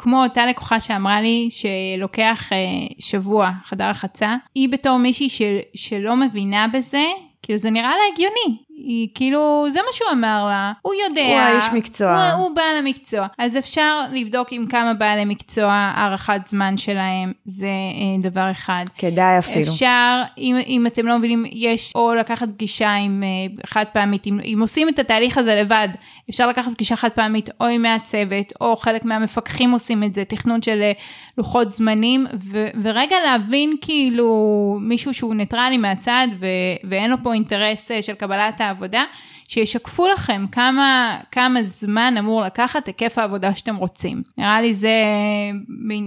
כמו 0.02 0.22
אותה 0.22 0.46
לקוחה 0.46 0.80
שאמרה 0.80 1.20
לי 1.20 1.48
שלוקח 1.50 2.52
אה, 2.52 2.58
שבוע 2.98 3.50
חדר 3.64 3.90
רחצה, 3.90 4.36
היא 4.54 4.68
בתור 4.68 4.96
מישהי 4.96 5.28
של, 5.28 5.58
שלא 5.74 6.16
מבינה 6.16 6.66
בזה, 6.72 7.04
כאילו 7.42 7.58
זה 7.58 7.70
נראה 7.70 7.88
לה 7.88 8.02
הגיוני. 8.12 8.62
היא 8.84 9.08
כאילו, 9.14 9.66
זה 9.70 9.78
מה 9.78 9.92
שהוא 9.92 10.10
אמר 10.12 10.46
לה, 10.48 10.72
הוא 10.82 10.94
יודע. 11.08 11.22
הוא 11.22 11.38
האיש 11.38 11.64
מקצוע. 11.72 12.30
הוא, 12.30 12.42
הוא 12.42 12.56
בעל 12.56 12.76
המקצוע. 12.76 13.26
אז 13.38 13.56
אפשר 13.56 14.00
לבדוק 14.12 14.48
עם 14.50 14.66
כמה 14.66 14.94
בעלי 14.94 15.24
מקצוע 15.24 15.72
הערכת 15.72 16.40
זמן 16.46 16.76
שלהם, 16.76 17.32
זה 17.44 17.66
אה, 17.66 18.30
דבר 18.30 18.50
אחד. 18.50 18.84
כדאי 18.98 19.38
אפילו. 19.38 19.72
אפשר, 19.72 20.22
אם, 20.38 20.56
אם 20.66 20.86
אתם 20.86 21.06
לא 21.06 21.18
מבינים, 21.18 21.44
יש 21.52 21.92
או 21.94 22.14
לקחת 22.14 22.48
פגישה 22.48 22.94
עם 22.94 23.22
uh, 23.22 23.66
חד 23.66 23.84
פעמית, 23.92 24.26
אם, 24.26 24.40
אם 24.44 24.58
עושים 24.60 24.88
את 24.88 24.98
התהליך 24.98 25.38
הזה 25.38 25.54
לבד, 25.54 25.88
אפשר 26.30 26.48
לקחת 26.48 26.72
פגישה 26.74 26.96
חד 26.96 27.08
פעמית 27.08 27.50
או 27.60 27.66
עם 27.66 27.82
מהצוות, 27.82 28.52
או 28.60 28.76
חלק 28.76 29.04
מהמפקחים 29.04 29.70
עושים 29.70 30.04
את 30.04 30.14
זה, 30.14 30.24
תכנון 30.24 30.62
של 30.62 30.90
uh, 30.96 31.00
לוחות 31.38 31.70
זמנים, 31.70 32.26
ו, 32.34 32.68
ורגע 32.82 33.16
להבין 33.24 33.76
כאילו 33.80 34.78
מישהו 34.80 35.14
שהוא 35.14 35.34
ניטרלי 35.34 35.78
מהצד 35.78 36.26
ו, 36.40 36.46
ואין 36.84 37.10
לו 37.10 37.16
פה 37.22 37.34
אינטרס 37.34 37.90
uh, 37.90 38.02
של 38.02 38.14
קבלת 38.14 38.60
העבודה, 38.70 39.04
שישקפו 39.48 40.08
לכם 40.08 40.44
כמה, 40.52 41.16
כמה 41.32 41.62
זמן 41.62 42.14
אמור 42.18 42.42
לקחת 42.42 42.86
היקף 42.86 43.18
העבודה 43.18 43.54
שאתם 43.54 43.76
רוצים. 43.76 44.22
נראה 44.38 44.60
לי 44.60 44.74
זה, 44.74 44.94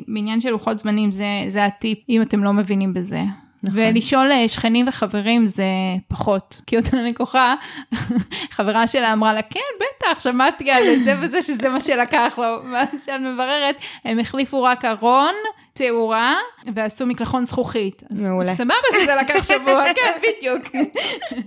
בעניין 0.07 0.41
של 0.41 0.49
לוחות 0.49 0.77
זמנים, 0.77 1.11
זה, 1.11 1.25
זה 1.47 1.65
הטיפ, 1.65 1.99
אם 2.09 2.21
אתם 2.21 2.43
לא 2.43 2.53
מבינים 2.53 2.93
בזה. 2.93 3.21
נכון. 3.63 3.79
ולשאול 3.79 4.31
אה, 4.31 4.47
שכנים 4.47 4.87
וחברים 4.87 5.45
זה 5.45 5.65
פחות. 6.07 6.61
כי 6.67 6.77
אותה 6.77 6.97
לקוחה, 7.01 7.55
חברה 8.55 8.87
שלה 8.87 9.13
אמרה 9.13 9.33
לה, 9.33 9.41
כן, 9.41 9.59
בטח, 9.79 10.19
שמעתי 10.19 10.71
על 10.71 10.83
זה 11.03 11.15
וזה, 11.21 11.41
שזה 11.41 11.69
מה 11.69 11.79
שלקח 11.79 12.33
לו. 12.37 12.71
ואז 12.71 12.87
כשאת 13.03 13.21
מבררת, 13.21 13.75
הם 14.05 14.19
החליפו 14.19 14.63
רק 14.63 14.85
ארון, 14.85 15.33
תאורה, 15.73 16.35
ועשו 16.75 17.05
מקלחון 17.05 17.45
זכוכית. 17.45 18.03
מעולה. 18.11 18.55
סבבה 18.55 18.73
שזה 19.01 19.15
לקח 19.21 19.47
שבוע, 19.47 19.83
כן, 19.95 20.11
בדיוק. 20.21 20.65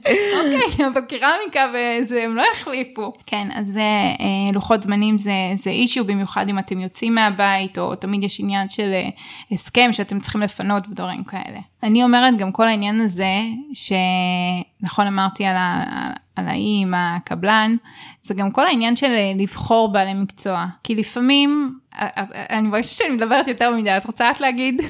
אוקיי, 0.07 0.87
אבל 0.87 1.01
קרמיקה 1.01 1.73
וזה, 1.75 2.25
הם 2.25 2.37
לא 2.37 2.45
החליפו. 2.53 3.13
כן, 3.27 3.49
אז 3.55 3.69
זה, 3.69 3.81
אה, 3.81 4.53
לוחות 4.53 4.83
זמנים 4.83 5.19
זה, 5.19 5.33
זה 5.57 5.71
אישיו, 5.71 6.05
במיוחד 6.05 6.49
אם 6.49 6.59
אתם 6.59 6.81
יוצאים 6.81 7.15
מהבית, 7.15 7.79
או 7.79 7.95
תמיד 7.95 8.25
יש 8.25 8.41
עניין 8.41 8.69
של 8.69 8.93
אה, 8.93 9.09
הסכם 9.53 9.93
שאתם 9.93 10.21
צריכים 10.21 10.41
לפנות 10.41 10.89
ודברים 10.89 11.25
כאלה. 11.25 11.59
אני 11.83 12.05
אומרת 12.05 12.37
גם 12.39 12.53
כל 12.53 12.69
העניין 12.69 13.01
הזה, 13.01 13.31
שנכון 13.73 15.07
אמרתי 15.07 15.45
על, 15.45 15.57
ה, 15.57 15.85
על 16.37 16.49
האי 16.49 16.79
עם 16.83 16.95
הקבלן, 16.97 17.77
זה 18.23 18.35
גם 18.35 18.51
כל 18.51 18.67
העניין 18.67 18.97
של 18.97 19.07
אה, 19.11 19.33
לבחור 19.37 19.93
בעלי 19.93 20.15
מקצוע. 20.15 20.67
כי 20.85 20.95
לפעמים, 20.95 21.79
אה, 21.99 22.07
אה, 22.17 22.25
אני 22.59 22.69
מרגישה 22.69 22.95
שאני 22.95 23.11
מדברת 23.17 23.49
יותר 23.49 23.71
מדי, 23.77 23.97
את 23.97 24.07
רוצה 24.07 24.31
רק 24.31 24.41
להגיד? 24.41 24.81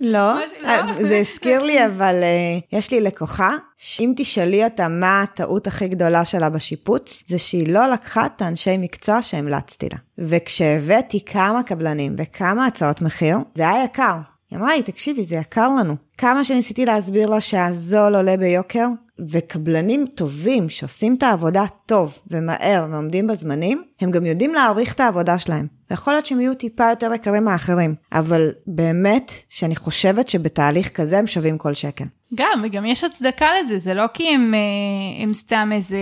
לא, 0.00 0.34
זה- 0.60 0.68
אה, 0.68 0.86
לא? 0.86 1.08
זה 1.08 1.16
הזכיר 1.16 1.62
לי, 1.62 1.86
אבל 1.86 2.14
אה, 2.22 2.78
יש 2.78 2.90
לי 2.90 3.00
לקוחה, 3.00 3.50
שאם 3.78 4.12
תשאלי 4.16 4.64
אותה 4.64 4.88
מה 4.88 5.22
הטעות 5.22 5.66
הכי 5.66 5.88
גדולה 5.88 6.24
שלה 6.24 6.50
בשיפוץ, 6.50 7.22
זה 7.26 7.38
שהיא 7.38 7.72
לא 7.72 7.86
לקחה 7.90 8.26
את 8.26 8.42
האנשי 8.42 8.76
מקצוע 8.78 9.22
שהמלצתי 9.22 9.88
לה. 9.92 9.98
וכשהבאתי 10.18 11.24
כמה 11.24 11.62
קבלנים 11.62 12.14
וכמה 12.18 12.66
הצעות 12.66 13.02
מחיר, 13.02 13.38
זה 13.54 13.68
היה 13.70 13.84
יקר. 13.84 14.16
היא 14.54 14.60
אמרה 14.60 14.76
לי, 14.76 14.82
תקשיבי, 14.82 15.24
זה 15.24 15.34
יקר 15.34 15.68
לנו. 15.68 15.96
כמה 16.18 16.44
שניסיתי 16.44 16.84
להסביר 16.84 17.28
לה 17.28 17.40
שהזול 17.40 18.16
עולה 18.16 18.36
ביוקר, 18.36 18.86
וקבלנים 19.30 20.06
טובים 20.14 20.68
שעושים 20.68 21.14
את 21.14 21.22
העבודה 21.22 21.64
טוב 21.86 22.18
ומהר 22.30 22.86
ועומדים 22.90 23.26
בזמנים, 23.26 23.82
הם 24.00 24.10
גם 24.10 24.26
יודעים 24.26 24.54
להעריך 24.54 24.94
את 24.94 25.00
העבודה 25.00 25.38
שלהם. 25.38 25.66
ויכול 25.90 26.12
להיות 26.12 26.26
שהם 26.26 26.40
יהיו 26.40 26.54
טיפה 26.54 26.90
יותר 26.90 27.14
יקרים 27.14 27.44
מאחרים, 27.44 27.94
אבל 28.12 28.50
באמת 28.66 29.32
שאני 29.48 29.76
חושבת 29.76 30.28
שבתהליך 30.28 30.88
כזה 30.88 31.18
הם 31.18 31.26
שווים 31.26 31.58
כל 31.58 31.74
שקל. 31.74 32.04
גם, 32.34 32.60
וגם 32.62 32.86
יש 32.86 33.04
הצדקה 33.04 33.46
לזה, 33.60 33.78
זה 33.78 33.94
לא 33.94 34.04
כי 34.14 34.28
הם, 34.28 34.54
אה, 34.54 35.22
הם 35.24 35.34
סתם 35.34 35.70
איזה, 35.72 35.98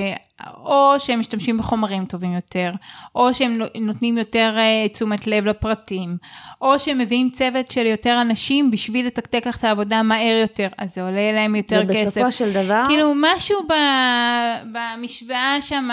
או 0.64 0.94
שהם 0.98 1.20
משתמשים 1.20 1.59
בחומרים 1.59 2.05
טובים 2.05 2.33
יותר, 2.33 2.72
או 3.14 3.35
שהם 3.35 3.59
נו- 3.59 3.64
נותנים 3.81 4.18
יותר 4.18 4.55
אה, 4.57 4.88
תשומת 4.88 5.26
לב 5.26 5.46
לפרטים, 5.46 6.16
או 6.61 6.78
שהם 6.78 6.98
מביאים 6.98 7.31
צוות 7.31 7.70
של 7.70 7.87
יותר 7.87 8.18
אנשים 8.20 8.70
בשביל 8.70 9.07
לתקתק 9.07 9.46
לך 9.46 9.59
את 9.59 9.64
העבודה 9.64 10.02
מהר 10.02 10.38
יותר, 10.42 10.68
אז 10.78 10.94
זה 10.94 11.02
עולה 11.02 11.33
להם 11.33 11.55
יותר 11.55 11.83
זה 11.87 11.94
כסף. 11.94 12.07
בסופו 12.07 12.33
של 12.33 12.52
דבר, 12.52 12.85
כאילו 12.88 13.12
משהו 13.16 13.59
ב, 13.68 13.72
במשוואה 14.72 15.57
שם 15.61 15.88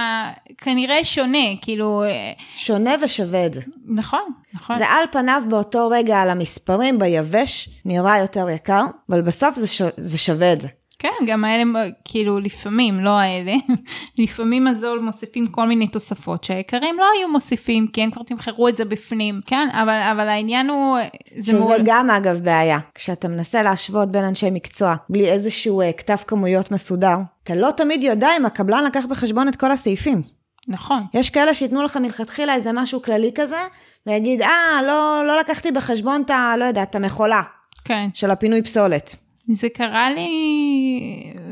כנראה 0.57 1.03
שונה, 1.03 1.55
כאילו, 1.61 2.03
אה, 2.03 2.31
שונה 2.55 2.91
ושווה 3.03 3.45
את 3.45 3.53
זה. 3.53 3.61
נכון, 3.85 4.31
נכון. 4.53 4.77
זה 4.77 4.85
על 4.85 5.03
פניו 5.11 5.41
באותו 5.49 5.89
רגע 5.89 6.21
על 6.21 6.29
המספרים 6.29 6.99
ביבש 6.99 7.69
נראה 7.85 8.19
יותר 8.19 8.49
יקר, 8.49 8.83
אבל 9.09 9.21
בסוף 9.21 9.55
זה, 9.55 9.67
ש... 9.67 9.81
זה 9.97 10.17
שווה 10.17 10.53
את 10.53 10.61
זה. 10.61 10.67
כן, 10.99 11.25
גם 11.27 11.45
האלה, 11.45 11.63
כאילו, 12.05 12.39
לפעמים, 12.39 12.99
לא 12.99 13.19
האלה, 13.19 13.53
לפעמים 14.19 14.67
הזול 14.67 14.99
מוסיפים 14.99 15.47
כל 15.47 15.67
מיני 15.67 15.87
תוספות 15.87 16.43
שהיקרים 16.43 16.97
לא 16.97 17.05
היו 17.17 17.27
מוסיפים, 17.27 17.87
כי 17.93 18.03
הם 18.03 18.11
כבר 18.11 18.23
תמחרו 18.23 18.67
את 18.67 18.77
זה 18.77 18.85
בפנים, 18.85 19.41
כן, 19.45 19.67
אבל, 19.73 19.99
אבל 20.11 20.27
העניין 20.29 20.69
הוא, 20.69 20.97
זה 21.35 21.51
שזה 21.51 21.59
מעול... 21.59 21.77
גם 21.83 22.09
אגב 22.09 22.39
בעיה. 22.43 22.79
כשאתה 22.95 23.27
מנסה 23.27 23.63
להשוות 23.63 24.11
בין 24.11 24.23
אנשי 24.23 24.49
מקצוע 24.51 24.95
בלי 25.09 25.29
איזשהו 25.29 25.81
אה, 25.81 25.93
כתב 25.93 26.15
כמויות 26.27 26.71
מסודר, 26.71 27.17
אתה 27.43 27.55
לא 27.55 27.71
תמיד 27.71 28.03
יודע 28.03 28.29
אם 28.37 28.45
הקבלן 28.45 28.83
לקח 28.83 29.05
בחשבון 29.05 29.47
את 29.47 29.55
כל 29.55 29.71
הסעיפים. 29.71 30.21
נכון, 30.67 31.03
יש 31.13 31.29
כאלה 31.29 31.53
שייתנו 31.53 31.83
לך 31.83 31.97
מלכתחילה 31.97 32.53
איזה 32.53 32.71
משהו 32.73 33.01
כללי 33.01 33.31
כזה, 33.35 33.59
ויגיד, 34.07 34.41
אה, 34.41 34.81
לא, 34.87 35.23
לא 35.27 35.39
לקחתי 35.39 35.71
בחשבון 35.71 36.21
את 36.25 36.29
ה... 36.29 36.53
לא 36.57 36.65
יודעת, 36.65 36.89
את 36.89 36.95
המכולה 36.95 37.41
כן. 37.85 38.07
של 38.13 38.31
הפינוי 38.31 38.61
פסולת. 38.61 39.28
זה 39.51 39.67
קרה 39.69 40.09
לי 40.09 40.29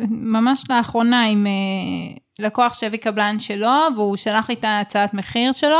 ממש 0.09 0.63
לאחרונה 0.69 1.25
עם 1.25 1.47
אה, 1.47 2.17
לקוח 2.39 2.73
שהביא 2.73 2.99
קבלן 2.99 3.39
שלו, 3.39 3.71
והוא 3.95 4.17
שלח 4.17 4.49
לי 4.49 4.55
את 4.55 4.63
ההצעת 4.63 5.13
מחיר 5.13 5.51
שלו, 5.51 5.77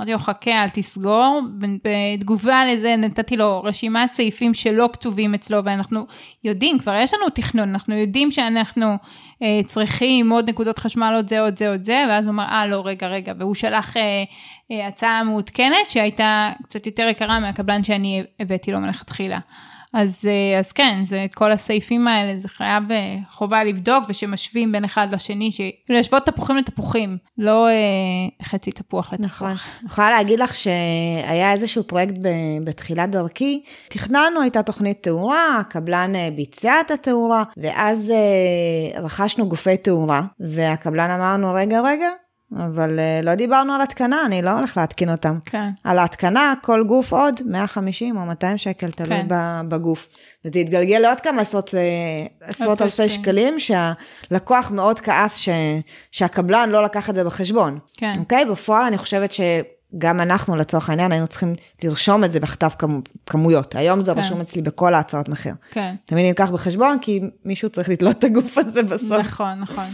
אמרתי 0.00 0.12
לו, 0.12 0.18
חכה, 0.18 0.62
אל 0.62 0.68
תסגור. 0.68 1.40
בתגובה 1.84 2.64
לזה 2.64 2.96
נתתי 2.96 3.36
לו 3.36 3.62
רשימת 3.64 4.12
סעיפים 4.12 4.54
שלא 4.54 4.88
כתובים 4.92 5.34
אצלו, 5.34 5.64
ואנחנו 5.64 6.06
יודעים, 6.44 6.78
כבר 6.78 6.94
יש 6.94 7.14
לנו 7.14 7.30
תכנון, 7.30 7.68
אנחנו 7.68 7.94
יודעים 7.94 8.30
שאנחנו 8.30 8.96
אה, 9.42 9.60
צריכים 9.66 10.32
עוד 10.32 10.48
נקודות 10.48 10.78
חשמל, 10.78 11.12
עוד 11.16 11.28
זה, 11.28 11.40
עוד 11.40 11.58
זה, 11.58 11.70
עוד 11.70 11.84
זה, 11.84 12.04
ואז 12.08 12.26
הוא 12.26 12.32
אמר, 12.32 12.44
אה, 12.44 12.66
לא, 12.66 12.82
רגע, 12.86 13.06
רגע, 13.06 13.32
והוא 13.38 13.54
שלח 13.54 13.96
אה, 13.96 14.24
אה, 14.70 14.86
הצעה 14.86 15.24
מעודכנת, 15.24 15.90
שהייתה 15.90 16.52
קצת 16.62 16.86
יותר 16.86 17.08
יקרה 17.08 17.40
מהקבלן 17.40 17.82
שאני 17.82 18.22
הבאתי 18.40 18.72
לו 18.72 18.80
מלכתחילה. 18.80 19.38
אז, 19.94 20.28
אה, 20.28 20.58
אז 20.58 20.72
כן, 20.72 21.00
זה 21.04 21.24
את 21.24 21.34
כל 21.34 21.52
הסעיפים 21.52 22.08
האלה, 22.08 22.38
זה 22.38 22.48
חייב 22.48 22.92
אה, 22.92 23.16
חובה 23.32 23.64
לבדוק 23.64 24.04
ושמשווים 24.08 24.72
בין 24.72 24.84
אחד 24.84 25.08
לשני, 25.12 25.50
שלהשוות 25.88 26.26
תפוחים 26.26 26.56
לתפוחים, 26.56 27.18
לא 27.38 27.68
אה, 27.68 28.44
חצי 28.46 28.72
תפוח 28.72 29.12
לתפוח. 29.12 29.26
נכון. 29.26 29.48
אני 29.48 29.88
יכולה 29.88 30.10
להגיד 30.10 30.40
לך 30.40 30.54
שהיה 30.54 31.52
איזשהו 31.52 31.84
פרויקט 31.84 32.14
ב- 32.22 32.64
בתחילת 32.64 33.10
דרכי, 33.10 33.62
תכננו, 33.88 34.40
הייתה 34.42 34.62
תוכנית 34.62 35.02
תאורה, 35.02 35.58
הקבלן 35.60 36.14
אה, 36.14 36.28
ביצע 36.36 36.80
את 36.80 36.90
התאורה, 36.90 37.42
ואז 37.56 38.10
אה, 38.10 39.00
רכשנו 39.00 39.48
גופי 39.48 39.76
תאורה, 39.76 40.22
והקבלן 40.40 41.10
אמרנו, 41.10 41.54
רגע, 41.54 41.80
רגע, 41.80 42.08
אבל 42.56 42.98
uh, 42.98 43.26
לא 43.26 43.34
דיברנו 43.34 43.72
על 43.72 43.80
התקנה, 43.80 44.26
אני 44.26 44.42
לא 44.42 44.50
הולך 44.50 44.76
להתקין 44.76 45.10
אותם. 45.10 45.38
כן. 45.44 45.70
על 45.84 45.98
ההתקנה, 45.98 46.54
כל 46.62 46.84
גוף 46.86 47.12
עוד 47.12 47.40
150 47.46 48.16
או 48.16 48.26
200 48.26 48.58
שקל, 48.58 48.90
תלוי 48.90 49.18
כן. 49.28 49.66
בגוף. 49.68 50.08
וזה 50.44 50.58
יתגלגל 50.58 50.98
לעוד 50.98 51.20
כמה 51.20 51.42
עשרות, 51.42 51.74
אה, 51.74 51.80
עשרות 52.48 52.82
אלפי 52.82 53.08
שקלים. 53.08 53.54
שהלקוח 53.60 54.70
מאוד 54.70 55.00
כעס 55.00 55.36
ש, 55.36 55.48
שהקבלן 56.10 56.70
לא 56.70 56.84
לקח 56.84 57.10
את 57.10 57.14
זה 57.14 57.24
בחשבון. 57.24 57.78
כן. 57.96 58.12
אוקיי? 58.18 58.44
בפועל 58.44 58.86
אני 58.86 58.98
חושבת 58.98 59.32
שגם 59.32 60.20
אנחנו 60.20 60.56
לצורך 60.56 60.90
העניין 60.90 61.12
היינו 61.12 61.26
צריכים 61.26 61.54
לרשום 61.82 62.24
את 62.24 62.32
זה 62.32 62.40
בכתב 62.40 62.70
כמו, 62.78 62.98
כמויות. 63.26 63.74
היום 63.74 64.02
זה 64.02 64.14
כן. 64.14 64.20
רשום 64.20 64.40
אצלי 64.40 64.62
בכל 64.62 64.94
ההצעות 64.94 65.28
מחיר. 65.28 65.54
כן. 65.70 65.94
תמיד 66.06 66.26
נלקח 66.26 66.50
בחשבון, 66.50 66.98
כי 67.00 67.20
מישהו 67.44 67.68
צריך 67.68 67.88
לתלות 67.88 68.18
את 68.18 68.24
הגוף 68.24 68.58
הזה 68.58 68.82
בסוף. 68.82 69.18
נכון, 69.18 69.60
נכון. 69.60 69.84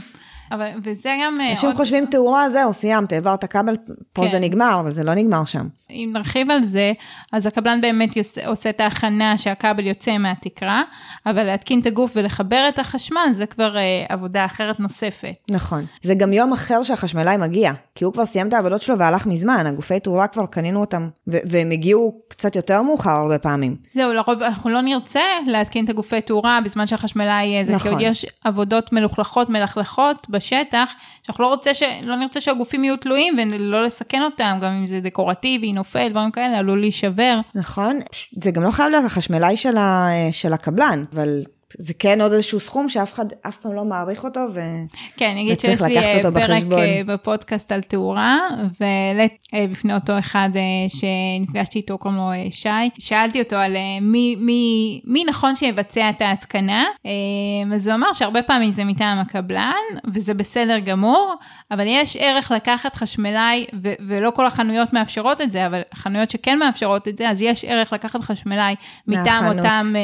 אבל, 0.55 0.68
וזה 0.84 1.14
גם... 1.24 1.34
אה, 1.40 1.50
אנשים 1.50 1.68
עוד- 1.68 1.76
חושבים 1.76 2.07
תאורה, 2.11 2.50
זהו, 2.50 2.74
סיימת, 2.74 3.12
העברת 3.12 3.44
כבל, 3.44 3.76
פה 4.12 4.22
כן. 4.24 4.30
זה 4.30 4.38
נגמר, 4.38 4.76
אבל 4.80 4.90
זה 4.92 5.05
לא 5.05 5.14
נגמר 5.14 5.44
שם. 5.44 5.66
אם 5.90 6.11
נרחיב 6.14 6.50
על 6.50 6.62
זה, 6.62 6.92
אז 7.32 7.46
הקבלן 7.46 7.80
באמת 7.80 8.16
יוס- 8.16 8.38
עושה 8.46 8.70
את 8.70 8.80
ההכנה 8.80 9.38
שהכבל 9.38 9.86
יוצא 9.86 10.18
מהתקרה, 10.18 10.82
אבל 11.26 11.42
להתקין 11.44 11.80
את 11.80 11.86
הגוף 11.86 12.12
ולחבר 12.14 12.64
את 12.68 12.78
החשמל 12.78 13.26
זה 13.32 13.46
כבר 13.46 13.76
אה, 13.76 13.82
עבודה 14.09 14.44
אחרת 14.44 14.80
נוספת. 14.80 15.34
נכון. 15.50 15.84
זה 16.02 16.14
גם 16.14 16.32
יום 16.32 16.52
אחר 16.52 16.82
שהחשמלאי 16.82 17.36
מגיע, 17.36 17.72
כי 17.95 18.05
הוא 18.05 18.12
כבר 18.12 18.26
סיים 18.26 18.49
את 18.49 18.53
העבודות 18.53 18.82
שלו 18.82 18.99
והלך 18.99 19.26
מזמן, 19.26 19.66
הגופי 19.66 20.01
תאורה 20.01 20.26
כבר 20.26 20.47
קנינו 20.47 20.80
אותם, 20.80 21.09
והם 21.26 21.70
הגיעו 21.70 22.20
קצת 22.28 22.57
יותר 22.57 22.82
מאוחר 22.82 23.11
הרבה 23.11 23.38
פעמים. 23.38 23.76
זהו, 23.95 24.12
לרוב 24.12 24.42
אנחנו 24.42 24.70
לא 24.70 24.80
נרצה 24.80 25.20
להתקין 25.47 25.84
את 25.84 25.90
הגופי 25.90 26.20
תאורה 26.20 26.59
בזמן 26.64 26.86
שהחשמלאי 26.86 27.45
יהיה 27.45 27.64
זה, 27.64 27.72
כי 27.72 27.76
נכון. 27.76 27.92
עוד 27.92 28.01
יש 28.01 28.26
עבודות 28.45 28.92
מלוכלכות, 28.92 29.51
מלכלכות 29.51 30.26
בשטח, 30.30 30.92
שאנחנו 31.22 31.45
לא, 31.45 31.49
רוצה 31.49 31.74
ש... 31.74 31.82
לא 32.03 32.16
נרצה 32.16 32.40
שהגופים 32.40 32.84
יהיו 32.84 32.97
תלויים 32.97 33.36
ולא 33.53 33.84
לסכן 33.84 34.22
אותם, 34.22 34.59
גם 34.62 34.70
אם 34.72 34.86
זה 34.86 35.01
דקורטיבי, 35.01 35.72
נופל, 35.72 36.09
דברים 36.09 36.30
כאלה, 36.30 36.59
עלול 36.59 36.80
להישבר. 36.80 37.40
נכון? 37.55 38.01
זה 38.42 38.51
גם 38.51 38.62
לא 38.62 38.70
חייב 38.70 38.88
להיות 38.90 39.05
החשמלאי 39.05 39.57
של, 39.57 39.76
ה- 39.76 40.09
של 40.32 40.53
הקבלן, 40.53 41.05
אבל 41.14 41.42
זה 41.78 41.94
כן 41.98 42.20
עוד 42.20 42.32
איזשהו 42.32 42.60
סכום 42.60 42.88
שאף 42.88 43.12
אחד 43.12 43.24
אף 43.48 43.56
פעם 43.56 43.74
לא 43.74 43.84
מעריך 43.84 44.24
אותו, 44.24 44.40
ו... 44.54 44.60
כן, 45.16 45.30
אני 45.30 45.42
אגיד 45.42 45.60
שיש 45.60 45.82
לי 45.82 45.98
אה, 45.98 46.22
פרק 46.22 46.32
בחשבון. 46.32 46.78
אה, 46.78 47.00
בפודקאסט 47.06 47.72
על 47.72 47.80
תאורה, 47.80 48.40
והעלית 48.80 49.32
אה, 49.54 49.66
בפני 49.70 49.94
אותו 49.94 50.18
אחד 50.18 50.48
שנפגשתי 50.88 51.78
איתו, 51.78 51.98
קוראים 51.98 52.18
לו 52.18 52.30
שי, 52.50 52.68
שאלתי 52.98 53.40
אותו 53.40 53.56
על 53.56 53.76
מי, 54.00 54.36
מי, 54.38 55.00
מי 55.04 55.24
נכון 55.24 55.56
שיבצע 55.56 56.10
את 56.10 56.20
ההתקנה, 56.20 56.84
אז 57.74 57.88
הוא 57.88 57.94
אמר 57.94 58.12
שהרבה 58.12 58.42
פעמים 58.42 58.70
זה 58.70 58.84
מטעם 58.84 59.18
הקבלן, 59.18 59.72
וזה 60.14 60.34
בסדר 60.34 60.78
גמור, 60.78 61.34
אבל 61.70 61.84
יש 61.86 62.16
ערך 62.20 62.50
לקחת 62.50 62.96
חשמלאי, 62.96 63.66
ו- 63.82 63.92
ולא 64.08 64.30
כל 64.30 64.46
החנויות 64.46 64.92
מאפשרות 64.92 65.40
את 65.40 65.52
זה, 65.52 65.66
אבל 65.66 65.82
חנויות 65.94 66.30
שכן 66.30 66.58
מאפשרות 66.58 67.08
את 67.08 67.18
זה, 67.18 67.30
אז 67.30 67.42
יש 67.42 67.64
ערך 67.64 67.92
לקחת 67.92 68.20
חשמלאי 68.20 68.74
מטעם. 69.06 69.58
אותם, 69.58 69.94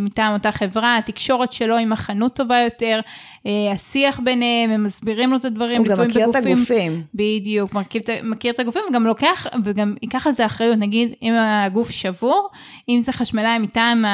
מטעם 0.00 0.32
אותה 0.32 0.52
חברה, 0.52 0.98
התקשורת 1.16 1.52
שלו 1.52 1.76
עם 1.76 1.92
החנות 1.92 2.34
טובה 2.34 2.58
יותר, 2.60 3.00
אה, 3.46 3.72
השיח 3.72 4.20
ביניהם, 4.24 4.70
הם 4.70 4.84
מסבירים 4.84 5.30
לו 5.30 5.36
את 5.36 5.44
הדברים, 5.44 5.78
הוא 5.78 5.86
גם 5.86 6.00
מכיר 6.00 6.24
את 6.24 6.28
בגופים- 6.36 6.52
הגופים. 6.56 7.02
בדיוק, 7.14 7.74
מכיר, 7.74 8.00
את 8.00 8.10
מכיר 8.22 8.52
את 8.52 8.60
הגופים, 8.60 8.82
וגם 8.90 9.06
לוקח, 9.06 9.46
וגם 9.64 9.94
ייקח 10.02 10.26
על 10.26 10.32
זה 10.32 10.46
אחריות, 10.46 10.78
נגיד, 10.78 11.12
אם 11.22 11.32
הגוף 11.38 11.90
שבור, 11.90 12.48
אם 12.88 13.00
זה 13.02 13.12
חשמלאי 13.12 13.58
מטעם 13.58 14.04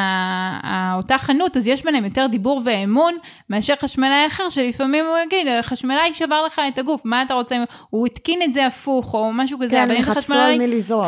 אותה 0.95 1.19
חנות, 1.19 1.57
אז 1.57 1.69
יש 1.69 1.85
ביניהם 1.85 2.05
יותר 2.05 2.27
דיבור 2.27 2.63
ואמון, 2.65 3.15
מאשר 3.51 3.75
חשמלאי 3.81 4.27
אחר, 4.27 4.49
שלפעמים 4.49 5.05
הוא 5.05 5.17
יגיד, 5.27 5.47
חשמלאי 5.63 6.15
שבר 6.15 6.43
לך 6.47 6.61
את 6.73 6.79
הגוף, 6.79 7.01
מה 7.05 7.23
אתה 7.23 7.35
רוצה, 7.35 7.57
הוא 7.91 8.07
התקין 8.07 8.43
את 8.43 8.53
זה 8.53 8.67
הפוך, 8.67 9.15
או 9.15 9.31
משהו 9.33 9.59
כזה, 9.59 9.71
כן, 9.77 9.83
אבל 9.83 9.97
אם 9.97 10.03
זה 10.03 10.15
חשמלאי. 10.15 10.59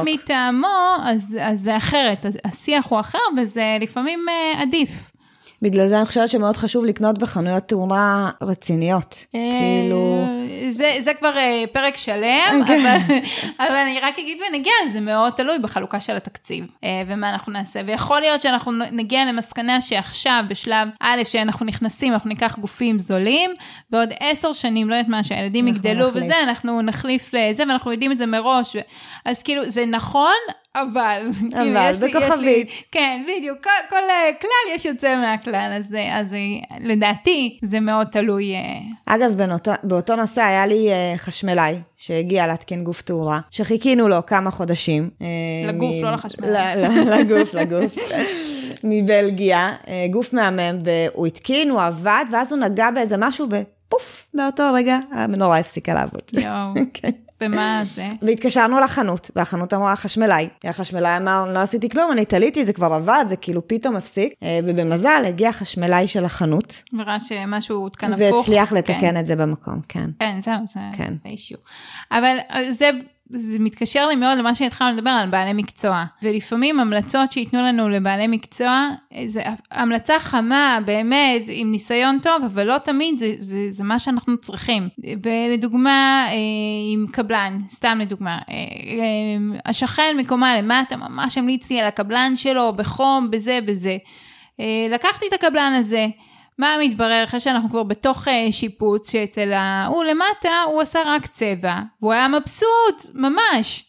מטעמו, 0.05 0.67
אז, 1.03 1.39
אז 1.43 1.61
זה 1.61 1.77
אחרת, 1.77 2.27
אז 2.27 2.39
השיח 2.45 2.87
הוא 2.87 3.01
אחר, 3.01 3.19
וזה 3.37 3.77
לפעמים 3.81 4.27
אה, 4.29 4.63
עדיף. 4.63 4.91
בגלל 5.65 5.89
זה 5.89 5.99
אני 5.99 6.07
חושבת 6.07 6.29
שמאוד 6.29 6.57
חשוב 6.57 6.85
לקנות 6.85 7.19
בחנויות 7.19 7.69
תאורה 7.69 8.31
רציניות. 8.43 9.27
כאילו... 9.33 10.25
אה, 10.29 10.71
זה, 10.71 10.97
זה 10.99 11.15
כבר 11.15 11.37
אה, 11.37 11.65
פרק 11.73 11.97
שלם, 11.97 12.63
כן. 12.67 12.87
אבל, 12.87 13.17
אבל 13.67 13.75
אני 13.75 14.01
רק 14.01 14.19
אגיד 14.19 14.39
ונגיע, 14.49 14.73
זה 14.93 15.01
מאוד 15.01 15.33
תלוי 15.33 15.59
בחלוקה 15.59 16.01
של 16.01 16.17
התקציב, 16.17 16.67
אה, 16.85 17.03
ומה 17.07 17.31
אנחנו 17.31 17.53
נעשה. 17.53 17.81
ויכול 17.87 18.21
להיות 18.21 18.43
שאנחנו 18.43 18.73
נגיע 18.73 19.25
למסקנה 19.25 19.81
שעכשיו, 19.81 20.45
בשלב 20.49 20.89
א', 21.01 21.23
שאנחנו 21.25 21.67
נכנסים, 21.67 22.13
אנחנו 22.13 22.29
ניקח 22.29 22.59
גופים 22.59 23.01
זולים, 23.01 23.51
ועוד 23.91 24.09
עשר 24.21 24.53
שנים, 24.53 24.91
לא 24.91 24.95
יודעת 24.95 25.09
מה, 25.09 25.25
שהילדים 25.25 25.69
יגדלו 25.69 26.09
נחליף. 26.09 26.25
וזה, 26.25 26.35
אנחנו 26.43 26.83
נחליף 26.83 27.31
לזה, 27.35 27.63
ואנחנו 27.69 27.93
יודעים 27.93 28.13
את 28.13 28.19
זה 28.19 28.27
מראש. 28.27 28.77
ו... 28.77 28.79
אז 29.25 29.43
כאילו, 29.43 29.71
זה 29.71 29.87
נכון, 29.87 30.35
אבל... 30.75 31.29
כאילו, 31.53 31.81
אבל, 31.81 32.09
בכוכבית. 32.09 32.69
כן, 32.93 33.23
בדיוק, 33.29 33.59
כל, 33.63 33.71
כל 33.91 33.97
אה, 34.11 34.31
כלל 34.41 34.75
יש 34.75 34.85
יוצא 34.85 35.17
מהכלל, 35.17 35.73
אז, 35.77 35.95
אה, 35.95 36.21
אז 36.21 36.35
אה, 36.35 36.39
לדעתי 36.81 37.59
זה 37.63 37.81
מאוד 37.81 38.07
תלוי. 38.07 38.55
אגב, 39.07 39.33
באותו, 39.37 39.73
באותו 39.83 40.17
נושא 40.17 40.43
היה 40.43 40.67
לי 40.67 40.89
חשמלאי 41.17 41.75
שהגיע 41.97 42.47
להתקין 42.47 42.85
גוף 42.85 43.03
תאורה, 43.03 43.41
שחיכינו 43.51 44.09
לו 44.09 44.27
כמה 44.27 44.51
חודשים. 44.51 45.11
לגוף, 45.69 45.95
לא 46.03 46.13
לחשמלאי. 46.13 46.75
לגוף, 47.19 47.55
לגוף. 47.55 47.95
מבלגיה, 48.85 49.73
גוף 50.11 50.33
מהמם, 50.33 50.79
והוא 50.85 51.27
התקין, 51.27 51.71
הוא 51.71 51.83
עבד, 51.83 52.25
ואז 52.33 52.53
הוא 52.53 52.61
נגע 52.61 52.91
באיזה 52.91 53.17
משהו, 53.17 53.47
ופוף, 53.51 54.29
באותו 54.35 54.63
רגע 54.75 54.99
המנורה 55.13 55.59
הפסיקה 55.59 55.95
לעבוד. 55.95 56.23
יואו, 56.33 56.75
כן. 56.95 57.11
ומה 57.47 57.83
זה? 57.85 58.09
והתקשרנו 58.23 58.81
לחנות, 58.81 59.31
והחנות 59.37 59.75
אמרה 59.75 59.97
חשמלאי. 59.97 60.49
החשמלאי 60.65 61.17
אמר, 61.17 61.53
לא 61.53 61.59
עשיתי 61.59 61.89
כלום, 61.89 62.13
אני 62.13 62.25
תליתי, 62.25 62.65
זה 62.65 62.73
כבר 62.73 62.93
עבד, 62.93 63.25
זה 63.29 63.37
כאילו 63.37 63.69
פתאום 63.69 63.97
הפסיק. 63.97 64.35
אה, 64.43 64.59
ובמזל 64.65 65.25
הגיע 65.27 65.49
החשמלאי 65.49 66.09
של 66.09 66.25
החנות, 66.25 66.83
נראה 66.93 67.21
שמשהו 67.21 67.77
הותקן 67.77 68.13
הפוך. 68.13 68.39
והצליח 68.39 68.71
כן. 68.71 68.77
לתקן 68.77 69.17
את 69.17 69.27
זה 69.27 69.37
במקום, 69.37 69.81
כן. 69.89 70.11
כן, 70.19 70.41
זהו, 70.41 70.55
זה 70.65 70.81
כן. 70.97 71.15
האישיו. 71.25 71.59
אבל 72.11 72.37
אה, 72.51 72.71
זה, 72.71 72.91
זה 73.29 73.59
מתקשר 73.59 74.07
לי 74.07 74.17
מאוד 74.17 74.39
למה 74.39 74.55
שהתחלנו 74.55 74.97
לדבר 74.97 75.11
על 75.11 75.29
בעלי 75.29 75.53
מקצוע. 75.53 76.05
ולפעמים 76.23 76.81
המלצות 76.81 77.33
שייתנו 77.33 77.63
לנו 77.63 77.89
לבעלי 77.89 78.27
מקצוע, 78.27 78.89
זה 79.27 79.43
המלצה 79.71 80.19
חמה, 80.19 80.79
באמת, 80.85 81.43
עם 81.49 81.71
ניסיון 81.71 82.19
טוב, 82.23 82.45
אבל 82.47 82.67
לא 82.67 82.79
תמיד 82.79 83.19
זה, 83.19 83.35
זה, 83.39 83.67
זה 83.71 83.85
מה 83.85 83.99
שאנחנו 83.99 84.37
צריכים. 84.37 84.89
ולדוגמה, 85.23 86.27
אה, 86.29 86.35
עם 86.93 87.07
קבלן, 87.13 87.59
סתם 87.69 87.99
לדוגמה, 88.01 88.39
אה, 88.49 88.55
אה, 88.55 89.61
השכן 89.67 90.17
מקומה 90.19 90.59
למטה 90.59 90.97
ממש 90.97 91.39
המליץ 91.39 91.71
לי 91.71 91.81
על 91.81 91.87
הקבלן 91.87 92.33
שלו, 92.37 92.73
בחום, 92.77 93.31
בזה, 93.31 93.59
בזה. 93.67 93.97
לקחתי 94.91 95.27
את 95.29 95.33
הקבלן 95.33 95.75
הזה. 95.79 96.07
מה 96.59 96.77
מתברר 96.81 97.25
אחרי 97.25 97.41
שאנחנו 97.41 97.71
כבר 97.71 97.83
בתוך 97.83 98.29
אה, 98.29 98.49
שיפוץ, 98.51 99.13
שאצל 99.13 99.53
ההוא 99.53 100.05
למטה 100.05 100.63
הוא 100.67 100.83
עשה 100.83 100.99
רק 101.07 101.27
צבע, 101.27 101.81
והוא 102.03 102.13
היה 102.13 102.29
מבסוט, 102.29 103.15
ממש. 103.15 103.85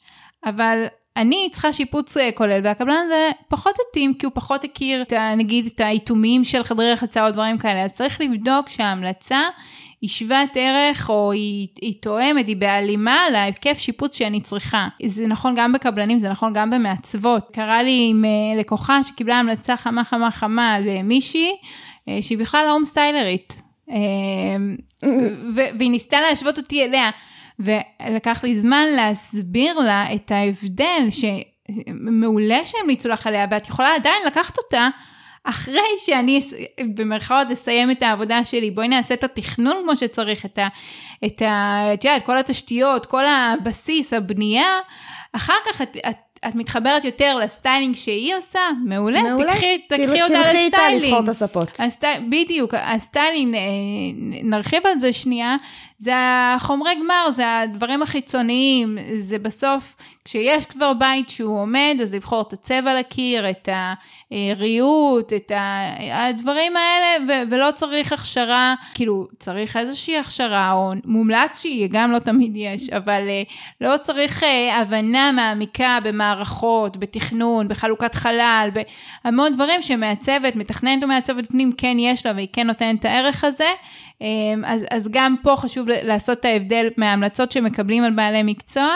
אבל 0.45 0.85
אני 1.17 1.49
צריכה 1.51 1.73
שיפוץ 1.73 2.17
אה, 2.17 2.29
כולל, 2.31 2.59
והקבלן 2.63 2.95
הזה 3.05 3.29
פחות 3.47 3.75
התאים, 3.89 4.13
כי 4.13 4.25
הוא 4.25 4.33
פחות 4.35 4.63
הכיר, 4.63 5.01
את, 5.01 5.13
נגיד, 5.37 5.65
את 5.65 5.79
האיתומים 5.79 6.43
של 6.43 6.63
חדרי 6.63 6.91
רחצה 6.91 7.25
או 7.25 7.31
דברים 7.31 7.57
כאלה, 7.57 7.83
אז 7.83 7.93
צריך 7.93 8.21
לבדוק 8.21 8.69
שההמלצה 8.69 9.39
היא 10.01 10.09
שוות 10.09 10.49
ערך, 10.55 11.09
או 11.09 11.31
היא, 11.31 11.67
היא 11.81 11.93
תואמת, 12.01 12.47
היא 12.47 12.57
בהלימה 12.57 13.17
להיקף 13.31 13.77
שיפוץ 13.77 14.17
שאני 14.17 14.41
צריכה. 14.41 14.87
זה 15.05 15.27
נכון 15.27 15.53
גם 15.57 15.73
בקבלנים, 15.73 16.19
זה 16.19 16.29
נכון 16.29 16.53
גם 16.53 16.69
במעצבות. 16.69 17.49
קרה 17.53 17.83
לי 17.83 18.07
עם 18.09 18.25
אה, 18.25 18.59
לקוחה 18.59 19.03
שקיבלה 19.03 19.39
המלצה 19.39 19.77
חמה 19.77 20.03
חמה 20.03 20.31
חמה 20.31 20.79
למישהי, 20.79 21.51
שהיא 22.21 22.37
בכלל 22.37 22.67
הום 22.67 22.85
סטיילרית. 22.85 23.61
אה, 23.89 23.95
והיא 25.79 25.91
ניסתה 25.91 26.21
להשוות 26.21 26.57
אותי 26.57 26.83
אליה, 26.83 27.09
ולקח 27.59 28.43
לי 28.43 28.55
זמן 28.55 28.87
להסביר 28.95 29.79
לה 29.79 30.13
את 30.15 30.31
ההבדל, 30.31 31.07
שמעולה 31.11 32.65
שהמליצו 32.65 33.09
לך 33.09 33.27
עליה, 33.27 33.45
ואת 33.51 33.67
יכולה 33.67 33.95
עדיין 33.95 34.27
לקחת 34.27 34.57
אותה. 34.57 34.89
אחרי 35.43 35.87
שאני 35.97 36.41
במרכאות 36.95 37.51
אסיים 37.51 37.91
את 37.91 38.03
העבודה 38.03 38.45
שלי, 38.45 38.71
בואי 38.71 38.87
נעשה 38.87 39.13
את 39.13 39.23
התכנון 39.23 39.75
כמו 39.83 39.95
שצריך, 39.95 40.45
את 40.45 40.57
ה... 40.57 40.67
את 41.25 41.41
ה... 41.41 41.81
את 41.93 42.03
יודעת, 42.03 42.25
כל 42.25 42.37
התשתיות, 42.37 43.05
כל 43.05 43.23
הבסיס, 43.25 44.13
הבנייה, 44.13 44.79
אחר 45.33 45.53
כך 45.65 45.81
את, 45.81 45.97
את, 46.09 46.34
את 46.47 46.55
מתחברת 46.55 47.05
יותר 47.05 47.35
לסטיילינג 47.35 47.95
שהיא 47.95 48.35
עושה, 48.35 48.59
מעולה, 48.85 49.21
מעולה. 49.21 49.53
תקחי, 49.53 49.77
תל- 49.89 49.97
תקחי 50.05 50.21
אותה 50.21 50.33
תלכי 50.33 50.57
איתה 50.57 50.77
ל 50.77 50.80
styling. 50.80 51.03
לבחור 51.05 51.23
את 51.23 51.29
הספות. 51.29 51.69
הסטי... 51.79 52.07
בדיוק, 52.29 52.73
ה 52.77 52.86
styling, 52.86 53.55
אה, 53.55 53.59
נרחיב 54.43 54.85
על 54.87 54.99
זה 54.99 55.13
שנייה, 55.13 55.55
זה 55.97 56.11
החומרי 56.55 56.95
גמר, 57.03 57.31
זה 57.31 57.59
הדברים 57.59 58.01
החיצוניים, 58.01 58.97
זה 59.17 59.39
בסוף, 59.39 59.95
כשיש 60.25 60.65
כבר 60.65 60.93
בית 60.93 61.29
שהוא 61.29 61.59
עומד, 61.61 61.97
אז 62.01 62.13
לבחור 62.13 62.41
את 62.41 62.53
הצבע 62.53 62.99
לקיר, 62.99 63.49
את 63.49 63.69
הריהוט, 64.31 65.33
את 65.33 65.51
הדברים 66.11 66.73
האלה, 66.77 67.25
ו- 67.27 67.51
ולא 67.51 67.71
צריך 67.75 68.13
הכשרה, 68.13 68.75
כאילו, 68.93 69.27
צריך 69.39 69.77
איזושהי 69.77 70.17
הכשרה, 70.17 70.71
או 70.71 70.91
מומלץ 71.05 71.61
שהיא, 71.61 71.89
גם 71.91 72.11
לא 72.11 72.19
תמיד 72.19 72.51
יש, 72.55 72.89
אבל 72.89 73.21
אה, 73.29 73.43
לא 73.81 73.97
צריך 73.97 74.43
אה, 74.43 74.77
הבנה 74.81 75.31
מעמיקה 75.31 75.97
במערכות, 76.03 76.97
בתכנון, 76.97 77.67
בחלוקת 77.67 78.15
חלל, 78.15 78.69
בהמון 79.23 79.53
דברים 79.53 79.81
שמעצבת, 79.81 80.55
מתכננת 80.55 81.03
ומעצבת 81.03 81.49
פנים 81.49 81.71
כן 81.77 81.97
יש 81.99 82.25
לה, 82.25 82.31
והיא 82.35 82.47
כן 82.53 82.67
נותנת 82.67 82.99
את 82.99 83.05
הערך 83.05 83.43
הזה. 83.43 83.69
אמ, 84.21 84.63
אז, 84.65 84.85
אז 84.91 85.07
גם 85.11 85.35
פה 85.43 85.55
חשוב 85.57 85.87
לעשות 85.89 86.39
את 86.39 86.45
ההבדל 86.45 86.87
מההמלצות 86.97 87.51
שמקבלים 87.51 88.03
על 88.03 88.13
בעלי 88.13 88.43
מקצוע, 88.43 88.89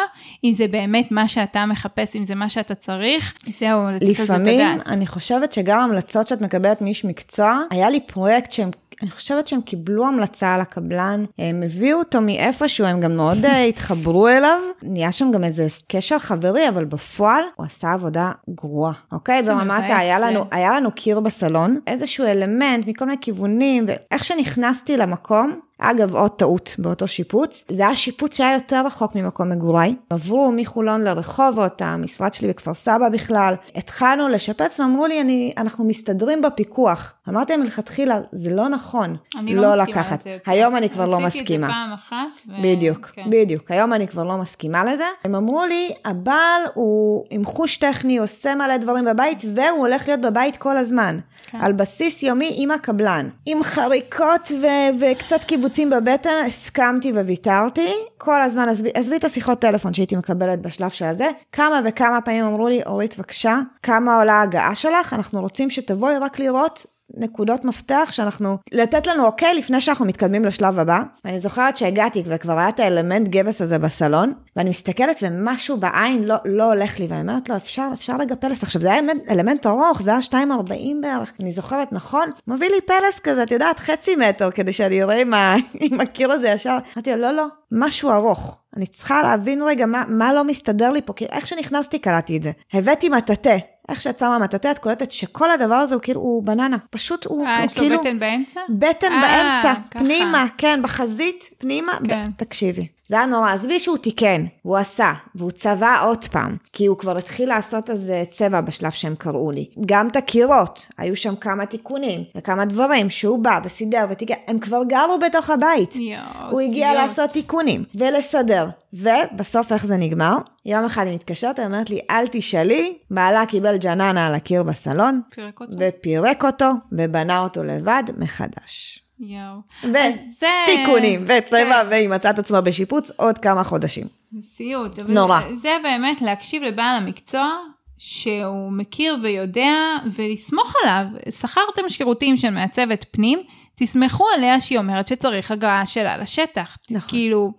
אם 0.43 0.51
זה 0.53 0.67
באמת 0.67 1.11
מה 1.11 1.27
שאתה 1.27 1.65
מחפש, 1.65 2.15
אם 2.15 2.25
זה 2.25 2.35
מה 2.35 2.49
שאתה 2.49 2.75
צריך, 2.75 3.33
זהו, 3.59 3.91
לתת 3.91 4.05
על 4.05 4.13
זה 4.13 4.23
את 4.23 4.29
הדעת. 4.29 4.41
לפעמים, 4.41 4.81
אני 4.85 5.07
חושבת 5.07 5.53
שגם 5.53 5.79
המלצות 5.79 6.27
שאת 6.27 6.41
מקבלת 6.41 6.81
מאיש 6.81 7.05
מקצוע, 7.05 7.61
היה 7.71 7.89
לי 7.89 7.99
פרויקט 7.99 8.51
שהם 8.51 8.69
אני 9.01 9.11
חושבת 9.11 9.47
שהם 9.47 9.61
קיבלו 9.61 10.07
המלצה 10.07 10.53
על 10.53 10.61
הקבלן, 10.61 11.23
הם 11.37 11.63
הביאו 11.63 11.99
אותו 11.99 12.21
מאיפשהו, 12.21 12.85
הם 12.85 12.99
גם 12.99 13.15
מאוד 13.15 13.45
אה, 13.45 13.63
התחברו 13.63 14.27
אליו. 14.27 14.59
נהיה 14.83 15.11
שם 15.11 15.31
גם 15.31 15.43
איזה 15.43 15.67
קשר 15.87 16.19
חברי, 16.19 16.69
אבל 16.69 16.85
בפועל 16.85 17.43
הוא 17.55 17.65
עשה 17.65 17.91
עבודה 17.93 18.31
גרועה, 18.49 18.93
אוקיי? 19.11 19.43
ברמת 19.43 19.83
היה 19.87 20.19
לנו, 20.19 20.45
היה 20.51 20.75
לנו 20.75 20.91
קיר 20.91 21.19
בסלון, 21.19 21.79
איזשהו 21.87 22.25
אלמנט 22.25 22.87
מכל 22.87 23.05
מיני 23.05 23.17
כיוונים, 23.21 23.85
ואיך 23.87 24.23
שנכנסתי 24.23 24.97
למקום, 24.97 25.59
אגב, 25.81 26.15
עוד 26.15 26.31
טעות 26.31 26.75
באותו 26.77 27.07
שיפוץ, 27.07 27.65
זה 27.69 27.85
היה 27.85 27.95
שיפוץ 27.95 28.37
שהיה 28.37 28.53
יותר 28.53 28.85
רחוק 28.85 29.15
ממקום 29.15 29.49
מגוריי. 29.49 29.95
עברו 30.09 30.51
מחולון 30.55 31.01
לרחובות, 31.01 31.81
המשרד 31.81 32.33
שלי 32.33 32.47
בכפר 32.47 32.73
סבא 32.73 33.09
בכלל. 33.09 33.53
התחלנו 33.75 34.27
לשפץ 34.27 34.79
ואמרו 34.79 35.05
לי, 35.05 35.21
אני, 35.21 35.53
אנחנו 35.57 35.85
מסתדרים 35.85 36.41
בפיקוח. 36.41 37.13
אמרתי 37.29 37.53
להם 37.53 37.61
מלכתחילה, 37.61 38.19
זה 38.31 38.49
לא 38.55 38.69
נכון. 38.69 39.15
לא, 39.43 39.61
לא 39.61 39.75
לקחת. 39.75 40.19
לזה. 40.19 40.37
היום 40.45 40.75
אני 40.75 40.89
כבר 40.89 41.05
לא 41.05 41.19
מסכימה. 41.19 41.27
עשיתי 41.27 41.55
את 41.55 41.59
זה 41.59 41.67
פעם 41.67 41.93
אחת. 41.93 42.47
ו... 42.47 42.51
בדיוק, 42.63 43.05
כן. 43.05 43.29
בדיוק. 43.29 43.71
היום 43.71 43.93
אני 43.93 44.07
כבר 44.07 44.23
לא 44.23 44.37
מסכימה 44.37 44.83
לזה. 44.93 45.03
הם 45.23 45.35
אמרו 45.35 45.65
לי, 45.65 45.89
הבעל 46.05 46.61
הוא 46.73 47.25
עם 47.29 47.45
חוש 47.45 47.77
טכני, 47.77 48.17
עושה 48.17 48.55
מלא 48.55 48.77
דברים 48.77 49.05
בבית, 49.05 49.43
והוא 49.55 49.79
הולך 49.79 50.07
להיות 50.07 50.21
בבית 50.21 50.57
כל 50.57 50.77
הזמן. 50.77 51.19
כן. 51.45 51.57
על 51.61 51.73
בסיס 51.73 52.23
יומי 52.23 52.53
עם 52.55 52.71
הקבלן. 52.71 53.29
עם 53.45 53.63
חריקות 53.63 54.51
ו- 54.61 54.99
וקצת 54.99 55.43
קיבוץ. 55.43 55.68
קיבוצים 55.69 55.89
בבטן, 55.89 56.29
הסכמתי 56.47 57.11
וויתרתי. 57.11 57.89
כל 58.17 58.41
הזמן, 58.41 58.67
עזבי 58.93 59.15
את 59.15 59.23
השיחות 59.23 59.59
טלפון 59.59 59.93
שהייתי 59.93 60.15
מקבלת 60.15 60.61
בשלב 60.61 60.89
של 60.89 61.05
הזה. 61.05 61.27
כמה 61.51 61.79
וכמה 61.85 62.21
פעמים 62.21 62.45
אמרו 62.45 62.67
לי, 62.67 62.81
אורית, 62.85 63.17
בבקשה, 63.17 63.59
כמה 63.83 64.17
עולה 64.17 64.33
ההגעה 64.33 64.75
שלך? 64.75 65.13
אנחנו 65.13 65.41
רוצים 65.41 65.69
שתבואי 65.69 66.17
רק 66.17 66.39
לראות 66.39 66.85
נקודות 67.17 67.65
מפתח 67.65 68.09
שאנחנו, 68.11 68.57
לתת 68.71 69.07
לנו 69.07 69.25
אוקיי 69.25 69.53
לפני 69.53 69.81
שאנחנו 69.81 70.05
מתקדמים 70.05 70.45
לשלב 70.45 70.79
הבא. 70.79 71.01
ואני 71.25 71.39
זוכרת 71.39 71.77
שהגעתי 71.77 72.23
וכבר 72.25 72.59
היה 72.59 72.69
את 72.69 72.79
האלמנט 72.79 73.27
גבס 73.27 73.61
הזה 73.61 73.79
בסלון, 73.79 74.33
ואני 74.55 74.69
מסתכלת 74.69 75.19
ומשהו 75.21 75.77
בעין 75.77 76.23
לא, 76.23 76.35
לא 76.45 76.63
הולך 76.63 76.99
לי, 76.99 77.07
ואני 77.09 77.21
אומרת 77.21 77.49
לו, 77.49 77.55
אפשר, 77.55 77.89
אפשר 77.93 78.13
רגע 78.19 78.35
פלס. 78.35 78.63
עכשיו, 78.63 78.81
זה 78.81 78.91
היה 78.91 78.99
אלמנט, 78.99 79.29
אלמנט 79.29 79.65
ארוך, 79.65 80.01
זה 80.01 80.11
היה 80.11 80.19
2.40 80.19 80.73
בערך. 81.01 81.33
אני 81.39 81.51
זוכרת, 81.51 81.93
נכון? 81.93 82.29
מביא 82.47 82.69
לי 82.69 82.81
פלס 82.81 83.19
כזה, 83.23 83.43
את 83.43 83.51
יודעת, 83.51 83.79
חצי 83.79 84.15
מטר, 84.15 84.51
כדי 84.51 84.73
שאני 84.73 85.03
אראה 85.03 85.21
עם, 85.21 85.33
ה, 85.33 85.55
עם 85.91 86.01
הקיר 86.01 86.31
הזה 86.31 86.47
ישר. 86.47 86.77
אמרתי 86.95 87.11
לו, 87.11 87.17
לא, 87.17 87.31
לא, 87.31 87.45
משהו 87.71 88.11
ארוך. 88.11 88.57
אני 88.77 88.87
צריכה 88.87 89.23
להבין 89.23 89.61
רגע 89.61 89.85
מה, 89.85 90.03
מה 90.07 90.33
לא 90.33 90.43
מסתדר 90.43 90.91
לי 90.91 91.01
פה, 91.01 91.13
כי 91.13 91.25
איך 91.25 91.47
שנכנסתי 91.47 91.99
קלטתי 91.99 92.37
את 92.37 92.43
זה. 92.43 92.51
הבאתי 92.73 93.09
מטאטא. 93.09 93.57
איך 93.89 94.01
שאת 94.01 94.19
שמה 94.19 94.39
מטאטא, 94.39 94.71
את 94.71 94.77
קולטת 94.79 95.11
שכל 95.11 95.51
הדבר 95.51 95.75
הזה 95.75 95.95
הוא 95.95 96.01
כאילו, 96.01 96.21
הוא 96.21 96.43
בננה. 96.43 96.77
פשוט 96.89 97.25
הוא, 97.25 97.45
אה, 97.45 97.61
הוא 97.61 97.69
כאילו... 97.75 97.85
אה, 97.85 97.91
יש 97.91 97.91
לו 97.91 97.99
בטן 97.99 98.19
באמצע? 98.19 98.61
בטן 98.69 99.07
아, 99.07 99.21
באמצע, 99.21 99.73
ככה. 99.91 99.99
פנימה, 99.99 100.45
כן, 100.57 100.79
בחזית, 100.83 101.49
פנימה. 101.57 101.99
כן. 102.07 102.23
ב... 102.23 102.31
תקשיבי. 102.37 102.87
זה 103.09 103.15
היה 103.15 103.25
נורא, 103.25 103.51
עזבי 103.51 103.79
שהוא 103.79 103.97
תיקן, 103.97 104.45
הוא 104.61 104.77
עשה, 104.77 105.13
והוא 105.35 105.51
צבע 105.51 105.99
עוד 105.99 106.25
פעם, 106.27 106.57
כי 106.73 106.85
הוא 106.85 106.97
כבר 106.97 107.17
התחיל 107.17 107.49
לעשות 107.49 107.89
איזה 107.89 108.23
צבע 108.31 108.61
בשלב 108.61 108.91
שהם 108.91 109.15
קראו 109.15 109.51
לי. 109.51 109.69
גם 109.85 110.07
את 110.07 110.15
הקירות, 110.15 110.87
היו 110.97 111.15
שם 111.15 111.35
כמה 111.35 111.65
תיקונים, 111.65 112.23
וכמה 112.37 112.65
דברים 112.65 113.09
שהוא 113.09 113.39
בא 113.39 113.59
וסידר 113.63 114.05
ותיקן, 114.09 114.33
הם 114.47 114.59
כבר 114.59 114.83
גרו 114.87 115.19
בתוך 115.25 115.49
הבית. 115.49 115.95
יואו, 115.95 116.51
הוא 116.51 116.59
הגיע 116.59 116.87
יוס. 116.87 116.95
לעשות 116.95 117.29
תיקונים, 117.29 117.83
ולסדר. 117.95 118.69
ובסוף 118.93 119.73
איך 119.73 119.85
זה 119.85 119.97
נגמר? 119.97 120.37
יום 120.65 120.85
אחד 120.85 121.05
היא 121.05 121.13
מתקשרת, 121.13 121.59
היא 121.59 121.65
אומרת 121.65 121.89
לי, 121.89 121.99
אל 122.09 122.27
תשאלי, 122.31 122.97
בעלה 123.11 123.45
קיבל 123.45 123.77
ג'ננה 123.77 124.27
על 124.27 124.35
הקיר 124.35 124.63
בסלון, 124.63 125.21
פירק 125.35 125.61
אותו. 125.61 125.77
ופירק 125.79 126.45
אותו, 126.45 126.71
ובנה 126.91 127.39
אותו 127.39 127.63
לבד 127.63 128.03
מחדש. 128.17 129.03
יואו. 129.19 129.59
ותיקונים, 129.83 131.25
וצבע, 131.27 131.83
והיא 131.89 132.09
מצאה 132.09 132.31
את 132.31 132.39
עצמה 132.39 132.61
בשיפוץ 132.61 133.11
עוד 133.15 133.37
כמה 133.37 133.63
חודשים. 133.63 134.07
סיוט. 134.55 134.99
נורא. 134.99 135.39
זה 135.61 135.77
באמת 135.83 136.21
להקשיב 136.21 136.63
לבעל 136.63 136.95
המקצוע, 136.95 137.49
שהוא 137.97 138.71
מכיר 138.71 139.17
ויודע, 139.23 139.73
ולסמוך 140.15 140.73
עליו. 140.83 141.05
שכרתם 141.29 141.89
שירותים 141.89 142.37
של 142.37 142.49
מעצבת 142.49 143.05
פנים, 143.11 143.39
תסמכו 143.75 144.25
עליה 144.35 144.61
שהיא 144.61 144.77
אומרת 144.77 145.07
שצריך 145.07 145.51
הגעה 145.51 145.85
שלה 145.85 146.17
לשטח. 146.17 146.77
נכון. 146.89 147.09
כאילו, 147.09 147.53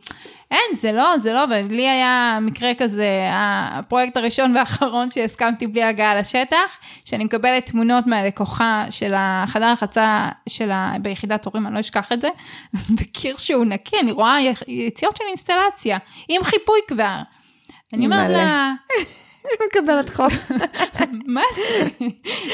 אין, 0.51 0.74
זה 0.74 0.92
לא, 0.92 1.18
זה 1.18 1.32
לא, 1.32 1.44
ולי 1.51 1.88
היה 1.88 2.38
מקרה 2.42 2.74
כזה, 2.78 3.28
הפרויקט 3.32 4.16
הראשון 4.16 4.57
והאחרון 4.57 5.11
שהסכמתי 5.11 5.66
בלי 5.66 5.82
הגעה 5.82 6.14
לשטח, 6.14 6.78
שאני 7.05 7.24
מקבלת 7.24 7.66
תמונות 7.66 8.07
מהלקוחה 8.07 8.84
של 8.90 9.12
החדר 9.16 9.66
החצה 9.66 10.28
שלה 10.48 10.92
ביחידת 11.03 11.44
הורים, 11.44 11.66
אני 11.66 11.74
לא 11.74 11.80
אשכח 11.80 12.12
את 12.12 12.20
זה, 12.20 12.28
בקיר 13.01 13.36
שהוא 13.36 13.64
נקי, 13.64 13.96
אני 14.01 14.12
רואה 14.12 14.36
יציאות 14.68 15.16
של 15.16 15.24
אינסטלציה, 15.28 15.98
עם 16.28 16.44
חיפוי 16.44 16.80
כבר. 16.88 17.16
אני 17.92 18.07
אומרת 18.07 18.30
לה... 18.30 18.72
מקבלת 19.66 20.09
חוק. 20.09 20.32
מה 21.34 21.41
זה? 21.55 21.88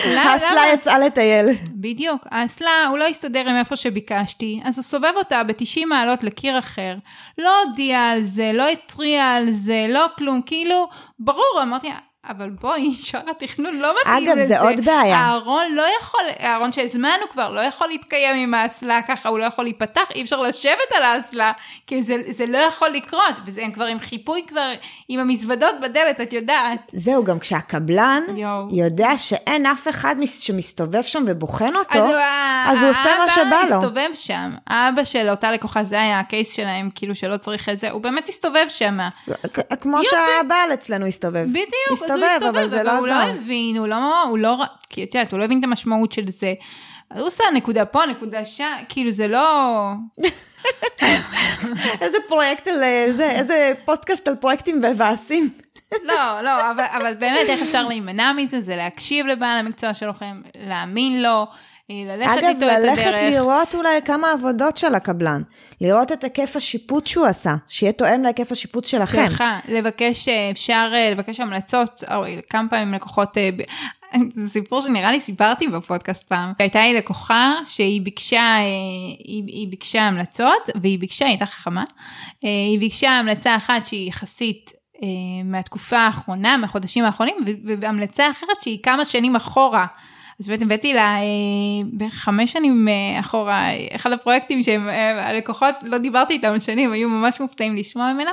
האסלה 0.18 0.62
יצאה 0.72 0.98
לטייל. 0.98 1.46
בדיוק, 1.72 2.26
האסלה, 2.30 2.86
הוא 2.90 2.98
לא 2.98 3.04
הסתדר 3.04 3.48
עם 3.48 3.56
איפה 3.56 3.76
שביקשתי, 3.76 4.60
אז 4.64 4.78
הוא 4.78 4.82
סובב 4.82 5.12
אותה 5.16 5.42
ב-90 5.44 5.86
מעלות 5.86 6.22
לקיר 6.22 6.58
אחר, 6.58 6.94
לא 7.38 7.62
הודיע 7.62 8.00
על 8.00 8.22
זה, 8.22 8.50
לא 8.54 8.68
התריע 8.68 9.24
על 9.24 9.52
זה, 9.52 9.86
לא 9.88 10.06
כלום, 10.18 10.42
כאילו, 10.46 10.88
ברור, 11.18 11.60
אמרתי, 11.62 11.88
אבל 12.28 12.50
בואי, 12.50 12.94
שאר 13.00 13.30
התכנון 13.30 13.76
לא 13.76 13.94
מתאים 14.00 14.28
אגב, 14.28 14.38
לזה. 14.38 14.42
אגב, 14.42 14.48
זה 14.48 14.60
עוד 14.60 14.84
בעיה. 14.84 15.18
הארון 15.18 15.64
לא 15.72 15.84
יכול, 16.00 16.20
הארון 16.38 16.72
שהזמנו 16.72 17.28
כבר, 17.30 17.50
לא 17.50 17.60
יכול 17.60 17.88
להתקיים 17.88 18.36
עם 18.36 18.54
האסלה 18.54 19.02
ככה, 19.08 19.28
הוא 19.28 19.38
לא 19.38 19.44
יכול 19.44 19.64
להיפתח, 19.64 20.10
אי 20.14 20.22
אפשר 20.22 20.40
לשבת 20.40 20.92
על 20.96 21.02
האסלה, 21.02 21.52
כי 21.86 22.02
זה, 22.02 22.16
זה 22.28 22.46
לא 22.46 22.58
יכול 22.58 22.88
לקרות, 22.88 23.34
וזה 23.46 23.62
הם 23.62 23.72
כבר 23.72 23.84
עם 23.84 23.98
חיפוי 23.98 24.44
כבר, 24.48 24.72
עם 25.08 25.20
המזוודות 25.20 25.74
בדלת, 25.82 26.20
את 26.20 26.32
יודעת. 26.32 26.92
זהו, 26.92 27.24
גם 27.24 27.38
כשהקבלן 27.38 28.22
יו. 28.36 28.66
יודע 28.70 29.16
שאין 29.16 29.66
אף 29.66 29.88
אחד 29.88 30.16
שמסתובב 30.40 31.02
שם 31.02 31.24
ובוחן 31.26 31.76
אותו, 31.76 31.98
אז, 31.98 32.10
אז 32.66 32.82
הוא 32.82 32.90
עושה 32.90 33.16
מה 33.18 33.30
שבא 33.30 33.42
לו. 33.44 33.56
האבא 33.56 33.76
הסתובב 33.76 34.08
שם, 34.14 34.50
האבא 34.66 35.04
של 35.04 35.28
אותה 35.28 35.52
לקוחה, 35.52 35.84
זה 35.84 36.00
היה 36.00 36.20
הקייס 36.20 36.52
שלהם, 36.52 36.90
כאילו 36.94 37.14
שלא 37.14 37.36
צריך 37.36 37.68
את 37.68 37.78
זה, 37.78 37.90
הוא 37.90 38.02
באמת 38.02 38.28
הסתובב 38.28 38.66
שם. 38.68 38.98
כמו 39.80 39.98
שהבעל 40.04 40.74
אצלנו 40.74 41.06
הסתובב. 41.06 41.46
בדיוק, 41.48 42.15
הסתובב, 42.24 42.48
אבל 42.48 42.68
זה 42.68 42.82
לא 42.82 42.90
עזר. 42.90 42.98
הוא 42.98 43.08
לא 43.08 43.14
הבין, 43.14 43.76
הוא 43.76 43.86
לא, 43.86 44.22
הוא 44.22 44.38
לא, 44.38 44.64
כי 44.90 45.04
את 45.04 45.14
יודעת, 45.14 45.32
הוא 45.32 45.38
לא 45.38 45.44
הבין 45.44 45.58
את 45.58 45.64
המשמעות 45.64 46.12
של 46.12 46.28
זה. 46.28 46.54
הוא 47.14 47.26
עושה 47.26 47.44
נקודה 47.54 47.84
פה, 47.84 48.06
נקודה 48.06 48.44
שם, 48.44 48.72
כאילו 48.88 49.10
זה 49.10 49.28
לא... 49.28 49.92
איזה 52.00 52.18
פרויקט 52.28 52.68
על 52.68 52.78
זה, 53.12 53.30
איזה 53.30 53.72
פודקאסט 53.84 54.28
על 54.28 54.34
פרויקטים 54.34 54.82
מבאסים. 54.82 55.50
לא, 56.02 56.40
לא, 56.42 56.70
אבל, 56.70 56.84
אבל 56.96 57.14
באמת 57.14 57.48
איך 57.48 57.62
אפשר 57.62 57.88
להימנע 57.88 58.32
מזה, 58.32 58.60
זה 58.60 58.76
להקשיב 58.76 59.26
לבעל 59.26 59.58
המקצוע 59.58 59.94
שלכם, 59.94 60.40
להאמין 60.54 61.22
לו, 61.22 61.46
ללכת 61.88 62.22
אגב, 62.22 62.44
איתו 62.44 62.50
את 62.50 62.56
הדרך. 62.56 62.98
אגב, 62.98 63.06
ללכת 63.06 63.22
לראות 63.22 63.74
אולי 63.74 64.02
כמה 64.04 64.32
עבודות 64.32 64.76
של 64.76 64.94
הקבלן. 64.94 65.42
לראות 65.80 66.12
את 66.12 66.24
היקף 66.24 66.56
השיפוט 66.56 67.06
שהוא 67.06 67.26
עשה, 67.26 67.54
שיהיה 67.68 67.92
תואם 67.92 68.22
להיקף 68.22 68.52
השיפוט 68.52 68.84
שלכם. 68.84 69.26
סליחה, 69.26 69.58
לבקש, 69.68 70.28
אה, 70.28 70.50
אפשר 70.50 70.90
אה, 70.94 71.10
לבקש 71.10 71.40
המלצות, 71.40 72.04
או 72.14 72.24
כמה 72.50 72.68
פעמים 72.68 72.94
לקוחות, 72.94 73.38
אה, 73.38 73.48
זה 74.34 74.48
סיפור 74.48 74.80
שנראה 74.80 75.12
לי 75.12 75.20
סיפרתי 75.20 75.68
בפודקאסט 75.68 76.24
פעם. 76.24 76.52
הייתה 76.58 76.80
לי 76.80 76.94
לקוחה 76.94 77.52
שהיא 77.66 78.02
ביקשה, 78.02 78.56
היא, 79.18 79.42
היא 79.46 79.68
ביקשה 79.68 80.02
המלצות, 80.02 80.70
והיא 80.82 80.98
ביקשה, 80.98 81.24
היא 81.24 81.32
הייתה 81.32 81.46
חכמה, 81.46 81.84
היא 82.42 82.78
ביקשה 82.78 83.10
המלצה 83.10 83.56
אחת 83.56 83.86
שהיא 83.86 84.08
יחסית 84.08 84.72
מהתקופה 85.44 85.98
האחרונה, 85.98 86.56
מהחודשים 86.56 87.04
האחרונים, 87.04 87.36
והמלצה 87.80 88.30
אחרת 88.30 88.60
שהיא 88.60 88.82
כמה 88.82 89.04
שנים 89.04 89.36
אחורה. 89.36 89.86
אז 90.40 90.46
באמת 90.48 90.62
הבאתי 90.62 90.92
לה 90.92 91.16
אה, 91.16 91.22
בחמש 91.96 92.52
שנים 92.52 92.88
אה, 92.88 93.20
אחורה, 93.20 93.68
אחד 93.94 94.12
הפרויקטים 94.12 94.62
שהם, 94.62 94.88
אה, 94.88 95.40
לא 95.82 95.98
דיברתי 95.98 96.32
איתם 96.32 96.60
שנים, 96.60 96.92
היו 96.92 97.08
ממש 97.08 97.40
מופתעים 97.40 97.76
לשמוע 97.76 98.12
ממנה. 98.12 98.30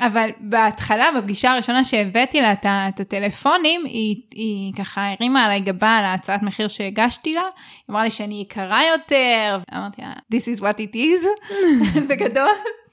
אבל 0.00 0.30
בהתחלה, 0.40 1.10
בפגישה 1.18 1.52
הראשונה 1.52 1.84
שהבאתי 1.84 2.40
לה 2.40 2.52
את 2.52 3.00
הטלפונים, 3.00 3.84
היא, 3.84 4.16
היא 4.34 4.72
ככה 4.74 5.12
הרימה 5.12 5.44
עליי 5.44 5.60
גבה 5.60 5.98
על 5.98 6.04
ההצעת 6.04 6.42
מחיר 6.42 6.68
שהגשתי 6.68 7.34
לה, 7.34 7.40
היא 7.40 7.84
אמרה 7.90 8.04
לי 8.04 8.10
שאני 8.10 8.40
יקרה 8.40 8.80
יותר, 8.92 9.58
אמרתי 9.74 10.02
לה, 10.02 10.12
this 10.34 10.58
is 10.58 10.60
what 10.60 10.76
it 10.76 10.96
is, 10.96 11.46
בגדול, 12.08 12.50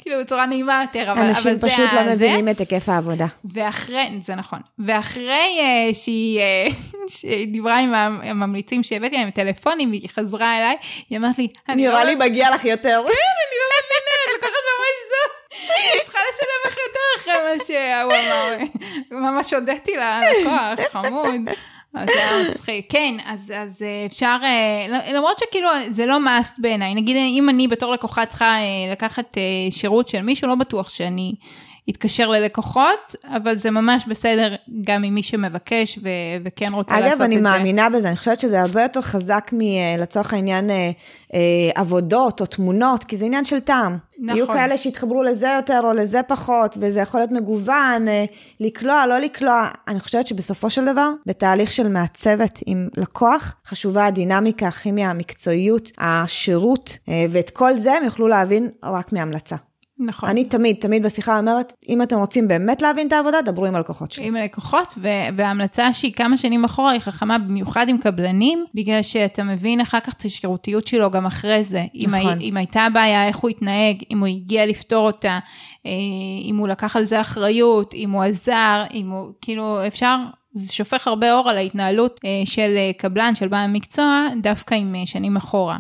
כאילו 0.07 0.23
בצורה 0.23 0.45
נעימה 0.45 0.83
יותר, 0.87 1.11
אבל, 1.11 1.21
אנשים 1.21 1.51
אבל 1.51 1.59
זה... 1.59 1.67
פשוט 1.67 1.93
לא. 1.93 2.13
מבינים 2.13 2.49
את 2.49 2.59
היקף 2.59 2.89
העבודה. 2.89 3.25
ואחרי, 3.53 4.09
זה 4.21 4.35
נכון, 4.35 4.59
ואחרי 4.79 5.59
uh, 5.59 5.95
שהיא, 5.95 6.39
uh, 6.69 6.73
שהיא 7.17 7.47
דיברה 7.47 7.79
עם 7.79 7.93
הממליצים 7.93 8.83
שהבאתי 8.83 9.15
להם 9.15 9.31
טלפונים, 9.31 9.89
והיא 9.89 10.09
חזרה 10.09 10.57
אליי, 10.57 10.77
היא 11.09 11.17
אמרת 11.17 11.37
לי, 11.37 11.47
אני 11.69 11.83
נראה 11.83 12.03
לא... 12.03 12.09
לי 12.09 12.15
מגיע 12.15 12.55
לך 12.55 12.65
יותר. 12.65 13.01
כן, 13.07 13.19
אני 13.43 13.57
לא 13.59 13.67
מבינה, 13.77 14.13
את 14.25 14.33
לוקחת 14.33 14.63
ממש 14.67 14.97
זו, 15.09 15.33
אני 15.73 16.03
צריכה 16.03 16.19
לשלם 16.29 16.71
לך 16.71 16.77
יותר 16.87 16.99
אחרי 17.17 17.33
מה 17.43 17.65
שהוא 17.65 18.13
אמר, 18.13 18.57
ממש 19.11 19.53
הודיתי 19.53 19.91
ללקוח, 19.95 20.91
חמוד. 20.91 21.41
מצחיק. 22.51 22.85
כן, 22.89 23.15
אז, 23.25 23.53
אז 23.55 23.81
אה, 23.81 24.05
אפשר, 24.05 24.37
אה, 24.43 25.13
למרות 25.13 25.37
שכאילו 25.39 25.69
זה 25.89 26.05
לא 26.05 26.19
מאסט 26.19 26.55
בעיניי, 26.59 26.95
נגיד 26.95 27.17
אם 27.17 27.49
אני 27.49 27.67
בתור 27.67 27.93
לקוחה 27.93 28.25
צריכה 28.25 28.45
אה, 28.45 28.91
לקחת 28.91 29.37
שירות 29.69 30.09
של 30.09 30.21
מישהו, 30.21 30.47
לא 30.47 30.55
בטוח 30.55 30.89
שאני 30.89 31.33
אתקשר 31.89 32.29
ללקוחות, 32.29 33.15
אבל 33.23 33.57
זה 33.57 33.71
ממש 33.71 34.05
בסדר 34.07 34.55
גם 34.83 35.03
עם 35.03 35.13
מי 35.13 35.23
שמבקש 35.23 35.99
ו- 36.03 36.07
וכן 36.43 36.73
רוצה 36.73 36.95
אגב, 36.95 37.03
לעשות 37.03 37.13
את 37.13 37.17
זה. 37.17 37.23
אגב, 37.23 37.31
אני 37.31 37.41
מאמינה 37.41 37.89
בזה, 37.89 38.07
אני 38.07 38.17
חושבת 38.17 38.39
שזה 38.39 38.61
הרבה 38.61 38.81
יותר 38.81 39.01
חזק 39.01 39.51
מלצורך 39.53 40.33
העניין 40.33 40.69
אה, 40.69 40.91
אה, 41.33 41.39
עבודות 41.75 42.41
או 42.41 42.45
תמונות, 42.45 43.03
כי 43.03 43.17
זה 43.17 43.25
עניין 43.25 43.43
של 43.45 43.59
טעם. 43.59 43.97
נכון. 44.19 44.37
יהיו 44.37 44.47
כאלה 44.47 44.77
שיתחברו 44.77 45.23
לזה 45.23 45.53
יותר 45.55 45.79
או 45.83 45.93
לזה 45.93 46.23
פחות, 46.23 46.77
וזה 46.81 46.99
יכול 46.99 47.19
להיות 47.19 47.31
מגוון, 47.31 48.07
אה, 48.07 48.25
לקלוע, 48.59 49.05
לא 49.05 49.17
לקלוע. 49.17 49.67
אני 49.87 49.99
חושבת 49.99 50.27
שבסופו 50.27 50.69
של 50.69 50.85
דבר, 50.85 51.09
בתהליך 51.25 51.71
של 51.71 51.87
מעצבת 51.87 52.59
עם 52.65 52.89
לקוח, 52.97 53.55
חשובה 53.65 54.05
הדינמיקה, 54.05 54.67
הכימיה, 54.67 55.09
המקצועיות, 55.09 55.91
השירות, 55.97 56.97
אה, 57.09 57.25
ואת 57.31 57.49
כל 57.49 57.77
זה 57.77 57.93
הם 57.93 58.05
יוכלו 58.05 58.27
להבין 58.27 58.69
רק 58.83 59.13
מהמלצה. 59.13 59.55
נכון. 59.99 60.29
אני 60.29 60.43
תמיד, 60.43 60.75
תמיד 60.75 61.03
בשיחה 61.03 61.39
אומרת, 61.39 61.73
אם 61.89 62.01
אתם 62.01 62.17
רוצים 62.17 62.47
באמת 62.47 62.81
להבין 62.81 63.07
את 63.07 63.13
העבודה, 63.13 63.41
דברו 63.41 63.65
עם 63.65 63.75
הלקוחות 63.75 64.11
שלי. 64.11 64.27
עם 64.27 64.35
הלקוחות, 64.35 64.93
וההמלצה 65.35 65.93
שהיא 65.93 66.13
כמה 66.13 66.37
שנים 66.37 66.65
אחורה 66.65 66.91
היא 66.91 66.99
חכמה 66.99 67.37
במיוחד 67.37 67.89
עם 67.89 67.97
קבלנים, 67.97 68.65
בגלל 68.73 69.01
שאתה 69.01 69.43
מבין 69.43 69.81
אחר 69.81 69.99
כך 69.99 70.13
את 70.13 70.25
השירותיות 70.25 70.87
שלו 70.87 71.11
גם 71.11 71.25
אחרי 71.25 71.63
זה. 71.63 71.85
נכון. 71.95 72.19
אם, 72.19 72.37
אם 72.41 72.57
הייתה 72.57 72.87
בעיה, 72.93 73.27
איך 73.27 73.37
הוא 73.37 73.49
התנהג, 73.49 74.03
אם 74.11 74.19
הוא 74.19 74.27
הגיע 74.27 74.65
לפתור 74.65 75.07
אותה, 75.07 75.39
אה, 75.85 75.91
אם 76.41 76.57
הוא 76.57 76.67
לקח 76.67 76.95
על 76.95 77.03
זה 77.03 77.21
אחריות, 77.21 77.93
אם 77.93 78.11
הוא 78.11 78.23
עזר, 78.23 78.83
אם 78.93 79.09
הוא, 79.09 79.31
כאילו, 79.41 79.87
אפשר... 79.87 80.17
זה 80.51 80.73
שופך 80.73 81.07
הרבה 81.07 81.33
אור 81.33 81.49
על 81.49 81.57
ההתנהלות 81.57 82.19
אה, 82.25 82.29
של 82.45 82.73
אה, 82.77 82.91
קבלן, 82.97 83.35
של 83.35 83.47
בעל 83.47 83.69
מקצוע, 83.69 84.27
דווקא 84.41 84.75
עם 84.75 84.95
שנים 85.05 85.37
אחורה. 85.37 85.77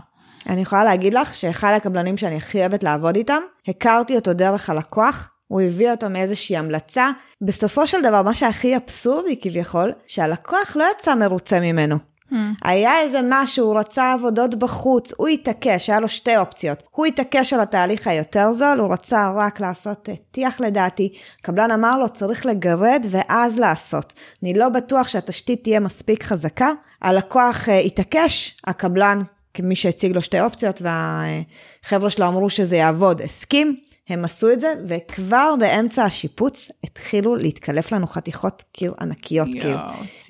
אני 0.47 0.61
יכולה 0.61 0.83
להגיד 0.83 1.13
לך 1.13 1.35
שאחד 1.35 1.73
הקבלנים 1.75 2.17
שאני 2.17 2.37
הכי 2.37 2.59
אוהבת 2.59 2.83
לעבוד 2.83 3.15
איתם, 3.15 3.41
הכרתי 3.67 4.15
אותו 4.15 4.33
דרך 4.33 4.69
הלקוח, 4.69 5.29
הוא 5.47 5.61
הביא 5.61 5.91
אותו 5.91 6.09
מאיזושהי 6.09 6.57
המלצה. 6.57 7.09
בסופו 7.41 7.87
של 7.87 8.01
דבר, 8.01 8.21
מה 8.21 8.33
שהכי 8.33 8.77
אבסורדי 8.77 9.39
כביכול, 9.41 9.93
שהלקוח 10.07 10.75
לא 10.75 10.85
יצא 10.95 11.15
מרוצה 11.15 11.59
ממנו. 11.59 11.95
Hmm. 12.31 12.35
היה 12.63 12.99
איזה 12.99 13.19
משהו, 13.23 13.65
הוא 13.65 13.79
רצה 13.79 14.13
עבודות 14.13 14.55
בחוץ, 14.55 15.13
הוא 15.17 15.27
התעקש, 15.27 15.89
היה 15.89 15.99
לו 15.99 16.09
שתי 16.09 16.37
אופציות. 16.37 16.83
הוא 16.91 17.05
התעקש 17.05 17.53
על 17.53 17.59
התהליך 17.59 18.07
היותר 18.07 18.53
זול, 18.53 18.79
הוא 18.79 18.93
רצה 18.93 19.31
רק 19.35 19.59
לעשות 19.59 20.09
טיח 20.31 20.59
לדעתי. 20.59 21.13
קבלן 21.41 21.71
אמר 21.71 21.99
לו, 21.99 22.09
צריך 22.09 22.45
לגרד 22.45 23.05
ואז 23.09 23.59
לעשות. 23.59 24.13
אני 24.43 24.53
לא 24.53 24.69
בטוח 24.69 25.07
שהתשתית 25.07 25.63
תהיה 25.63 25.79
מספיק 25.79 26.23
חזקה. 26.23 26.71
הלקוח 27.01 27.67
uh, 27.67 27.71
התעקש, 27.71 28.57
הקבלן 28.67 29.21
כמי 29.57 29.75
שהציג 29.75 30.15
לו 30.15 30.21
שתי 30.21 30.41
אופציות, 30.41 30.81
והחבר'ה 30.81 32.09
שלו 32.09 32.27
אמרו 32.27 32.49
שזה 32.49 32.75
יעבוד, 32.75 33.21
הסכים, 33.21 33.77
הם 34.09 34.25
עשו 34.25 34.51
את 34.51 34.59
זה, 34.59 34.73
וכבר 34.87 35.55
באמצע 35.59 36.03
השיפוץ 36.03 36.71
התחילו 36.83 37.35
להתקלף 37.35 37.91
לנו 37.91 38.07
חתיכות 38.07 38.63
קיר 38.71 38.93
ענקיות, 39.01 39.47
יו, 39.47 39.61
כאילו. 39.61 39.77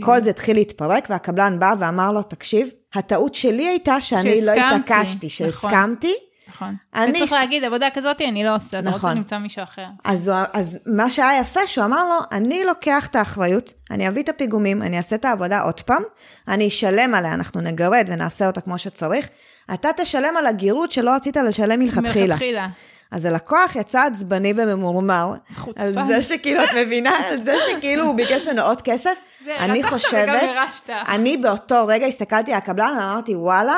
כל 0.01 0.23
זה 0.23 0.30
התחיל 0.30 0.55
להתפרק, 0.55 1.07
והקבלן 1.09 1.59
בא 1.59 1.73
ואמר 1.80 2.11
לו, 2.11 2.23
תקשיב, 2.23 2.69
הטעות 2.93 3.36
שלי 3.36 3.67
הייתה 3.67 4.01
שאני 4.01 4.41
לא 4.41 4.51
התעקשתי, 4.51 5.30
שהסכמתי. 5.30 6.07
נכון. 6.07 6.26
נכון. 6.58 6.76
אני... 6.95 7.18
וצריך 7.18 7.32
להגיד, 7.32 7.64
עבודה 7.64 7.88
כזאת 7.93 8.22
אני 8.22 8.43
לא 8.43 8.55
עושה, 8.55 8.80
אתה 8.80 8.89
רוצה 8.89 9.14
למצוא 9.14 9.38
מישהו 9.38 9.64
אחר. 9.64 9.86
אז, 10.03 10.32
אז 10.53 10.78
מה 10.86 11.10
שהיה 11.10 11.39
יפה, 11.39 11.68
שהוא 11.68 11.86
אמר 11.86 12.03
לו, 12.03 12.16
אני 12.32 12.64
לוקח 12.64 13.08
את 13.08 13.16
האחריות, 13.16 13.74
אני 13.91 14.08
אביא 14.08 14.24
את 14.24 14.30
הפיגומים, 14.30 14.82
אני 14.82 14.97
אעשה 14.97 15.16
את 15.16 15.26
העבודה 15.26 15.62
עוד 15.62 15.82
פעם, 15.82 16.03
אני 16.47 16.68
אשלם 16.68 17.16
עליה, 17.16 17.34
אנחנו 17.34 17.62
נגרד 17.62 18.05
ונעשה 18.08 18.47
אותה 18.47 18.62
כמו 18.62 18.78
שצריך, 18.78 19.30
אתה 19.74 19.89
תשלם 19.97 20.38
על 20.38 20.47
הגירות 20.47 20.91
שלא 20.91 21.16
רצית 21.16 21.38
לשלם 21.38 21.80
מלכתחילה. 21.80 22.26
מלכתחילה. 22.26 22.68
אז 23.12 23.26
הלקוח 23.26 23.76
יצא 23.76 24.01
עצבני 24.01 24.53
וממורמר. 24.58 25.34
על 25.76 25.93
זה 26.08 26.22
שכאילו, 26.22 26.64
את 26.64 26.70
מבינה? 26.78 27.12
על 27.28 27.43
זה 27.43 27.55
שכאילו 27.70 28.05
הוא 28.05 28.16
ביקש 28.16 28.47
ממנו 28.47 28.62
עוד 28.62 28.82
כסף. 28.82 29.14
זה, 29.45 29.55
רצחת 29.60 30.14
וגם 30.14 30.36
ירשת. 30.36 30.89
אני 30.89 31.38
באותו 31.38 31.88
רגע 31.88 32.05
הסתכלתי 32.05 32.51
על 32.51 32.58
הקבלן 32.58 32.93
ואמרתי, 32.99 33.36
וואלה, 33.36 33.78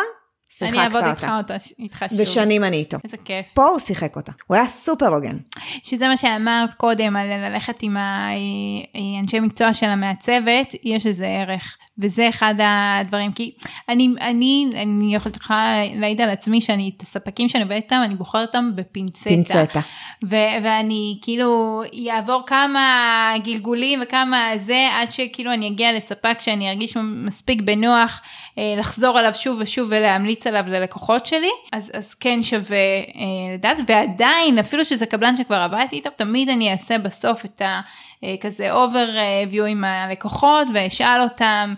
שיחקת 0.50 0.76
אותה. 0.76 0.86
אני 0.86 0.96
אעבוד 0.96 1.04
איתך 1.04 1.32
אותה, 1.38 1.54
איתך 1.80 2.06
שוב. 2.10 2.20
ושנים 2.22 2.64
אני 2.64 2.78
איתו. 2.78 2.98
איזה 3.04 3.18
כיף. 3.18 3.46
פה 3.54 3.66
הוא 3.66 3.80
שיחק 3.80 4.16
אותה. 4.16 4.32
הוא 4.48 4.56
היה 4.56 4.66
סופר 4.66 5.08
הוגן. 5.08 5.38
שזה 5.84 6.08
מה 6.08 6.18
שאמרת 6.18 6.74
קודם, 6.74 7.16
על 7.16 7.28
ללכת 7.28 7.78
עם 7.82 7.98
האנשי 8.00 9.40
מקצוע 9.40 9.74
של 9.74 9.86
המעצבת, 9.86 10.76
יש 10.84 11.06
לזה 11.06 11.28
ערך. 11.28 11.78
וזה 12.00 12.30
אחד 12.30 12.54
הדברים, 12.60 13.32
כי 13.32 13.52
אני, 13.90 14.10
אני, 14.22 14.70
אני 14.76 15.16
יכולת 15.16 15.38
לך 15.38 15.54
להעיד 15.96 16.22
על 16.22 16.30
עצמי 16.30 16.62
שאני, 16.62 16.92
את 16.98 17.02
הספקים 17.02 17.50
שאני 17.50 17.64
עובדת 17.64 17.84
איתם, 17.84 18.02
אני 18.06 18.16
בוחרת 18.16 18.48
אותם 18.48 18.72
בפינצטה. 18.76 19.30
פינצטה. 19.30 19.80
ו- 20.26 20.56
ואני 20.64 21.18
כאילו, 21.22 21.82
יעבור 21.94 22.44
כמה 22.48 23.34
גלגולים 23.44 24.00
וכמה 24.04 24.50
זה, 24.58 24.88
עד 24.94 25.12
שכאילו 25.12 25.54
אני 25.54 25.68
אגיע 25.68 25.94
לספק 25.94 26.38
שאני 26.40 26.70
ארגיש 26.70 26.98
מספיק 26.98 27.62
בנוח 27.62 28.22
אה, 28.58 28.74
לחזור 28.78 29.20
עליו 29.20 29.34
שוב 29.34 29.58
ושוב 29.62 29.88
ולהמליץ 29.92 30.48
עליו 30.48 30.64
ללקוחות 30.68 31.26
שלי, 31.26 31.52
אז, 31.72 31.92
אז 31.94 32.14
כן 32.14 32.44
שווה 32.44 32.78
אה, 32.78 33.54
לדעת, 33.54 33.78
ועדיין, 33.88 34.60
אפילו 34.60 34.86
שזה 34.86 35.06
קבלן 35.06 35.38
שכבר 35.38 35.56
עבדתי 35.62 35.96
איתו, 35.96 36.10
תמיד 36.16 36.50
אני 36.50 36.72
אעשה 36.72 36.98
בסוף 36.98 37.46
את 37.46 37.62
ה... 37.62 37.82
אה, 38.24 38.36
כזה 38.42 38.74
overview 38.74 39.64
עם 39.68 39.84
הלקוחות 39.84 40.68
ואשאל 40.74 41.22
אותם 41.22 41.74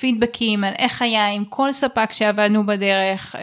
פידבקים 0.00 0.64
על 0.64 0.74
איך 0.78 1.02
היה 1.02 1.28
עם 1.28 1.44
כל 1.44 1.72
ספק 1.72 2.12
שעבדנו 2.12 2.66
בדרך 2.66 3.36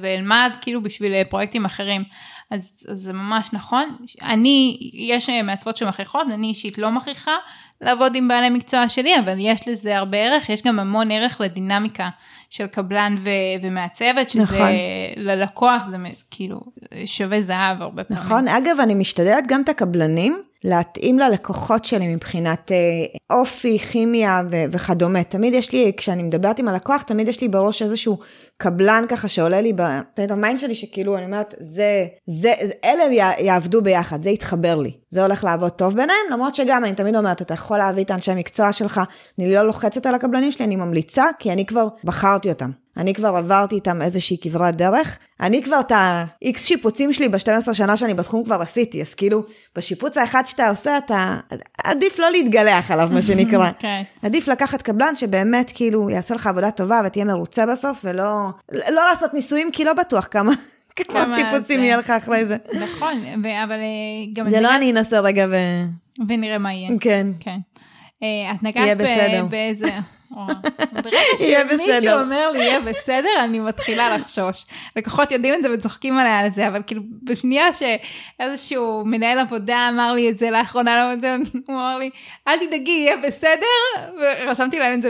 ואלמד 0.00 0.56
כאילו 0.60 0.82
בשביל 0.82 1.24
פרויקטים 1.24 1.64
אחרים. 1.64 2.04
אז, 2.50 2.86
אז 2.88 2.98
זה 2.98 3.12
ממש 3.12 3.50
נכון. 3.52 3.96
אני, 4.22 4.78
יש 4.92 5.30
מעצבות 5.30 5.76
שמכריחות, 5.76 6.26
אני 6.30 6.46
אישית 6.46 6.78
לא 6.78 6.90
מכריחה 6.90 7.36
לעבוד 7.84 8.12
עם 8.14 8.28
בעלי 8.28 8.50
מקצוע 8.50 8.88
שלי, 8.88 9.18
אבל 9.18 9.34
יש 9.38 9.68
לזה 9.68 9.98
הרבה 9.98 10.18
ערך, 10.18 10.48
יש 10.48 10.62
גם 10.62 10.78
המון 10.78 11.10
ערך 11.10 11.40
לדינמיקה 11.40 12.08
של 12.50 12.66
קבלן 12.66 13.14
ו- 13.18 13.30
ומעצבת, 13.62 14.30
שזה 14.30 14.42
נכון. 14.42 14.68
ללקוח, 15.16 15.82
זה 15.90 15.96
כאילו 16.30 16.60
שווה 17.04 17.40
זהב 17.40 17.82
הרבה 17.82 18.04
פעמים. 18.04 18.24
נכון, 18.24 18.48
אגב, 18.48 18.80
אני 18.80 18.94
משתדלת 18.94 19.44
גם 19.46 19.62
את 19.62 19.68
הקבלנים. 19.68 20.42
להתאים 20.64 21.18
ללקוחות 21.18 21.84
שלי 21.84 22.14
מבחינת 22.14 22.72
אה, 22.72 23.36
אופי, 23.36 23.78
כימיה 23.78 24.42
ו- 24.50 24.64
וכדומה. 24.72 25.24
תמיד 25.24 25.54
יש 25.54 25.72
לי, 25.72 25.92
כשאני 25.96 26.22
מדברת 26.22 26.58
עם 26.58 26.68
הלקוח, 26.68 27.02
תמיד 27.02 27.28
יש 27.28 27.40
לי 27.40 27.48
בראש 27.48 27.82
איזשהו 27.82 28.18
קבלן 28.56 29.04
ככה 29.08 29.28
שעולה 29.28 29.60
לי 29.60 29.72
ב 30.28 30.34
mind 30.34 30.58
שלי, 30.58 30.74
שכאילו 30.74 31.16
אני 31.16 31.24
אומרת, 31.24 31.54
זה, 31.58 32.06
זה, 32.26 32.52
אלה 32.84 33.04
יעבדו 33.38 33.82
ביחד, 33.82 34.22
זה 34.22 34.30
יתחבר 34.30 34.76
לי. 34.76 34.92
זה 35.08 35.22
הולך 35.22 35.44
לעבוד 35.44 35.70
טוב 35.70 35.94
ביניהם, 35.94 36.26
למרות 36.32 36.54
שגם 36.54 36.84
אני 36.84 36.94
תמיד 36.94 37.16
אומרת, 37.16 37.42
אתה 37.42 37.54
יכול 37.54 37.73
להביא 37.78 38.04
את 38.04 38.10
האנשי 38.10 38.32
המקצוע 38.32 38.72
שלך, 38.72 39.00
אני 39.38 39.54
לא 39.54 39.62
לוחצת 39.62 40.06
על 40.06 40.14
הקבלנים 40.14 40.52
שלי, 40.52 40.64
אני 40.64 40.76
ממליצה, 40.76 41.24
כי 41.38 41.52
אני 41.52 41.66
כבר 41.66 41.88
בחרתי 42.04 42.48
אותם. 42.48 42.70
אני 42.96 43.14
כבר 43.14 43.28
עברתי 43.28 43.74
איתם 43.74 44.02
איזושהי 44.02 44.36
כברת 44.40 44.76
דרך. 44.76 45.18
אני 45.40 45.62
כבר 45.62 45.80
את 45.80 45.92
ה-X 45.92 46.58
שיפוצים 46.58 47.12
שלי 47.12 47.28
ב-12 47.28 47.72
שנה 47.74 47.96
שאני 47.96 48.14
בתחום 48.14 48.44
כבר 48.44 48.62
עשיתי, 48.62 49.02
אז 49.02 49.14
כאילו, 49.14 49.42
בשיפוץ 49.76 50.16
האחד 50.16 50.42
שאתה 50.46 50.70
עושה, 50.70 50.98
אתה... 50.98 51.36
עדיף 51.84 52.18
לא 52.18 52.30
להתגלח 52.30 52.90
עליו, 52.90 53.08
מה 53.12 53.22
שנקרא. 53.22 53.70
כן. 53.78 54.02
עדיף 54.22 54.48
לקחת 54.48 54.82
קבלן 54.82 55.16
שבאמת 55.16 55.72
כאילו 55.74 56.10
יעשה 56.10 56.34
לך 56.34 56.46
עבודה 56.46 56.70
טובה 56.70 57.00
ותהיה 57.06 57.24
מרוצה 57.24 57.66
בסוף, 57.66 58.00
ולא 58.04 58.48
לא 58.72 59.02
לעשות 59.10 59.34
ניסויים, 59.34 59.70
כי 59.72 59.84
לא 59.84 59.92
בטוח 59.92 60.28
כמה... 60.30 60.52
כמה 60.96 61.34
שיפוצים 61.34 61.84
יהיה 61.84 61.96
לך 61.96 62.10
אחרי 62.10 62.46
זה. 62.46 62.56
נכון, 62.80 63.14
אבל 63.64 63.72
אה, 63.72 64.32
גם... 64.34 64.48
זה 64.48 64.60
לא 64.60 64.76
אני 64.76 64.92
אנסה 64.92 65.20
רגע 65.20 65.46
ו... 65.50 65.54
ונראה 66.28 66.58
מה 66.58 66.74
יהיה. 66.74 66.90
כן. 67.00 67.26
כן. 67.40 67.58
אה, 68.22 68.52
את 68.52 68.62
נגעת 68.62 68.98
באיזה... 69.50 69.88
ברגע 71.02 71.18
שמישהו. 71.38 72.20
אומר 72.20 72.50
לי 72.50 72.58
יהיה 72.58 72.80
בסדר, 72.80 73.44
אני 73.44 73.58
מתחילה 73.58 74.16
לחשוש. 74.16 74.66
לקוחות 74.96 75.32
יודעים 75.32 75.54
את 75.54 75.62
זה 75.62 75.68
וצוחקים 75.72 76.18
עליה 76.18 76.38
על 76.38 76.50
זה, 76.50 76.68
אבל 76.68 76.82
כאילו 76.86 77.02
בשנייה 77.22 77.66
שאיזשהו 77.72 79.02
מנהל 79.06 79.38
עבודה 79.38 79.88
אמר 79.92 80.12
לי 80.12 80.30
את 80.30 80.38
זה 80.38 80.50
לאחרונה, 80.50 80.96
לא 80.96 81.32
הוא 81.66 81.76
אמר 81.76 81.98
לי, 81.98 82.10
אל 82.48 82.66
תדאגי, 82.66 82.90
יהיה 82.90 83.16
בסדר, 83.16 83.66
ורשמתי 84.20 84.78
להם 84.78 84.94
את 84.94 85.02
זה 85.02 85.08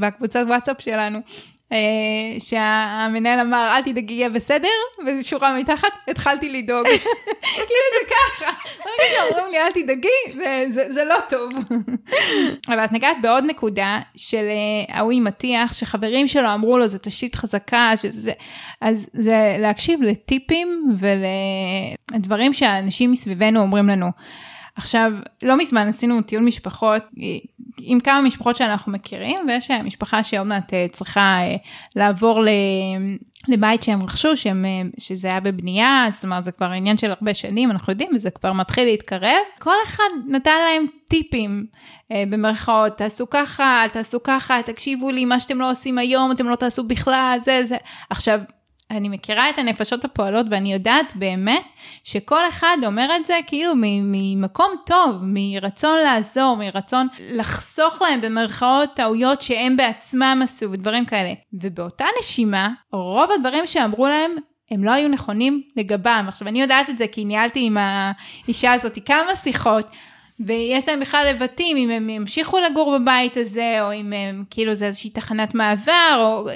בקבוצת 0.00 0.44
וואטסאפ 0.48 0.80
שלנו. 0.80 1.18
אה, 1.72 1.78
שהמנהל 2.38 3.40
אמר 3.40 3.72
אל 3.76 3.82
תדאגי 3.82 4.14
יהיה 4.14 4.28
בסדר 4.28 4.68
ושורה 5.06 5.58
מתחת 5.58 5.88
התחלתי 6.08 6.48
לדאוג 6.48 6.86
כאילו 7.42 7.86
זה 7.94 8.10
ככה 8.10 8.52
ברגע 8.78 9.28
שאומרים 9.28 9.52
לי 9.52 9.58
אל 9.58 9.70
תדאגי 9.70 10.08
זה, 10.32 10.66
זה, 10.70 10.92
זה 10.92 11.04
לא 11.04 11.16
טוב. 11.28 11.52
אבל 12.68 12.84
את 12.84 12.92
נגעת 12.92 13.16
בעוד 13.22 13.44
נקודה 13.44 13.98
של 14.16 14.46
אה, 14.48 14.96
ההוא 14.96 15.12
עם 15.12 15.26
הטיח 15.26 15.72
שחברים 15.72 16.28
שלו 16.28 16.54
אמרו 16.54 16.78
לו 16.78 16.88
זו 16.88 16.98
תשתית 17.02 17.34
חזקה 17.34 17.92
שזה 17.96 18.32
אז 18.80 19.08
זה 19.12 19.56
להקשיב 19.58 20.02
לטיפים 20.02 20.96
ולדברים 20.98 22.52
שאנשים 22.52 23.12
מסביבנו 23.12 23.60
אומרים 23.60 23.88
לנו. 23.88 24.10
עכשיו, 24.76 25.12
לא 25.42 25.58
מזמן 25.58 25.88
עשינו 25.88 26.22
טיול 26.22 26.42
משפחות 26.42 27.02
עם 27.80 28.00
כמה 28.00 28.20
משפחות 28.22 28.56
שאנחנו 28.56 28.92
מכירים, 28.92 29.40
ויש 29.48 29.70
אה, 29.70 29.82
משפחה 29.82 30.24
שעוד 30.24 30.46
מעט 30.46 30.74
אה, 30.74 30.86
צריכה 30.92 31.38
אה, 31.42 31.56
לעבור 31.96 32.42
ל... 32.42 32.48
לבית 33.48 33.82
שהם 33.82 34.02
רכשו, 34.02 34.36
שהם, 34.36 34.64
שזה 34.98 35.28
היה 35.28 35.40
בבנייה, 35.40 36.06
זאת 36.12 36.24
אומרת 36.24 36.44
זה 36.44 36.52
כבר 36.52 36.66
עניין 36.66 36.96
של 36.96 37.10
הרבה 37.10 37.34
שנים, 37.34 37.70
אנחנו 37.70 37.92
יודעים, 37.92 38.10
וזה 38.14 38.30
כבר 38.30 38.52
מתחיל 38.52 38.84
להתקרב. 38.84 39.40
כל 39.58 39.74
אחד 39.86 40.04
נתן 40.26 40.58
להם 40.68 40.86
טיפים, 41.08 41.66
במרכאות, 42.12 42.98
תעשו 42.98 43.30
ככה, 43.30 43.82
אל 43.82 43.88
תעשו 43.88 44.22
ככה, 44.22 44.60
תקשיבו 44.64 45.10
לי, 45.10 45.24
מה 45.24 45.40
שאתם 45.40 45.58
לא 45.58 45.70
עושים 45.70 45.98
היום, 45.98 46.32
אתם 46.32 46.46
לא 46.46 46.56
תעשו 46.56 46.84
בכלל, 46.84 47.38
זה, 47.44 47.60
זה. 47.64 47.76
עכשיו, 48.10 48.40
אני 48.90 49.08
מכירה 49.08 49.50
את 49.50 49.58
הנפשות 49.58 50.04
הפועלות 50.04 50.46
ואני 50.50 50.72
יודעת 50.72 51.16
באמת 51.16 51.64
שכל 52.04 52.48
אחד 52.48 52.76
אומר 52.86 53.08
את 53.16 53.26
זה 53.26 53.38
כאילו 53.46 53.72
ממקום 53.76 54.70
טוב, 54.86 55.16
מרצון 55.22 55.98
לעזור, 55.98 56.56
מרצון 56.56 57.06
לחסוך 57.30 58.02
להם 58.02 58.20
במרכאות 58.20 58.90
טעויות 58.94 59.42
שהם 59.42 59.76
בעצמם 59.76 60.40
עשו 60.44 60.70
ודברים 60.70 61.04
כאלה. 61.04 61.32
ובאותה 61.52 62.04
נשימה, 62.20 62.68
רוב 62.92 63.30
הדברים 63.30 63.66
שאמרו 63.66 64.08
להם 64.08 64.30
הם 64.70 64.84
לא 64.84 64.90
היו 64.90 65.08
נכונים 65.08 65.62
לגבם. 65.76 66.24
עכשיו 66.28 66.48
אני 66.48 66.62
יודעת 66.62 66.90
את 66.90 66.98
זה 66.98 67.06
כי 67.06 67.24
ניהלתי 67.24 67.66
עם 67.66 67.76
האישה 67.80 68.72
הזאת 68.72 68.98
כמה 69.06 69.36
שיחות. 69.36 69.86
ויש 70.40 70.88
להם 70.88 71.00
בכלל 71.00 71.26
לבטים 71.30 71.76
אם 71.76 71.90
הם 71.90 72.10
ימשיכו 72.10 72.58
לגור 72.60 72.98
בבית 72.98 73.36
הזה, 73.36 73.78
או 73.80 73.92
אם 73.92 74.12
הם, 74.12 74.44
כאילו 74.50 74.74
זה 74.74 74.86
איזושהי 74.86 75.10
תחנת 75.10 75.54
מעבר, 75.54 76.14
או 76.16 76.48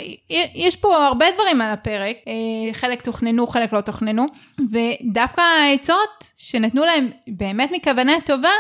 יש 0.55 0.77
פה 0.77 1.07
הרבה 1.07 1.27
דברים 1.35 1.61
על 1.61 1.71
הפרק, 1.73 2.17
אה, 2.29 2.73
חלק 2.73 3.03
תוכננו, 3.03 3.47
חלק 3.47 3.73
לא 3.73 3.81
תוכננו, 3.81 4.27
ודווקא 4.71 5.41
העצות 5.41 6.33
שנתנו 6.37 6.85
להם 6.85 7.11
באמת 7.29 7.71
מכוונה 7.73 8.13
טובה, 8.27 8.53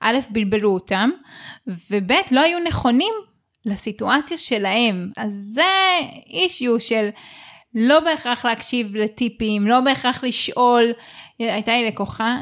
א', 0.00 0.16
בלבלו 0.30 0.70
אותם, 0.70 1.10
וב', 1.66 2.12
לא 2.30 2.40
היו 2.40 2.58
נכונים 2.58 3.12
לסיטואציה 3.66 4.38
שלהם. 4.38 5.10
אז 5.16 5.34
זה 5.54 5.62
אישיו 6.30 6.80
של... 6.80 7.08
לא 7.74 8.00
בהכרח 8.00 8.44
להקשיב 8.44 8.96
לטיפים, 8.96 9.66
לא 9.66 9.80
בהכרח 9.80 10.24
לשאול. 10.24 10.92
הייתה 11.38 11.72
לי 11.72 11.86
לקוחה 11.86 12.38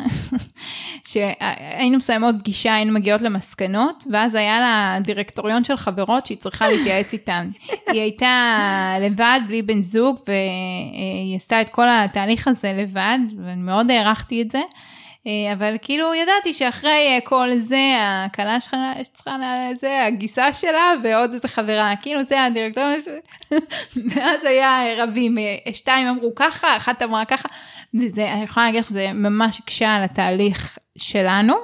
שהיינו 1.08 1.96
מסיימות 1.96 2.34
פגישה, 2.38 2.74
היינו 2.74 2.92
מגיעות 2.92 3.20
למסקנות, 3.20 4.04
ואז 4.12 4.34
היה 4.34 4.60
לה 4.60 4.98
דירקטוריון 5.00 5.64
של 5.64 5.76
חברות 5.76 6.26
שהיא 6.26 6.38
צריכה 6.38 6.68
להתייעץ 6.68 7.12
איתן. 7.12 7.48
היא 7.92 8.00
הייתה 8.00 8.94
לבד, 9.00 9.40
בלי 9.46 9.62
בן 9.62 9.82
זוג, 9.82 10.18
והיא 10.28 11.36
עשתה 11.36 11.60
את 11.60 11.68
כל 11.68 11.86
התהליך 11.88 12.48
הזה 12.48 12.72
לבד, 12.72 13.18
ואני 13.44 13.62
מאוד 13.62 13.90
הערכתי 13.90 14.42
את 14.42 14.50
זה. 14.50 14.60
אה, 15.26 15.52
אבל 15.52 15.76
כאילו 15.82 16.14
ידעתי 16.14 16.54
שאחרי 16.54 16.90
אה, 16.90 17.18
כל 17.24 17.48
זה, 17.58 17.94
הכלה 18.00 18.60
שלך 18.60 18.76
צריכה 19.12 19.36
לזה, 19.70 20.04
הגיסה 20.06 20.54
שלה 20.54 20.90
ועוד 21.04 21.32
איזה 21.32 21.48
חברה, 21.48 21.94
כאילו 22.02 22.24
זה 22.24 22.44
הדירקטוריון 22.44 23.00
שלה. 23.00 23.58
ואז 24.10 24.44
היה 24.44 24.80
רבים, 24.96 25.38
אה, 25.38 25.72
שתיים 25.72 26.08
אמרו 26.08 26.34
ככה, 26.36 26.76
אחת 26.76 27.02
אמרה 27.02 27.24
ככה, 27.24 27.48
וזה, 27.94 28.32
אני 28.32 28.42
יכולה 28.44 28.66
להגיד 28.66 28.84
שזה 28.84 29.12
ממש 29.12 29.58
הקשה 29.58 29.94
על 29.94 30.02
התהליך 30.02 30.78
שלנו. 30.96 31.54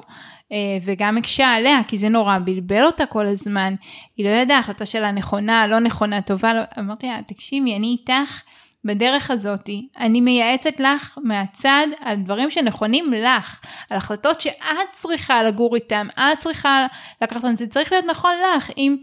וגם 0.84 1.18
הקשה 1.18 1.46
עליה, 1.48 1.80
כי 1.88 1.98
זה 1.98 2.08
נורא 2.08 2.38
בלבל 2.44 2.84
אותה 2.84 3.06
כל 3.06 3.26
הזמן. 3.26 3.74
היא 4.16 4.26
לא 4.26 4.30
ידעה, 4.30 4.58
החלטה 4.58 4.86
שלה 4.86 5.10
נכונה, 5.10 5.66
לא 5.66 5.78
נכונה, 5.78 6.22
טובה, 6.22 6.54
לא... 6.54 6.60
אמרתי 6.78 7.06
לה, 7.06 7.20
תקשיבי, 7.26 7.76
אני 7.76 7.96
איתך, 8.00 8.42
בדרך 8.84 9.30
הזאתי, 9.30 9.88
אני 9.98 10.20
מייעצת 10.20 10.80
לך 10.80 11.18
מהצד 11.24 11.86
על 12.00 12.16
דברים 12.16 12.50
שנכונים 12.50 13.12
לך, 13.12 13.60
על 13.90 13.96
החלטות 13.96 14.40
שאת 14.40 14.90
צריכה 14.92 15.42
לגור 15.42 15.74
איתם, 15.74 16.06
את 16.14 16.38
צריכה 16.38 16.86
לקחת 17.22 17.44
אותם, 17.44 17.56
זה 17.56 17.66
צריך 17.66 17.92
להיות 17.92 18.04
נכון 18.04 18.34
לך. 18.56 18.70
אם 18.76 18.96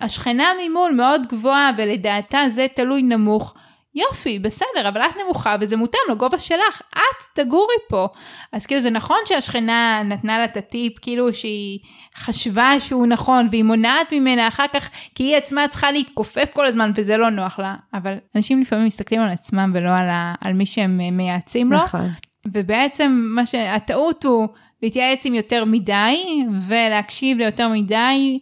השכנה 0.00 0.44
ממול 0.62 0.92
מאוד 0.92 1.26
גבוהה 1.26 1.70
ולדעתה 1.76 2.40
זה 2.48 2.66
תלוי 2.74 3.02
נמוך, 3.02 3.54
יופי, 3.94 4.38
בסדר, 4.38 4.88
אבל 4.88 5.00
את 5.00 5.16
נמוכה 5.24 5.56
וזה 5.60 5.76
מותאם 5.76 6.00
לגובה 6.10 6.38
שלך, 6.38 6.82
את 6.92 7.40
תגורי 7.40 7.74
פה. 7.88 8.08
אז 8.52 8.66
כאילו 8.66 8.80
זה 8.80 8.90
נכון 8.90 9.16
שהשכנה 9.24 10.02
נתנה 10.04 10.38
לה 10.38 10.44
את 10.44 10.56
הטיפ, 10.56 10.92
כאילו 10.98 11.34
שהיא 11.34 11.78
חשבה 12.16 12.80
שהוא 12.80 13.06
נכון, 13.06 13.48
והיא 13.50 13.64
מונעת 13.64 14.12
ממנה 14.12 14.48
אחר 14.48 14.66
כך, 14.72 14.90
כי 15.14 15.22
היא 15.22 15.36
עצמה 15.36 15.68
צריכה 15.68 15.90
להתכופף 15.90 16.50
כל 16.52 16.66
הזמן 16.66 16.92
וזה 16.94 17.16
לא 17.16 17.30
נוח 17.30 17.58
לה. 17.58 17.74
אבל 17.94 18.14
אנשים 18.36 18.60
לפעמים 18.60 18.86
מסתכלים 18.86 19.20
על 19.20 19.30
עצמם 19.30 19.72
ולא 19.74 19.90
על, 19.90 20.08
ה, 20.08 20.34
על 20.40 20.52
מי 20.52 20.66
שהם 20.66 21.00
מייעצים 21.12 21.72
לו. 21.72 21.78
נכון. 21.78 22.08
ובעצם 22.46 23.22
מה 23.34 23.46
שהטעות 23.46 24.24
הוא 24.24 24.48
להתייעץ 24.82 25.26
עם 25.26 25.34
יותר 25.34 25.64
מדי 25.64 26.44
ולהקשיב 26.68 27.38
ליותר 27.38 27.68
מדי. 27.68 28.38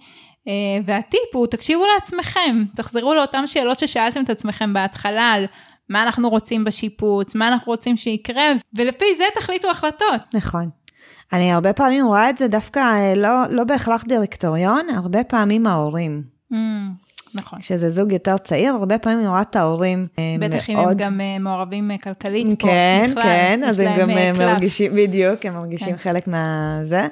אה, 0.48 0.52
והטיפ 0.86 1.34
הוא, 1.34 1.46
תקשיבו 1.46 1.82
לעצמכם, 1.94 2.64
תחזרו 2.76 3.14
לאותן 3.14 3.46
שאלות 3.46 3.78
ששאלתם 3.78 4.22
את 4.22 4.30
עצמכם 4.30 4.72
בהתחלה 4.72 5.32
על 5.32 5.46
מה 5.88 6.02
אנחנו 6.02 6.30
רוצים 6.30 6.64
בשיפוץ, 6.64 7.34
מה 7.34 7.48
אנחנו 7.48 7.72
רוצים 7.72 7.96
שיקרה, 7.96 8.44
ולפי 8.74 9.04
זה 9.18 9.24
תחליטו 9.34 9.70
החלטות. 9.70 10.34
נכון. 10.34 10.68
אני 11.32 11.52
הרבה 11.52 11.72
פעמים 11.72 12.06
רואה 12.06 12.30
את 12.30 12.38
זה 12.38 12.48
דווקא 12.48 12.78
אה, 12.78 13.14
לא, 13.16 13.30
לא 13.50 13.64
בהכרח 13.64 14.04
דירקטוריון, 14.08 14.86
הרבה 14.94 15.24
פעמים 15.24 15.66
ההורים. 15.66 16.22
Mm, 16.52 16.56
נכון. 17.34 17.58
כשזה 17.60 17.90
זוג 17.90 18.12
יותר 18.12 18.38
צעיר, 18.38 18.74
הרבה 18.74 18.98
פעמים 18.98 19.18
אני 19.18 19.28
רואה 19.28 19.42
את 19.42 19.56
ההורים 19.56 20.06
אה, 20.18 20.36
בטח 20.40 20.70
מאוד... 20.70 21.02
אם 21.02 21.08
הם 21.08 21.18
גם 21.18 21.44
מעורבים 21.44 21.90
כלכלית 22.02 22.46
כן, 22.58 23.04
פה, 23.06 23.10
בכלל, 23.10 23.22
כן, 23.22 23.60
אז 23.64 23.78
הם 23.78 23.98
גם 24.00 24.10
מרגישים, 24.38 24.94
בדיוק, 24.94 25.46
הם 25.46 25.54
מרגישים 25.54 25.96
כן. 25.96 25.96
חלק 25.96 26.28
מהזה. 26.28 27.08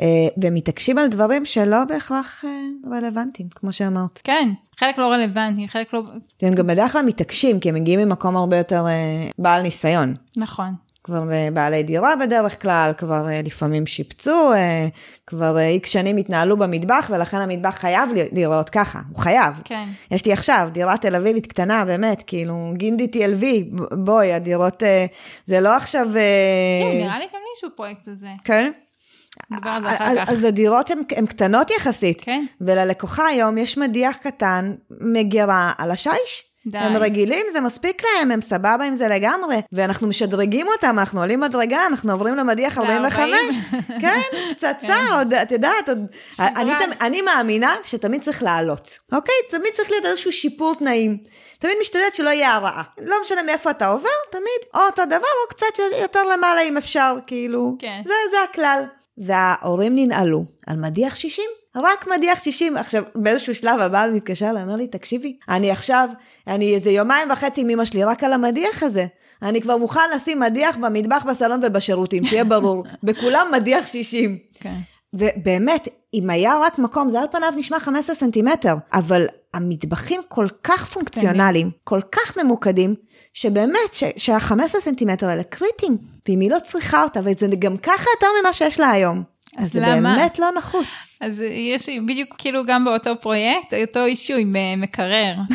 אה, 0.00 0.06
ומתעקשים 0.42 0.98
על 0.98 1.06
דברים 1.06 1.44
שלא 1.44 1.84
בהכרח 1.84 2.44
אה, 2.44 2.50
רלוונטיים, 2.90 3.48
כמו 3.54 3.72
שאמרת. 3.72 4.20
כן, 4.24 4.48
חלק 4.76 4.98
לא 4.98 5.06
רלוונטי, 5.06 5.68
חלק 5.68 5.92
לא... 5.92 6.02
והם 6.42 6.54
גם 6.54 6.66
בדרך 6.66 6.92
כלל 6.92 7.02
מתעקשים, 7.02 7.60
כי 7.60 7.68
הם 7.68 7.74
מגיעים 7.74 8.00
ממקום 8.00 8.36
הרבה 8.36 8.56
יותר 8.56 8.86
אה, 8.86 9.28
בעל 9.38 9.62
ניסיון. 9.62 10.14
נכון. 10.36 10.74
כבר 11.04 11.24
בעלי 11.52 11.82
דירה 11.82 12.16
בדרך 12.16 12.62
כלל, 12.62 12.92
כבר 12.96 13.26
לפעמים 13.44 13.86
שיפצו, 13.86 14.52
כבר 15.26 15.58
איקס 15.58 15.90
שנים 15.90 16.16
התנהלו 16.16 16.56
במטבח, 16.56 17.10
ולכן 17.14 17.36
המטבח 17.36 17.74
חייב 17.74 18.10
להיראות 18.32 18.70
ככה, 18.70 19.00
הוא 19.08 19.18
חייב. 19.18 19.60
כן. 19.64 19.84
יש 20.10 20.26
לי 20.26 20.32
עכשיו 20.32 20.68
דירה 20.72 20.96
תל 20.96 21.14
אביבית 21.14 21.46
קטנה, 21.46 21.84
באמת, 21.84 22.22
כאילו, 22.26 22.72
גינדי 22.76 23.08
TLV, 23.12 23.44
בואי, 23.94 24.32
הדירות, 24.32 24.82
זה 25.46 25.60
לא 25.60 25.76
עכשיו... 25.76 26.06
כן, 26.12 26.98
נראה 26.98 27.18
לי 27.18 27.24
גם 27.24 27.40
לי 27.40 27.68
יש 27.68 27.72
בפרויקט 27.72 28.08
הזה. 28.08 28.28
כן? 28.44 28.72
נדבר 29.50 29.70
על 29.70 29.82
זה 29.82 29.88
אחר 29.88 30.16
כך. 30.16 30.28
אז 30.28 30.44
הדירות 30.44 30.90
הן 30.90 31.26
קטנות 31.26 31.70
יחסית. 31.70 32.20
כן. 32.20 32.44
וללקוחה 32.60 33.26
היום 33.26 33.58
יש 33.58 33.78
מדיח 33.78 34.16
קטן, 34.16 34.74
מגירה 35.00 35.72
על 35.78 35.90
השיש. 35.90 36.50
די. 36.66 36.78
הם 36.78 36.96
רגילים, 36.96 37.46
זה 37.52 37.60
מספיק 37.60 38.02
להם, 38.04 38.30
הם 38.30 38.40
סבבה 38.40 38.84
עם 38.84 38.96
זה 38.96 39.08
לגמרי. 39.08 39.56
ואנחנו 39.72 40.08
משדרגים 40.08 40.66
אותם, 40.68 40.98
אנחנו 40.98 41.20
עולים 41.20 41.40
מדרגה, 41.40 41.86
אנחנו 41.86 42.12
עוברים 42.12 42.34
למדיח 42.36 42.78
45. 42.78 43.30
כן, 44.02 44.20
פצצה, 44.50 44.76
כן. 44.80 45.06
עוד, 45.12 45.34
את 45.34 45.52
יודעת, 45.52 45.88
עוד... 45.88 45.98
אני, 46.38 46.72
אני 47.00 47.22
מאמינה 47.22 47.74
שתמיד 47.82 48.22
צריך 48.22 48.42
לעלות, 48.42 48.98
אוקיי? 49.12 49.34
תמיד 49.50 49.72
צריך 49.72 49.90
להיות 49.90 50.04
איזשהו 50.04 50.32
שיפור 50.32 50.74
תנאים. 50.74 51.18
תמיד 51.58 51.76
משתדלת 51.80 52.14
שלא 52.14 52.30
יהיה 52.30 52.54
הרעה. 52.54 52.82
לא 53.06 53.16
משנה 53.22 53.42
מאיפה 53.42 53.70
אתה 53.70 53.88
עובר, 53.88 54.08
תמיד 54.30 54.70
או 54.74 54.80
אותו 54.80 55.04
דבר 55.04 55.16
או 55.16 55.48
קצת 55.48 55.78
יותר 56.00 56.24
למעלה 56.24 56.60
אם 56.60 56.76
אפשר, 56.76 57.16
כאילו. 57.26 57.76
כן. 57.78 58.02
זה, 58.04 58.14
זה 58.30 58.36
הכלל. 58.50 58.84
וההורים 59.18 59.96
ננעלו 59.96 60.44
על 60.66 60.76
מדיח 60.76 61.14
60. 61.16 61.44
רק 61.76 62.06
מדיח 62.16 62.44
60. 62.44 62.76
עכשיו, 62.76 63.02
באיזשהו 63.14 63.54
שלב 63.54 63.80
הבעל 63.80 64.10
מתקשר 64.10 64.50
אליי, 64.50 64.62
אומר 64.62 64.76
לי, 64.76 64.86
תקשיבי, 64.86 65.36
אני 65.48 65.70
עכשיו, 65.70 66.08
אני 66.46 66.74
איזה 66.74 66.90
יומיים 66.90 67.30
וחצי 67.30 67.60
עם 67.60 67.70
אמא 67.70 67.84
שלי 67.84 68.04
רק 68.04 68.24
על 68.24 68.32
המדיח 68.32 68.82
הזה. 68.82 69.06
אני 69.42 69.60
כבר 69.60 69.76
מוכן 69.76 70.00
לשים 70.14 70.40
מדיח 70.40 70.76
במטבח, 70.76 71.24
בסלון 71.28 71.60
ובשירותים, 71.62 72.24
שיהיה 72.24 72.44
ברור. 72.44 72.84
בכולם 73.02 73.46
מדיח 73.52 73.86
60. 73.86 74.38
כן. 74.54 74.74
ובאמת, 75.14 75.88
אם 76.14 76.30
היה 76.30 76.54
רק 76.62 76.78
מקום, 76.78 77.08
זה 77.08 77.20
על 77.20 77.26
פניו 77.30 77.52
נשמע 77.56 77.80
15 77.80 78.16
סנטימטר, 78.16 78.74
אבל 78.92 79.26
המטבחים 79.54 80.20
כל 80.28 80.46
כך 80.64 80.84
פונקציונליים, 80.84 81.70
כל 81.84 82.00
כך 82.12 82.36
ממוקדים, 82.36 82.94
שבאמת, 83.32 83.92
ש- 83.92 84.04
שה-15 84.16 84.80
סנטימטר 84.80 85.28
האלה 85.28 85.42
קריטיים, 85.42 85.98
ואם 86.28 86.40
היא 86.40 86.50
לא 86.50 86.58
צריכה 86.58 87.02
אותה, 87.02 87.20
וזה 87.24 87.46
גם 87.58 87.76
ככה 87.76 88.04
יותר 88.16 88.26
ממה 88.42 88.52
שיש 88.52 88.80
לה 88.80 88.90
היום. 88.90 89.22
אז 89.58 89.64
אז 89.66 89.72
זה 89.72 89.80
למה? 89.80 90.16
באמת 90.16 90.38
לא 90.38 90.50
נחוץ. 90.56 90.86
אז 91.20 91.44
יש 91.50 91.88
בדיוק 91.88 92.34
כאילו 92.38 92.64
גם 92.64 92.84
באותו 92.84 93.20
פרויקט, 93.20 93.74
אותו 93.88 94.04
אישו 94.04 94.34
עם 94.34 94.56
אה, 94.56 94.76
מקרר. 94.76 95.34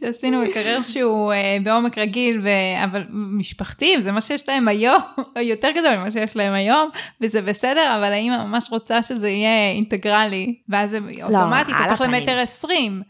שעשינו 0.00 0.42
מקרר 0.42 0.82
שהוא 0.82 1.32
אה, 1.32 1.56
בעומק 1.62 1.98
רגיל, 1.98 2.40
ו- 2.44 2.84
אבל 2.84 3.04
משפחתי, 3.10 3.94
וזה 3.98 4.12
מה 4.12 4.20
שיש 4.20 4.48
להם 4.48 4.68
היום, 4.68 5.00
יותר 5.40 5.70
גדול 5.70 5.96
ממה 5.96 6.10
שיש 6.10 6.36
להם 6.36 6.52
היום, 6.52 6.88
וזה 7.20 7.42
בסדר, 7.42 7.94
אבל 7.98 8.12
האמא 8.12 8.44
ממש 8.44 8.68
רוצה 8.70 9.02
שזה 9.02 9.28
יהיה 9.28 9.70
אינטגרלי, 9.70 10.54
ואז 10.68 10.90
זה 10.90 10.98
אוטומטית 11.22 11.74
על 11.78 11.90
הופך. 11.90 12.00
למטר 12.00 12.38
עשרים. 12.38 13.02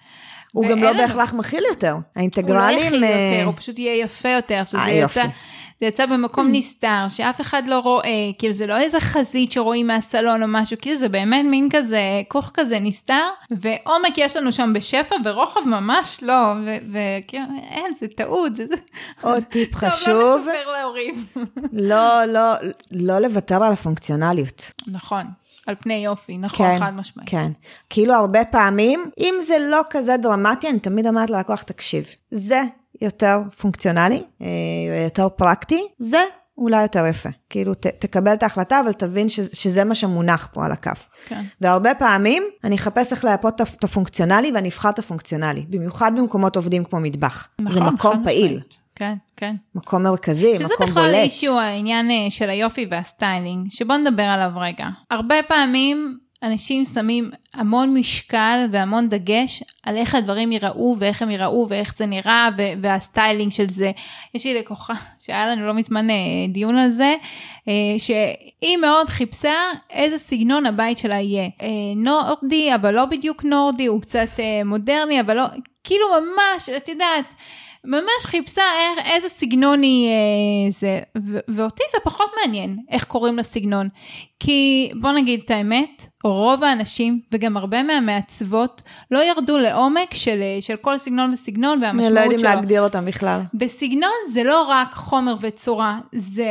הוא 0.52 0.66
גם 0.68 0.82
לא 0.82 0.90
לנו- 0.90 0.98
בהכרח 0.98 1.32
מכיל 1.32 1.64
יותר. 1.68 1.92
הוא 1.92 2.00
לא 2.00 2.20
האינטגרלים... 2.20 2.78
יכיל 2.78 3.04
אה, 3.04 3.10
יותר, 3.10 3.46
הוא 3.46 3.54
פשוט 3.56 3.78
יהיה 3.78 4.04
יפה 4.04 4.28
יותר, 4.28 4.62
שזה 4.64 4.78
אה, 4.78 4.90
יצא, 4.90 5.00
יופי. 5.18 5.20
זה 5.80 5.86
יצא 5.86 6.06
במקום 6.06 6.48
נסתר, 6.52 7.04
שאף 7.08 7.40
אחד 7.40 7.62
לא 7.66 7.78
רואה, 7.78 8.04
כאילו 8.38 8.52
זה 8.52 8.66
לא 8.66 8.78
איזה 8.78 9.00
חזית 9.00 9.52
שרואים 9.52 9.86
מהסלון 9.86 10.42
או 10.42 10.48
משהו, 10.48 10.76
כאילו 10.80 10.96
זה 10.96 11.08
באמת 11.08 11.44
מין 11.50 11.68
כזה, 11.70 12.00
כוך 12.28 12.50
כזה 12.54 12.78
נסתר, 12.78 13.22
ועומק 13.50 14.18
יש 14.18 14.36
לנו 14.36 14.52
שם 14.52 14.72
בשפע, 14.74 15.14
ורוחב 15.24 15.60
ממש 15.66 16.18
לא, 16.22 16.52
וכאילו, 16.92 17.44
אין, 17.70 17.92
זה 18.00 18.06
טעות, 18.08 18.52
עוד 19.20 19.42
טיפ 19.44 19.72
טוב, 19.72 19.82
לא 19.84 19.90
חשוב, 19.90 20.40
נספר 20.40 20.70
להורים. 20.72 21.26
לא, 21.72 22.24
לא, 22.24 22.52
לא 22.92 23.18
לוותר 23.18 23.64
על 23.64 23.72
הפונקציונליות. 23.72 24.70
נכון, 24.86 25.24
על 25.66 25.74
פני 25.80 25.94
יופי, 25.94 26.38
נכון, 26.38 26.66
כן, 26.66 26.78
חד 26.78 26.92
משמעית. 26.94 27.28
כן. 27.30 27.52
כאילו 27.90 28.14
הרבה 28.14 28.44
פעמים, 28.44 29.10
אם 29.18 29.34
זה 29.46 29.56
לא 29.70 29.80
כזה 29.90 30.16
דרמטי, 30.16 30.68
אני 30.68 30.78
תמיד 30.78 31.06
אומרת 31.06 31.30
ללקוח, 31.30 31.62
תקשיב, 31.62 32.06
זה 32.30 32.62
יותר 33.02 33.38
פונקציונלי, 33.58 34.22
אה, 34.42 34.46
יותר 35.04 35.28
פרקטי, 35.28 35.88
זה 35.98 36.20
אולי 36.58 36.82
יותר 36.82 37.06
יפה. 37.06 37.28
כאילו, 37.50 37.74
ת, 37.74 37.86
תקבל 37.86 38.32
את 38.32 38.42
ההחלטה, 38.42 38.80
אבל 38.80 38.92
תבין 38.92 39.28
ש, 39.28 39.40
שזה 39.40 39.84
מה 39.84 39.94
שמונח 39.94 40.48
פה 40.52 40.64
על 40.64 40.72
הכף. 40.72 41.08
כן. 41.26 41.44
והרבה 41.60 41.94
פעמים, 41.94 42.42
אני 42.64 42.76
אחפש 42.76 43.12
איך 43.12 43.24
לייפות 43.24 43.60
את 43.60 43.84
הפונקציונלי, 43.84 44.52
ואני 44.54 44.68
אבחר 44.68 44.88
את 44.88 44.98
הפונקציונלי, 44.98 45.66
במיוחד 45.68 46.12
במקומות 46.16 46.56
עובדים 46.56 46.84
כמו 46.84 47.00
מטבח. 47.00 47.48
נכון, 47.60 47.72
זה 47.72 47.80
מקום 47.80 48.16
חד 48.16 48.24
פעיל, 48.24 48.46
משמעית. 48.46 48.85
כן, 48.96 49.14
כן. 49.36 49.54
מקום 49.74 50.02
מרכזי, 50.02 50.56
שזה 50.58 50.74
מקום 50.74 50.86
בכלל 50.86 51.02
בולט. 51.02 51.14
אישיו 51.14 51.58
העניין 51.58 52.10
אה, 52.10 52.26
של 52.30 52.50
היופי 52.50 52.86
וה 52.90 53.06
styling, 53.06 53.70
שבוא 53.70 53.96
נדבר 53.96 54.22
עליו 54.22 54.50
רגע. 54.56 54.86
הרבה 55.10 55.34
פעמים 55.48 56.18
אנשים 56.42 56.84
שמים 56.84 57.30
המון 57.54 57.94
משקל 57.94 58.66
והמון 58.70 59.08
דגש 59.08 59.62
על 59.82 59.96
איך 59.96 60.14
הדברים 60.14 60.52
ייראו 60.52 60.96
ואיך 60.98 61.22
הם 61.22 61.30
ייראו 61.30 61.66
ואיך 61.70 61.96
זה 61.96 62.06
נראה 62.06 62.48
ו- 62.58 62.82
וה 62.82 62.98
styling 62.98 63.52
של 63.52 63.68
זה. 63.68 63.90
יש 64.34 64.44
לי 64.46 64.54
לקוחה 64.54 64.94
שהיה 65.24 65.46
לנו 65.46 65.66
לא 65.66 65.74
מזמן 65.74 66.10
אה, 66.10 66.16
דיון 66.48 66.76
על 66.76 66.90
זה, 66.90 67.14
אה, 67.68 67.72
שהיא 67.98 68.76
מאוד 68.76 69.08
חיפשה 69.08 69.54
איזה 69.90 70.18
סגנון 70.18 70.66
הבית 70.66 70.98
שלה 70.98 71.20
יהיה. 71.20 71.48
נורדי 71.96 72.74
אבל 72.74 72.94
לא 72.94 73.04
בדיוק 73.04 73.44
נורדי, 73.44 73.86
הוא 73.86 74.00
קצת 74.00 74.28
מודרני 74.64 75.20
אבל 75.20 75.36
לא, 75.36 75.44
כאילו 75.84 76.06
ממש, 76.08 76.68
את 76.68 76.88
יודעת, 76.88 77.34
ממש 77.86 78.26
חיפשה 78.26 78.62
איך, 78.62 79.06
איזה 79.12 79.28
סגנון 79.28 79.82
היא 79.82 80.08
אה, 80.08 80.70
זה, 80.70 81.00
ו- 81.18 81.38
ואותי 81.48 81.82
זה 81.92 81.98
פחות 82.04 82.30
מעניין 82.40 82.78
איך 82.90 83.04
קוראים 83.04 83.38
לסגנון. 83.38 83.88
כי 84.40 84.90
בוא 85.00 85.12
נגיד 85.12 85.40
את 85.44 85.50
האמת, 85.50 86.06
רוב 86.24 86.64
האנשים 86.64 87.20
וגם 87.32 87.56
הרבה 87.56 87.82
מהמעצבות 87.82 88.82
לא 89.10 89.18
ירדו 89.18 89.58
לעומק 89.58 90.14
של, 90.14 90.38
אה, 90.42 90.58
של 90.60 90.76
כל 90.76 90.98
סגנון 90.98 91.32
וסגנון 91.32 91.80
לא 91.80 91.86
והמשמעות 91.86 92.22
יודעים 92.22 92.40
שלו. 92.40 92.48
להגדיר 92.48 92.82
אותם 92.82 93.04
בכלל. 93.04 93.40
בסגנון 93.54 94.10
זה 94.28 94.44
לא 94.44 94.62
רק 94.62 94.94
חומר 94.94 95.34
וצורה, 95.40 95.98
זה, 96.14 96.46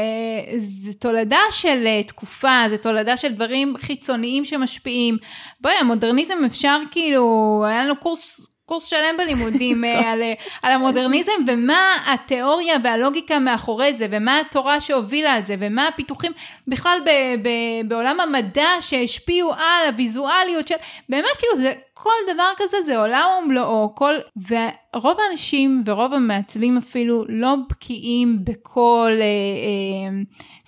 זה 0.57 0.93
תולדה 0.93 1.39
של 1.51 1.83
אה, 1.85 2.03
תקופה, 2.03 2.63
זה 2.69 2.77
תולדה 2.77 3.17
של 3.17 3.33
דברים 3.33 3.75
חיצוניים 3.77 4.45
שמשפיעים. 4.45 5.17
בואי, 5.61 5.73
המודרניזם 5.79 6.37
אפשר 6.45 6.79
כאילו, 6.91 7.63
היה 7.67 7.83
לנו 7.83 7.95
קורס... 7.95 8.54
קורס 8.65 8.85
שלם 8.85 9.17
בלימודים 9.17 9.83
אה, 9.85 10.11
על, 10.11 10.21
אה, 10.21 10.33
על 10.61 10.71
המודרניזם 10.71 11.31
ומה 11.47 11.97
התיאוריה 12.05 12.77
והלוגיקה 12.83 13.39
מאחורי 13.39 13.93
זה 13.93 14.07
ומה 14.11 14.39
התורה 14.39 14.81
שהובילה 14.81 15.33
על 15.33 15.43
זה 15.43 15.55
ומה 15.59 15.87
הפיתוחים 15.87 16.31
בכלל 16.67 16.99
ב, 17.05 17.09
ב, 17.47 17.49
בעולם 17.87 18.19
המדע 18.19 18.69
שהשפיעו 18.79 19.53
על 19.53 19.87
הוויזואליות 19.87 20.67
של 20.67 20.75
באמת 21.09 21.37
כאילו 21.39 21.57
זה 21.57 21.73
כל 21.93 22.33
דבר 22.33 22.51
כזה 22.57 22.81
זה 22.81 22.97
עולם 22.97 23.25
ומלואו 23.43 23.95
כל 23.95 24.13
ורוב 24.49 25.17
האנשים 25.19 25.83
ורוב 25.85 26.13
המעצבים 26.13 26.77
אפילו 26.77 27.25
לא 27.29 27.55
בקיאים 27.69 28.37
בכל 28.43 29.11
אה, 29.11 29.25
אה, 29.25 30.21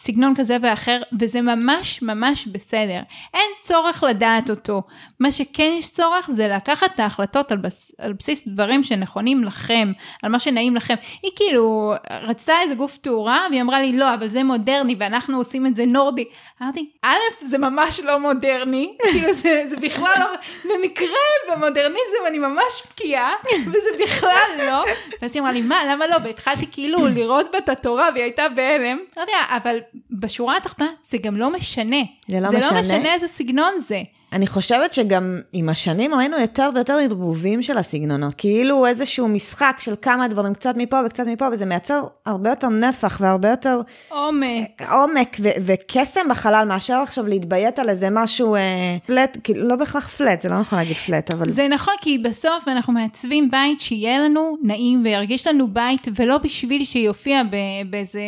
סגנון 0.08 0.34
כזה 0.36 0.58
ואחר 0.62 1.02
וזה 1.20 1.42
ממש 1.42 2.02
ממש 2.02 2.48
בסדר. 2.48 3.00
אין 3.34 3.50
צורך 3.62 4.04
לדעת 4.04 4.50
אותו. 4.50 4.82
מה 5.20 5.32
שכן 5.32 5.74
יש 5.80 5.90
צורך 5.90 6.30
זה 6.32 6.48
לקחת 6.48 6.94
את 6.96 7.00
ההחלטות 7.00 7.52
על, 7.52 7.58
בס, 7.58 7.92
על 7.98 8.14
בסיס 8.14 8.48
דברים 8.48 8.84
שנכונים 8.84 9.44
לכם 9.44 9.92
על 10.24 10.32
מה 10.32 10.40
שנעים 10.40 10.76
לכם. 10.76 10.96
היא 11.24 11.32
כאילו 11.36 11.94
רצתה 12.28 12.54
איזה 12.64 12.76
גוף 12.76 12.98
תאורה 12.98 13.48
והיא 13.50 13.62
אמרה 13.62 13.82
לי 13.82 13.94
לא 13.94 14.14
אבל 14.14 14.28
זה 14.28 14.44
מודרני 14.44 14.96
ואנחנו 15.00 15.38
עושים 15.38 15.68
את 15.68 15.76
זה 15.76 15.86
נורדי. 15.86 16.26
אמרתי 16.62 16.90
א' 17.04 17.18
זה 17.42 17.58
ממש 17.58 18.00
לא 18.00 18.20
מודרני. 18.20 18.98
כאילו 19.12 19.34
זה, 19.34 19.64
זה 19.70 19.78
בכלל 19.78 20.16
לא 20.20 20.26
במקרה 20.64 21.08
במודרניזם 21.52 22.24
אני 22.28 22.40
ממש 22.40 22.84
בקיאה 22.92 23.32
וזה 23.66 23.90
בכלל 24.04 24.50
לא. 24.58 24.84
ואז 25.22 25.36
היא 25.36 25.42
אמרה 25.42 25.52
לי 25.52 25.62
מה 25.62 25.86
למה 25.86 26.08
לא? 26.08 26.16
והתחלתי 26.24 26.66
כאילו 26.72 27.08
לראות 27.08 27.52
בה 27.52 27.58
את 27.58 27.70
התורה 27.70 28.10
והיא 28.14 28.24
הייתה 28.24 28.50
בהלם. 28.50 28.98
לא 29.18 29.22
יודע 29.22 29.38
אבל 29.50 29.80
בשורה 30.12 30.58
התחתונה 30.58 30.90
זה 31.10 31.18
גם 31.18 31.38
לא 31.38 31.54
משנה 31.54 32.02
זה 32.28 32.40
לא 32.40 32.50
זה 32.50 32.58
משנה. 32.58 32.72
לא 32.72 32.80
משנה 32.80 33.14
איזה 33.14 33.28
סגנון 33.28 33.74
זה 33.80 34.02
אני 34.34 34.48
חושבת 34.48 34.94
שגם 34.94 35.40
עם 35.54 35.70
השנים 35.70 36.14
ראינו 36.14 36.40
יותר 36.40 36.70
ויותר 36.76 36.94
ערבובים 36.94 37.64
של 37.64 37.78
הסגנונות. 37.78 38.34
כאילו 38.38 38.86
איזשהו 38.86 39.28
משחק 39.28 39.76
של 39.80 39.94
כמה 40.02 40.28
דברים, 40.28 40.54
קצת 40.54 40.74
מפה 40.78 41.00
וקצת 41.06 41.28
מפה, 41.28 41.48
וזה 41.52 41.66
מייצר 41.66 42.04
הרבה 42.26 42.50
יותר 42.50 42.70
נפח 42.70 43.18
והרבה 43.22 43.50
יותר 43.50 43.82
עומק 44.10 44.82
עומק 44.92 45.38
ו- 45.40 45.50
וקסם 45.66 46.28
בחלל, 46.30 46.66
מאשר 46.68 46.94
עכשיו 46.94 47.28
להתביית 47.28 47.80
על 47.80 47.90
איזה 47.90 48.08
משהו 48.12 48.56
אה, 48.56 48.98
פלט, 49.06 49.38
כאילו 49.44 49.68
לא 49.68 49.76
בהכרח 49.76 50.08
פלט, 50.08 50.42
זה 50.42 50.50
לא 50.50 50.60
נכון 50.60 50.78
להגיד 50.80 50.98
פלט, 50.98 51.34
אבל... 51.34 51.50
זה 51.50 51.68
נכון 51.68 51.94
כי 52.02 52.18
בסוף 52.18 52.68
אנחנו 52.68 52.94
מעצבים 52.94 53.52
בית 53.52 53.82
שיהיה 53.82 54.20
לנו 54.20 54.58
נעים 54.64 55.02
וירגיש 55.04 55.48
לנו 55.48 55.68
בית 55.68 56.08
ולא 56.16 56.38
בשביל 56.38 56.86
שיופיע 56.86 57.42
באיזה 57.90 58.22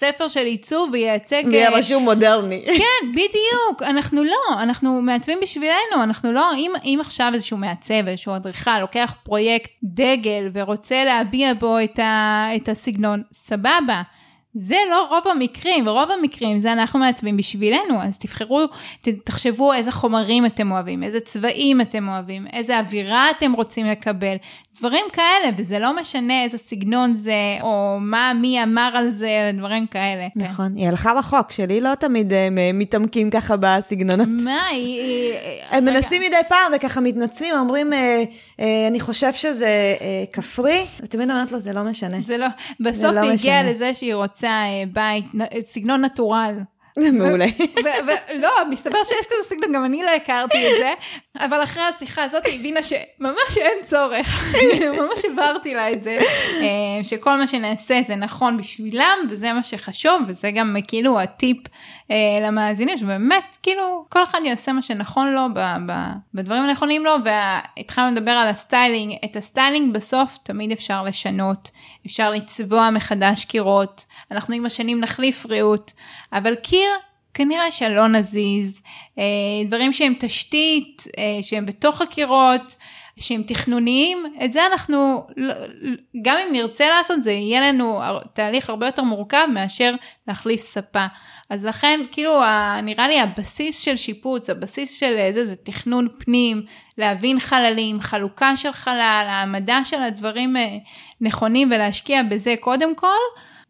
ספר 0.00 0.28
של 0.28 0.46
עיצוב 0.46 0.90
וייצג... 0.92 1.42
ויהיה 1.50 1.68
אה, 1.72 1.78
רשום 1.78 2.02
מודרני. 2.02 2.64
כן, 2.66 3.10
בדיוק, 3.12 3.82
אנחנו 3.82 4.24
לא, 4.24 4.62
אנחנו 4.62 5.02
מעצבים 5.02 5.38
בשבילנו, 5.42 6.02
אנחנו 6.02 6.32
לא, 6.32 6.54
אם, 6.54 6.72
אם 6.84 6.98
עכשיו 7.00 7.30
איזשהו 7.34 7.56
מעצב, 7.56 8.06
איזשהו 8.06 8.36
אדריכל, 8.36 8.78
לוקח 8.80 9.14
פרויקט 9.22 9.70
דגל 9.82 10.50
ורוצה 10.52 11.04
להביע 11.04 11.54
בו 11.54 11.76
את, 11.84 11.98
ה, 11.98 12.46
את 12.56 12.68
הסגנון, 12.68 13.22
סבבה. 13.32 14.02
זה 14.54 14.76
לא 14.90 15.06
רוב 15.10 15.28
המקרים, 15.28 15.86
ורוב 15.86 16.10
המקרים 16.10 16.60
זה 16.60 16.72
אנחנו 16.72 16.98
מעצבים 16.98 17.36
בשבילנו, 17.36 18.02
אז 18.02 18.18
תבחרו, 18.18 18.60
תחשבו 19.24 19.72
איזה 19.72 19.92
חומרים 19.92 20.46
אתם 20.46 20.72
אוהבים, 20.72 21.02
איזה 21.02 21.20
צבעים 21.20 21.80
אתם 21.80 22.08
אוהבים, 22.08 22.46
איזה 22.52 22.78
אווירה 22.78 23.30
אתם 23.30 23.52
רוצים 23.52 23.86
לקבל, 23.86 24.36
דברים 24.80 25.04
כאלה, 25.12 25.52
וזה 25.56 25.78
לא 25.78 26.00
משנה 26.00 26.44
איזה 26.44 26.58
סגנון 26.58 27.14
זה, 27.14 27.32
או 27.62 27.98
מה, 28.00 28.32
מי 28.34 28.62
אמר 28.62 28.90
על 28.94 29.10
זה, 29.10 29.50
דברים 29.58 29.86
כאלה. 29.86 30.26
כן. 30.34 30.40
נכון, 30.40 30.76
היא 30.76 30.88
הלכה 30.88 31.12
רחוק, 31.12 31.52
שלי 31.52 31.80
לא 31.80 31.94
תמיד 31.94 32.32
אה, 32.32 32.48
מתעמקים 32.74 33.30
ככה 33.30 33.54
בסגנונות. 33.56 34.28
מה, 34.44 34.66
היא... 34.66 35.32
הם. 35.70 35.84
מנסים 35.84 36.22
מדי 36.22 36.36
פעם 36.48 36.72
וככה 36.76 37.00
מתנצלים, 37.00 37.54
אומרים, 37.54 37.92
אה, 37.92 38.22
אני 38.88 39.00
חושב 39.00 39.32
שזה 39.32 39.96
אה, 40.00 40.24
כפרי, 40.32 40.86
ותמיד 41.02 41.30
אומרת 41.30 41.52
לו, 41.52 41.58
זה 41.58 41.72
לא 41.72 41.82
משנה. 41.82 42.16
זה 42.26 42.36
לא, 42.36 42.46
בסוף 42.80 43.12
לא 43.14 43.20
היא 43.20 43.30
הגיעה. 43.30 43.62
לזה 43.70 43.94
שהיא 43.94 44.14
רוצה 44.14 44.48
אה, 44.48 44.82
בית, 44.92 45.24
סגנון 45.60 46.04
נטורל. 46.04 46.58
מעולה. 47.12 47.46
ולא, 48.06 48.50
מסתבר 48.70 49.04
שיש 49.04 49.26
כזה 49.26 49.48
סגנון, 49.48 49.72
גם 49.72 49.84
אני 49.84 50.02
לא 50.02 50.10
הכרתי 50.10 50.58
את 50.66 50.72
זה, 50.78 50.92
אבל 51.38 51.62
אחרי 51.62 51.82
השיחה 51.82 52.22
הזאת 52.22 52.46
היא 52.46 52.60
הבינה 52.60 52.82
שממש 52.82 53.56
אין 53.56 53.84
צורך, 53.84 54.54
ממש 55.00 55.24
הבהרתי 55.32 55.74
לה 55.74 55.92
את 55.92 56.02
זה, 56.02 56.18
אה, 56.60 57.04
שכל 57.04 57.36
מה 57.36 57.46
שנעשה 57.46 58.00
זה 58.06 58.16
נכון 58.16 58.56
בשבילם, 58.56 59.18
וזה 59.30 59.52
מה 59.52 59.62
שחשוב, 59.62 60.22
וזה 60.28 60.50
גם 60.50 60.76
כאילו 60.88 61.20
הטיפ 61.20 61.58
אה, 62.10 62.16
למאזינים, 62.46 62.96
שבאמת, 62.96 63.56
כאילו, 63.62 64.04
כל 64.08 64.22
אחד 64.22 64.38
יעשה 64.44 64.72
מה 64.72 64.82
שנכון 64.82 65.32
לו 65.32 65.46
בדברים 66.34 66.62
הנכונים 66.62 67.04
לו, 67.04 67.12
והתחלנו 67.24 68.16
לדבר 68.16 68.30
על 68.30 68.48
ה 68.48 68.55
styling, 68.55 69.14
את 69.24 69.36
ה 69.36 69.43
styling 69.43 69.94
בסוף 69.94 70.38
תמיד 70.42 70.72
אפשר 70.72 71.02
לשנות, 71.02 71.70
אפשר 72.06 72.30
לצבוע 72.30 72.90
מחדש 72.90 73.44
קירות, 73.44 74.04
אנחנו 74.30 74.54
עם 74.54 74.66
השנים 74.66 75.00
נחליף 75.00 75.46
ריהוט, 75.46 75.90
אבל 76.32 76.54
קיר 76.54 76.90
כנראה 77.34 77.70
שלא 77.70 78.08
נזיז, 78.08 78.82
אה, 79.18 79.24
דברים 79.66 79.92
שהם 79.92 80.14
תשתית, 80.20 81.04
אה, 81.18 81.42
שהם 81.42 81.66
בתוך 81.66 82.00
הקירות, 82.02 82.76
שהם 83.20 83.42
תכנוניים, 83.42 84.34
את 84.44 84.52
זה 84.52 84.66
אנחנו, 84.66 85.26
גם 86.22 86.36
אם 86.38 86.52
נרצה 86.52 86.88
לעשות, 86.88 87.22
זה 87.22 87.32
יהיה 87.32 87.60
לנו 87.60 88.00
תהליך 88.32 88.70
הרבה 88.70 88.86
יותר 88.86 89.02
מורכב 89.02 89.46
מאשר 89.54 89.94
להחליף 90.28 90.60
ספה. 90.60 91.06
אז 91.50 91.64
לכן, 91.64 92.00
כאילו, 92.12 92.42
נראה 92.82 93.08
לי 93.08 93.20
הבסיס 93.20 93.80
של 93.80 93.96
שיפוץ, 93.96 94.50
הבסיס 94.50 94.98
של 95.00 95.30
זה, 95.30 95.44
זה 95.44 95.56
תכנון 95.56 96.08
פנים, 96.18 96.62
להבין 96.98 97.40
חללים, 97.40 98.00
חלוקה 98.00 98.56
של 98.56 98.72
חלל, 98.72 99.26
העמדה 99.28 99.84
של 99.84 100.02
הדברים 100.02 100.56
אה, 100.56 100.76
נכונים 101.20 101.70
ולהשקיע 101.72 102.22
בזה 102.22 102.54
קודם 102.60 102.94
כל. 102.94 103.18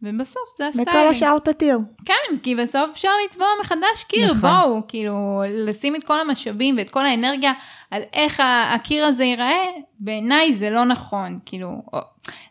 ובסוף 0.03 0.43
זה 0.57 0.67
הסטיילינג. 0.67 0.97
וכל 0.97 1.07
השאר 1.07 1.37
פתיר. 1.43 1.79
כן, 2.05 2.37
כי 2.43 2.55
בסוף 2.55 2.89
אפשר 2.93 3.09
לצבוע 3.25 3.47
מחדש 3.61 4.03
קיר, 4.07 4.33
נכון. 4.33 4.49
בואו, 4.49 4.81
כאילו, 4.87 5.41
לשים 5.47 5.95
את 5.95 6.03
כל 6.03 6.19
המשאבים 6.19 6.77
ואת 6.77 6.91
כל 6.91 7.05
האנרגיה 7.05 7.53
על 7.91 8.01
איך 8.13 8.43
הקיר 8.75 9.05
הזה 9.05 9.23
ייראה, 9.23 9.65
בעיניי 9.99 10.53
זה 10.53 10.69
לא 10.69 10.85
נכון, 10.85 11.39
כאילו, 11.45 11.81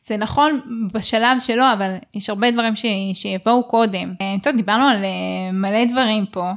זה 0.02 0.16
נכון 0.16 0.60
בשלב 0.92 1.40
שלו, 1.40 1.64
אבל 1.72 1.94
יש 2.14 2.28
הרבה 2.28 2.50
דברים 2.50 2.76
ש, 2.76 2.86
שיבואו 3.14 3.68
קודם. 3.68 4.14
אה, 4.20 4.34
טוב, 4.42 4.56
דיברנו 4.56 4.88
על 4.88 5.04
אה, 5.04 5.52
מלא 5.52 5.84
דברים 5.84 6.26
פה. 6.26 6.50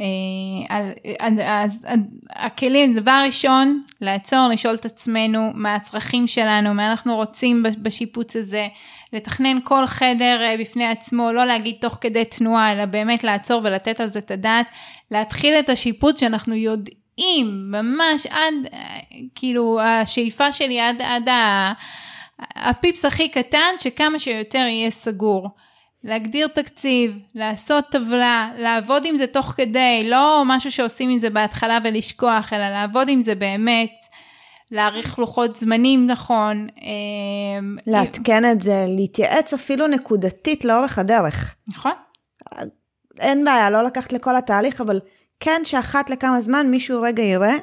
אה, 0.00 0.76
על, 0.76 1.40
אז 1.40 1.86
הכלים, 2.30 2.94
דבר 2.94 3.22
ראשון, 3.26 3.82
לעצור, 4.00 4.48
לשאול 4.52 4.74
את 4.74 4.84
עצמנו 4.84 5.50
מה 5.54 5.74
הצרכים 5.74 6.26
שלנו, 6.26 6.74
מה 6.74 6.90
אנחנו 6.90 7.16
רוצים 7.16 7.62
בשיפוץ 7.82 8.36
הזה, 8.36 8.68
לתכנן 9.12 9.60
כל 9.64 9.86
חדר 9.86 10.42
אה, 10.42 10.56
בפני 10.60 10.86
עצמו, 10.86 11.32
לא 11.32 11.44
להגיד 11.44 11.76
תוך 11.80 11.98
כדי 12.00 12.24
תנועה, 12.24 12.72
אלא 12.72 12.84
באמת 12.84 13.24
לעצור 13.24 13.60
ולתת 13.64 14.00
על 14.00 14.06
זה 14.06 14.18
את 14.18 14.30
הדעת, 14.30 14.66
להתחיל 15.10 15.54
את 15.54 15.68
השיפוץ 15.68 16.20
שאנחנו 16.20 16.54
יודעים, 16.54 17.72
ממש 17.72 18.26
עד, 18.26 18.54
אה, 18.72 18.98
כאילו, 19.34 19.80
השאיפה 19.80 20.52
שלי 20.52 20.80
עד, 20.80 21.02
עד 21.02 21.28
הפיפס 22.56 23.04
הכי 23.04 23.28
קטן, 23.28 23.74
שכמה 23.78 24.18
שיותר 24.18 24.58
יהיה 24.58 24.90
סגור. 24.90 25.48
להגדיר 26.06 26.48
תקציב, 26.48 27.18
לעשות 27.34 27.84
טבלה, 27.90 28.50
לעבוד 28.58 29.02
עם 29.06 29.16
זה 29.16 29.26
תוך 29.26 29.46
כדי, 29.56 30.02
לא 30.04 30.42
משהו 30.46 30.70
שעושים 30.70 31.10
עם 31.10 31.18
זה 31.18 31.30
בהתחלה 31.30 31.78
ולשכוח, 31.84 32.52
אלא 32.52 32.68
לעבוד 32.68 33.08
עם 33.08 33.22
זה 33.22 33.34
באמת, 33.34 33.94
להעריך 34.70 35.18
לוחות 35.18 35.56
זמנים 35.56 36.06
נכון. 36.06 36.66
אמ, 36.82 37.76
לעדכן 37.86 38.52
את 38.52 38.60
זה, 38.60 38.84
להתייעץ 38.88 39.54
אפילו 39.54 39.86
נקודתית 39.86 40.64
לאורך 40.64 40.98
הדרך. 40.98 41.54
נכון. 41.68 41.92
אין 43.20 43.44
בעיה, 43.44 43.70
לא 43.70 43.84
לקחת 43.84 44.12
לכל 44.12 44.36
התהליך, 44.36 44.80
אבל 44.80 45.00
כן 45.40 45.60
שאחת 45.64 46.10
לכמה 46.10 46.40
זמן 46.40 46.66
מישהו 46.70 47.02
רגע 47.02 47.22
יראה 47.22 47.56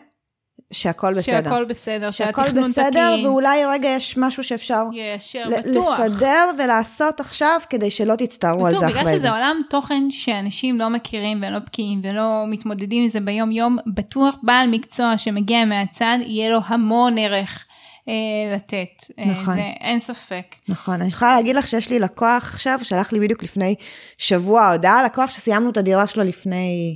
שהכל 0.74 1.14
בסדר. 1.14 1.44
שהכל 1.44 1.66
בסדר, 1.66 2.12
שהכל 2.12 2.52
בסדר, 2.52 3.14
תקין. 3.14 3.26
ואולי 3.26 3.66
רגע 3.66 3.90
יש 3.90 4.18
משהו 4.18 4.44
שאפשר 4.44 4.84
יישר, 4.94 5.44
בטוח. 5.70 6.00
לסדר 6.00 6.50
ולעשות 6.58 7.20
עכשיו, 7.20 7.60
כדי 7.70 7.90
שלא 7.90 8.16
תצטערו 8.16 8.68
על 8.68 8.76
זה 8.76 8.88
אחרי 8.88 8.94
זה. 8.94 9.00
בגלל 9.00 9.16
שזה 9.18 9.32
עולם 9.32 9.62
תוכן 9.70 10.12
שאנשים 10.12 10.80
לא 10.80 10.90
מכירים 10.90 11.44
ולא 11.48 11.60
בקיאים 11.60 12.02
ולא 12.04 12.44
מתמודדים 12.48 13.02
עם 13.02 13.08
זה 13.08 13.20
ביום-יום, 13.20 13.78
בטוח 13.88 14.36
בעל 14.44 14.70
מקצוע 14.70 15.18
שמגיע 15.18 15.66
מהצד, 15.66 16.18
יהיה 16.22 16.50
לו 16.50 16.60
המון 16.68 17.18
ערך. 17.18 17.66
אה, 18.08 18.56
לתת, 18.56 19.14
אה, 19.20 19.26
נכון. 19.26 19.56
זה 19.56 19.62
אין 19.62 20.00
ספק. 20.00 20.56
נכון, 20.70 21.02
אני 21.02 21.10
יכולה 21.10 21.36
להגיד 21.36 21.56
לך 21.56 21.68
שיש 21.68 21.90
לי 21.90 22.00
לקוח 22.00 22.54
עכשיו, 22.54 22.80
שלח 22.84 23.14
לי 23.14 23.20
בדיוק 23.20 23.44
לפני 23.44 23.76
שבוע 24.18 24.72
הודעה, 24.72 25.04
לקוח 25.04 25.30
שסיימנו 25.30 25.70
את 25.70 25.78
הדירה 25.78 26.08
שלו 26.08 26.24
לפני 26.24 26.96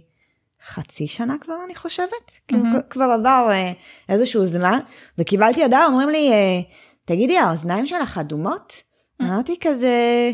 חצי 0.65 1.07
שנה 1.07 1.37
כבר, 1.41 1.55
אני 1.65 1.75
חושבת. 1.75 2.31
Mm-hmm. 2.51 2.81
כבר 2.89 3.03
עבר 3.19 3.49
אה, 3.51 3.71
איזשהו 4.09 4.45
זמן, 4.45 4.79
וקיבלתי 5.17 5.63
הודעה, 5.63 5.85
אומרים 5.85 6.09
לי, 6.09 6.31
אה, 6.31 6.61
תגידי, 7.05 7.37
האוזניים 7.37 7.87
שלך 7.87 8.17
אדומות? 8.17 8.73
Mm-hmm. 8.73 9.25
אמרתי 9.25 9.55
כזה, 9.61 10.31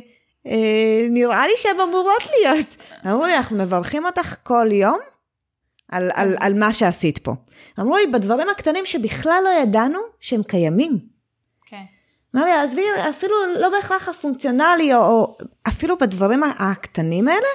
אה, 0.48 1.08
נראה 1.10 1.48
לי 1.48 1.54
שהן 1.58 1.80
אמורות 1.80 2.24
להיות. 2.40 2.76
אמרו 3.08 3.26
לי, 3.26 3.38
אנחנו 3.38 3.58
מברכים 3.58 4.06
אותך 4.06 4.36
כל 4.44 4.68
יום 4.72 5.00
על, 5.92 6.12
על, 6.14 6.36
על 6.40 6.54
מה 6.54 6.74
שעשית 6.74 7.18
פה. 7.18 7.32
אמרו 7.80 7.98
לי, 7.98 8.08
בדברים 8.08 8.50
הקטנים 8.50 8.86
שבכלל 8.86 9.42
לא 9.44 9.50
ידענו 9.50 10.00
שהם 10.20 10.44
קיימים. 10.44 11.00
כן. 11.66 11.84
אמר 12.36 12.46
לי, 12.46 12.52
עזבי, 12.52 12.86
אפילו 13.10 13.36
לא 13.60 13.70
בהכרח 13.70 14.10
הפונקציונלי, 14.10 14.96
או, 14.96 15.00
או 15.00 15.38
אפילו 15.68 15.98
בדברים 15.98 16.44
הקטנים 16.44 17.28
האלה, 17.28 17.48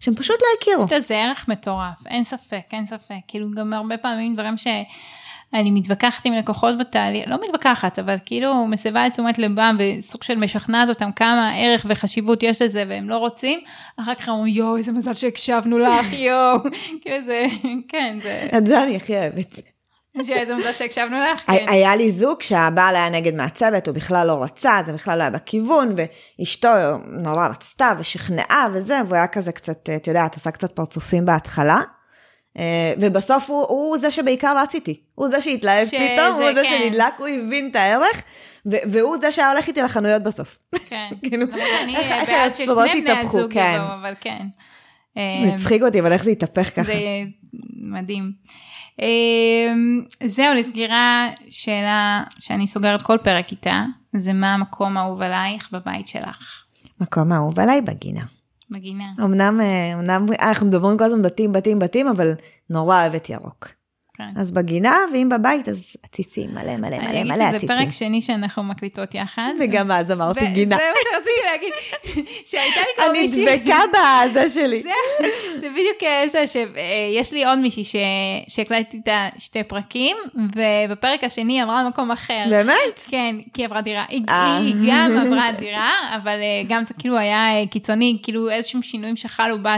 שהם 0.00 0.14
פשוט 0.14 0.36
לא 0.40 0.46
הכירו. 0.58 0.84
יש 0.84 0.92
לזה 0.92 1.16
ערך 1.16 1.48
מטורף, 1.48 2.06
אין 2.06 2.24
ספק, 2.24 2.62
אין 2.72 2.86
ספק. 2.86 3.14
כאילו 3.28 3.50
גם 3.50 3.72
הרבה 3.72 3.96
פעמים 3.96 4.34
דברים 4.34 4.56
שאני 4.56 5.70
מתווכחת 5.70 6.26
עם 6.26 6.32
לקוחות 6.32 6.78
בתהליך, 6.78 7.28
לא 7.28 7.36
מתווכחת, 7.44 7.98
אבל 7.98 8.16
כאילו 8.24 8.66
מסבה 8.66 9.06
את 9.06 9.12
תשומת 9.12 9.38
לבם 9.38 9.76
וסוג 9.78 10.22
של 10.22 10.38
משכנעת 10.38 10.88
אותם 10.88 11.12
כמה 11.12 11.52
ערך 11.56 11.86
וחשיבות 11.88 12.42
יש 12.42 12.62
לזה 12.62 12.84
והם 12.88 13.08
לא 13.08 13.16
רוצים, 13.16 13.60
אחר 13.96 14.14
כך 14.14 14.28
אומרים 14.28 14.54
יואו 14.54 14.76
איזה 14.76 14.92
מזל 14.92 15.14
שהקשבנו 15.14 15.78
לך 15.78 16.12
יואו, 16.26 16.58
כאילו 17.00 17.26
זה, 17.26 17.44
כן 17.88 18.18
זה. 18.22 18.48
את 18.58 18.66
זה 18.66 18.82
אני 18.82 18.96
הכי 18.96 19.16
אוהבת. 19.16 19.75
איזה 20.28 20.54
מזל 20.54 20.72
שהקשבנו 20.72 21.16
לך. 21.20 21.40
כן. 21.40 21.66
היה 21.68 21.96
לי 21.96 22.10
זוג 22.10 22.42
שהבעל 22.42 22.96
היה 22.96 23.08
נגד 23.08 23.34
מעצבת, 23.34 23.86
הוא 23.86 23.94
בכלל 23.94 24.26
לא 24.26 24.42
רצה, 24.42 24.78
זה 24.86 24.92
בכלל 24.92 25.18
לא 25.18 25.22
היה 25.22 25.30
בכיוון, 25.30 25.94
ואשתו 26.38 26.68
נורא 27.06 27.46
רצתה 27.46 27.92
ושכנעה 27.98 28.68
וזה, 28.72 29.00
והוא 29.04 29.16
היה 29.16 29.26
כזה 29.26 29.52
קצת, 29.52 29.90
את 29.96 30.06
יודעת, 30.06 30.36
עשה 30.36 30.50
קצת 30.50 30.72
פרצופים 30.72 31.24
בהתחלה. 31.24 31.80
אה, 32.58 32.92
ובסוף 33.00 33.50
הוא, 33.50 33.66
הוא 33.68 33.98
זה 33.98 34.10
שבעיקר 34.10 34.54
רץ 34.62 34.74
איתי, 34.74 35.00
הוא 35.14 35.28
זה 35.28 35.40
שהתלהב 35.40 35.88
פתאום, 35.88 36.34
הוא 36.34 36.54
זה 36.54 36.62
כן. 36.62 36.64
שנדלק, 36.64 37.14
הוא 37.18 37.28
הבין 37.28 37.68
את 37.70 37.76
הערך, 37.76 38.22
והוא 38.66 39.16
זה 39.20 39.32
שהיה 39.32 39.50
הולך 39.50 39.68
איתי 39.68 39.82
לחנויות 39.82 40.22
בסוף. 40.22 40.58
כן, 40.88 41.08
כאילו, 41.28 41.46
איך 41.96 42.28
היוצרות 42.28 42.88
התהפכו, 43.02 43.38
כן. 43.50 43.78
אבל 44.00 44.14
כן. 44.20 44.46
מצחיק 45.42 45.82
אותי, 45.82 46.00
אבל 46.00 46.12
איך 46.12 46.24
זה 46.24 46.30
התהפך 46.30 46.70
ככה. 46.70 46.84
זה 46.84 46.94
מדהים. 47.76 48.32
אמ, 49.02 50.02
זהו, 50.26 50.54
לסגירה, 50.54 51.28
שאלה 51.50 52.22
שאני 52.38 52.66
סוגרת 52.66 53.02
כל 53.02 53.18
פרק 53.18 53.50
איתה, 53.50 53.84
זה 54.16 54.32
מה 54.32 54.54
המקום 54.54 54.96
האהוב 54.96 55.22
עלייך 55.22 55.72
בבית 55.72 56.08
שלך? 56.08 56.64
מקום 57.00 57.32
האהוב 57.32 57.60
עליי 57.60 57.80
בגינה. 57.80 58.24
בגינה. 58.70 59.04
אמנם, 59.20 59.60
אה, 59.60 59.94
אמנם 59.94 60.26
אנחנו 60.40 60.66
מדברים 60.66 60.98
כל 60.98 61.04
הזמן 61.04 61.22
בתים, 61.22 61.52
בתים, 61.52 61.78
בתים, 61.78 62.08
אבל 62.08 62.32
נורא 62.70 63.00
אוהבת 63.00 63.30
ירוק. 63.30 63.68
כן. 64.16 64.40
אז 64.40 64.50
בגינה, 64.50 64.96
ואם 65.12 65.28
בבית, 65.28 65.68
אז 65.68 65.96
עציצים, 66.02 66.50
מלא 66.50 66.76
מלא 66.76 66.98
מלא 66.98 66.98
מלא 66.98 67.12
עציצים. 67.12 67.32
אני 67.32 67.48
אגיד 67.48 67.58
שזה 67.58 67.68
פרק 67.68 67.90
שני 67.90 68.22
שאנחנו 68.22 68.62
מקליטות 68.62 69.14
יחד. 69.14 69.52
וגם 69.60 69.90
אז 69.90 70.12
אמרתי 70.12 70.46
גינה. 70.46 70.76
זה 70.76 70.82
מה 70.82 70.98
שרציתי 71.10 71.40
להגיד, 71.46 71.72
שהייתה 72.50 72.80
לי 72.80 72.86
כבר 72.96 73.12
מישהי... 73.12 73.48
אני 73.48 73.56
דבקה 73.56 73.78
בזה 73.92 74.48
שלי. 74.48 74.82
זה 75.60 75.68
בדיוק 75.68 76.30
זה 76.32 76.44
שיש 76.46 77.32
לי 77.32 77.44
עוד 77.44 77.58
מישהי 77.58 77.84
שהקלטתי 78.48 78.96
איתה 78.96 79.26
שתי 79.38 79.62
פרקים, 79.62 80.16
ובפרק 80.34 81.24
השני 81.24 81.60
עברה 81.60 81.84
למקום 81.84 82.10
אחר. 82.10 82.44
באמת? 82.50 83.00
כן, 83.08 83.36
כי 83.54 83.64
עברה 83.64 83.80
דירה. 83.80 84.04
היא 84.08 84.22
אה. 84.28 84.60
גם 84.88 85.10
עברה 85.26 85.52
דירה, 85.58 85.92
אבל 86.16 86.38
אה, 86.42 86.62
גם 86.68 86.84
זה 86.84 86.94
כאילו 86.94 87.18
היה 87.18 87.60
אה, 87.60 87.66
קיצוני, 87.66 88.18
כאילו 88.22 88.50
איזשהם 88.50 88.82
שינויים 88.82 89.16
שחלו 89.16 89.62
בה, 89.62 89.76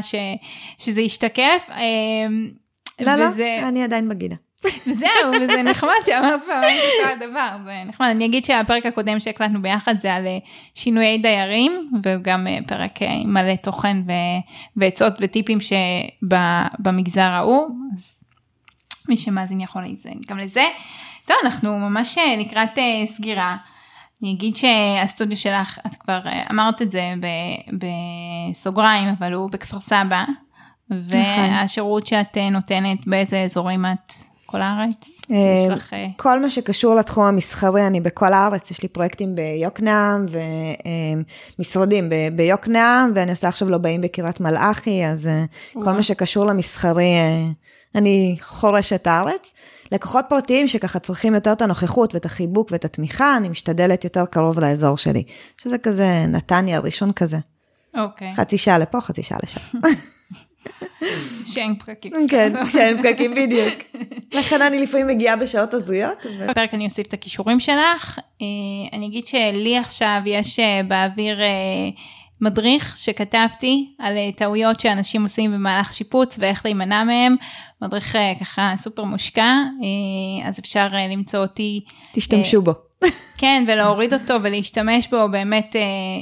שזה 0.79 1.01
השתקף. 1.01 1.63
לא, 3.01 3.15
לא, 3.15 3.27
אני 3.69 3.85
עדיין 3.85 4.09
בגינה. 4.09 4.35
זהו, 4.85 5.33
וזה 5.43 5.63
נחמד 5.63 5.93
שאמרת 6.07 6.45
פעמיים 6.45 6.77
אותו 6.77 7.25
הדבר, 7.25 7.57
זה 7.65 7.83
נחמד. 7.87 8.07
אני 8.11 8.27
אגיד 8.27 8.45
שהפרק 8.45 8.87
הקודם 8.87 9.21
שהקלטנו 9.21 9.63
ביחד 9.63 10.01
זה 10.01 10.15
על 10.15 10.27
אה, 10.27 10.39
שינויי 10.75 11.19
דיירים, 11.19 11.91
וגם 12.03 12.47
אה, 12.47 12.59
פרק 12.67 13.03
אה, 13.03 13.25
מלא 13.25 13.57
תוכן 13.57 13.97
ועצות 14.77 15.13
וטיפים 15.21 15.59
שבמגזר 15.61 17.21
ההוא, 17.21 17.69
אז 17.95 18.23
מי 19.09 19.17
שמאזין 19.17 19.61
יכול 19.61 19.83
להיזן 19.83 20.19
גם 20.29 20.39
לזה. 20.39 20.65
טוב, 21.25 21.37
אנחנו 21.45 21.79
ממש 21.79 22.19
לקראת 22.39 22.79
סגירה. 23.07 23.57
אני 24.23 24.33
אגיד 24.33 24.57
שהסטודיו 24.57 25.37
שלך, 25.37 25.79
את 25.87 25.95
כבר 25.95 26.21
אמרת 26.51 26.83
את 26.83 26.91
זה 26.91 27.15
בסוגריים, 28.53 29.09
אבל 29.19 29.33
הוא 29.33 29.51
בכפר 29.51 29.81
סבא. 29.81 30.25
נכון. 30.91 31.03
והשירות 31.11 32.07
שאת 32.07 32.37
אה, 32.37 32.51
נותנת, 32.51 32.99
באיזה 33.07 33.43
אזורים 33.43 33.87
את? 33.87 34.13
כל 34.47 34.61
הארץ? 34.61 35.21
אה, 35.31 35.69
אה, 35.93 36.07
כל 36.17 36.41
מה 36.41 36.51
שקשור 36.51 36.95
לתחום 36.95 37.25
המסחרי, 37.25 37.87
אני 37.87 38.01
בכל 38.01 38.33
הארץ, 38.33 38.71
יש 38.71 38.83
לי 38.83 38.89
פרויקטים 38.89 39.35
ביוקנעם 39.35 40.27
ומשרדים 41.59 42.11
ביוקנעם, 42.37 43.13
ואני 43.15 43.31
עושה 43.31 43.49
עכשיו 43.49 43.69
לא 43.69 43.79
באים 43.79 44.01
בקריית 44.01 44.41
מלאכי, 44.41 45.07
אז 45.07 45.29
כל 45.73 45.93
מה 45.93 46.03
שקשור 46.03 46.45
למסחרי, 46.45 47.13
אני 47.95 48.37
חורשת 48.43 49.07
הארץ. 49.07 49.53
לקוחות 49.93 50.25
פרטיים 50.29 50.69
שככה 50.69 50.99
צריכים 50.99 51.35
יותר 51.35 51.53
את 51.53 51.63
הנוכחות 51.63 52.15
ואת 52.15 52.25
החיבוק 52.25 52.69
ואת 52.73 52.85
התמיכה, 52.85 53.37
אני 53.37 53.49
משתדלת 53.49 54.05
יותר 54.05 54.27
קרוב 54.27 54.61
לאזור 54.61 54.97
שלי, 54.97 55.23
שזה 55.59 55.79
כזה 55.79 56.25
נתניה, 56.29 56.79
ראשון 56.79 57.13
כזה. 57.13 57.39
אוקיי. 57.97 58.35
חצי 58.35 58.59
שעה 58.59 58.79
לפה, 58.79 59.01
חצי 59.01 59.23
שעה 59.23 59.39
לשם. 59.43 59.61
כשאין 61.45 61.75
פקקים. 61.79 62.13
כן, 62.29 62.53
כשאין 62.69 62.99
פקקים 62.99 63.35
בדיוק. 63.35 63.75
לכן 64.39 64.63
אני 64.63 64.79
לפעמים 64.79 65.07
מגיעה 65.07 65.37
בשעות 65.37 65.75
הזויות. 65.75 66.19
בפרק 66.49 66.75
אני 66.75 66.85
אוסיף 66.85 67.07
את 67.07 67.13
הכישורים 67.13 67.61
שלך. 67.61 68.19
אה, 68.43 68.47
אני 68.93 69.07
אגיד 69.07 69.27
שלי 69.27 69.79
עכשיו 69.79 70.21
יש 70.27 70.59
אה, 70.59 70.81
באוויר 70.89 71.41
אה, 71.41 71.47
מדריך 72.41 72.97
שכתבתי 72.97 73.89
על 73.99 74.15
טעויות 74.37 74.81
שאנשים 74.81 75.23
עושים 75.23 75.53
במהלך 75.53 75.93
שיפוץ 75.93 76.37
ואיך 76.39 76.65
להימנע 76.65 77.05
מהם. 77.05 77.37
מדריך 77.83 78.17
ככה 78.41 78.75
סופר 78.79 79.05
מושקע, 79.05 79.55
אז 80.45 80.59
אפשר 80.59 80.89
למצוא 81.11 81.39
אותי, 81.41 81.81
תשתמשו 82.13 82.63
בו. 82.63 82.73
כן, 83.41 83.65
ולהוריד 83.69 84.15
אותו 84.15 84.35
ולהשתמש 84.43 85.09
בו, 85.09 85.29
באמת 85.31 85.77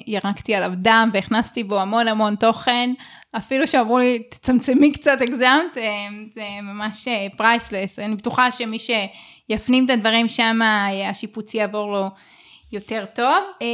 ירקתי 0.07 0.55
עליו 0.55 0.72
דם 0.74 1.11
והכנסתי 1.12 1.64
בו 1.64 1.80
המון 1.80 2.09
המון 2.09 2.36
תוכן. 2.36 2.90
אפילו 3.37 3.66
שאמרו 3.66 3.99
לי, 3.99 4.22
תצמצמי 4.31 4.93
קצת, 4.93 5.20
הגזמת, 5.20 5.77
אה, 5.77 5.83
זה 6.31 6.43
ממש 6.62 7.09
פרייסלס. 7.37 7.99
אני 7.99 8.16
בטוחה 8.16 8.53
שמי 8.53 8.79
שיפנים 8.79 9.85
את 9.85 9.91
הדברים 9.91 10.29
שם, 10.29 10.59
אה, 10.62 11.11
השיפוץ 11.11 11.55
יעבור 11.55 11.93
לו 11.93 12.09
יותר 12.72 13.05
טוב. 13.14 13.45
אה, 13.62 13.66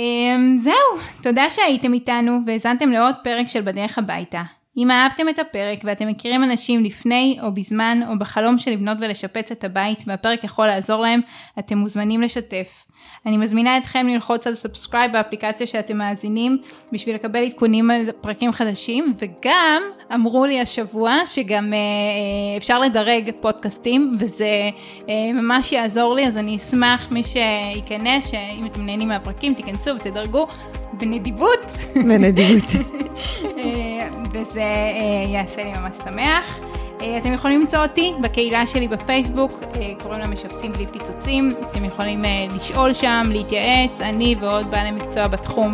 זהו, 0.59 1.03
תודה 1.23 1.51
שהייתם 1.51 1.93
איתנו 1.93 2.39
והאזנתם 2.47 2.91
לעוד 2.91 3.15
פרק 3.25 3.49
של 3.49 3.61
בדרך 3.61 3.99
הביתה. 3.99 4.43
אם 4.77 4.91
אהבתם 4.91 5.29
את 5.29 5.39
הפרק 5.39 5.79
ואתם 5.85 6.09
מכירים 6.09 6.45
אנשים 6.45 6.85
לפני 6.85 7.39
או 7.43 7.55
בזמן 7.55 8.01
או 8.09 8.19
בחלום 8.19 8.59
של 8.59 8.71
לבנות 8.71 8.99
ולשפץ 9.01 9.51
את 9.51 9.65
הבית 9.65 10.05
והפרק 10.07 10.45
יכול 10.45 10.67
לעזור 10.67 11.03
להם, 11.03 11.21
אתם 11.59 11.79
מוזמנים 11.79 12.23
לשתף. 12.23 12.85
אני 13.27 13.37
מזמינה 13.37 13.79
אתכם 13.79 14.07
ללחוץ 14.09 14.47
על 14.47 14.55
subscribe 14.55 15.13
באפליקציה 15.13 15.67
שאתם 15.67 15.97
מאזינים 15.99 16.59
בשביל 16.93 17.15
לקבל 17.15 17.45
עדכונים 17.45 17.91
על 17.91 18.11
פרקים 18.21 18.53
חדשים 18.53 19.15
וגם 19.19 19.83
אמרו 20.15 20.47
לי 20.47 20.61
השבוע 20.61 21.17
שגם 21.27 21.73
אה, 21.73 21.79
אה, 21.79 22.57
אפשר 22.57 22.79
לדרג 22.79 23.31
פודקאסטים 23.41 24.17
וזה 24.21 24.71
אה, 25.09 25.33
ממש 25.35 25.73
יעזור 25.73 26.15
לי 26.15 26.27
אז 26.27 26.37
אני 26.37 26.57
אשמח 26.57 27.13
מי 27.13 27.23
שייכנס 27.25 28.31
שאם 28.31 28.67
אתם 28.67 28.87
נהנים 28.87 29.09
מהפרקים 29.09 29.55
תיכנסו 29.55 29.91
ותדרגו 29.97 30.47
בנדיבות 30.93 31.67
בנדיבות. 31.95 32.71
אה, 33.59 34.09
וזה 34.33 34.63
אה, 34.63 35.25
יעשה 35.29 35.65
לי 35.65 35.73
ממש 35.73 35.97
שמח. 35.97 36.61
אה, 37.03 37.19
אתם 37.19 37.33
יכולים 37.33 37.61
למצוא 37.61 37.79
אותי 37.79 38.13
בקהילה 38.21 38.67
שלי 38.67 38.89
בפייסבוק, 38.89 39.53
אה, 39.77 39.93
קוראים 40.03 40.21
לה 40.21 40.29
משפצים 40.29 40.73
בלי 40.73 40.87
פיצוצים, 40.87 41.51
אתם 41.71 41.85
יכולים 41.85 42.25
אה, 42.25 42.47
לשאול 42.57 42.95
שם, 42.95 43.27
להתייעץ, 43.33 44.01
אני 44.01 44.35
ועוד 44.41 44.71
בעלי 44.71 44.91
מקצוע 44.91 45.29
בתחום 45.29 45.73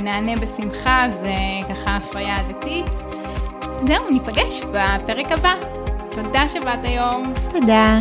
נענה 0.00 0.32
בשמחה, 0.36 1.06
זה 1.10 1.34
ככה 1.70 1.96
הפריה 1.96 2.36
הדתית. 2.36 2.84
זהו, 3.86 4.10
ניפגש 4.10 4.60
בפרק 4.60 5.32
הבא. 5.32 5.54
תודה 6.10 6.48
שבאת 6.48 6.84
היום. 6.84 7.22
תודה. 7.52 8.00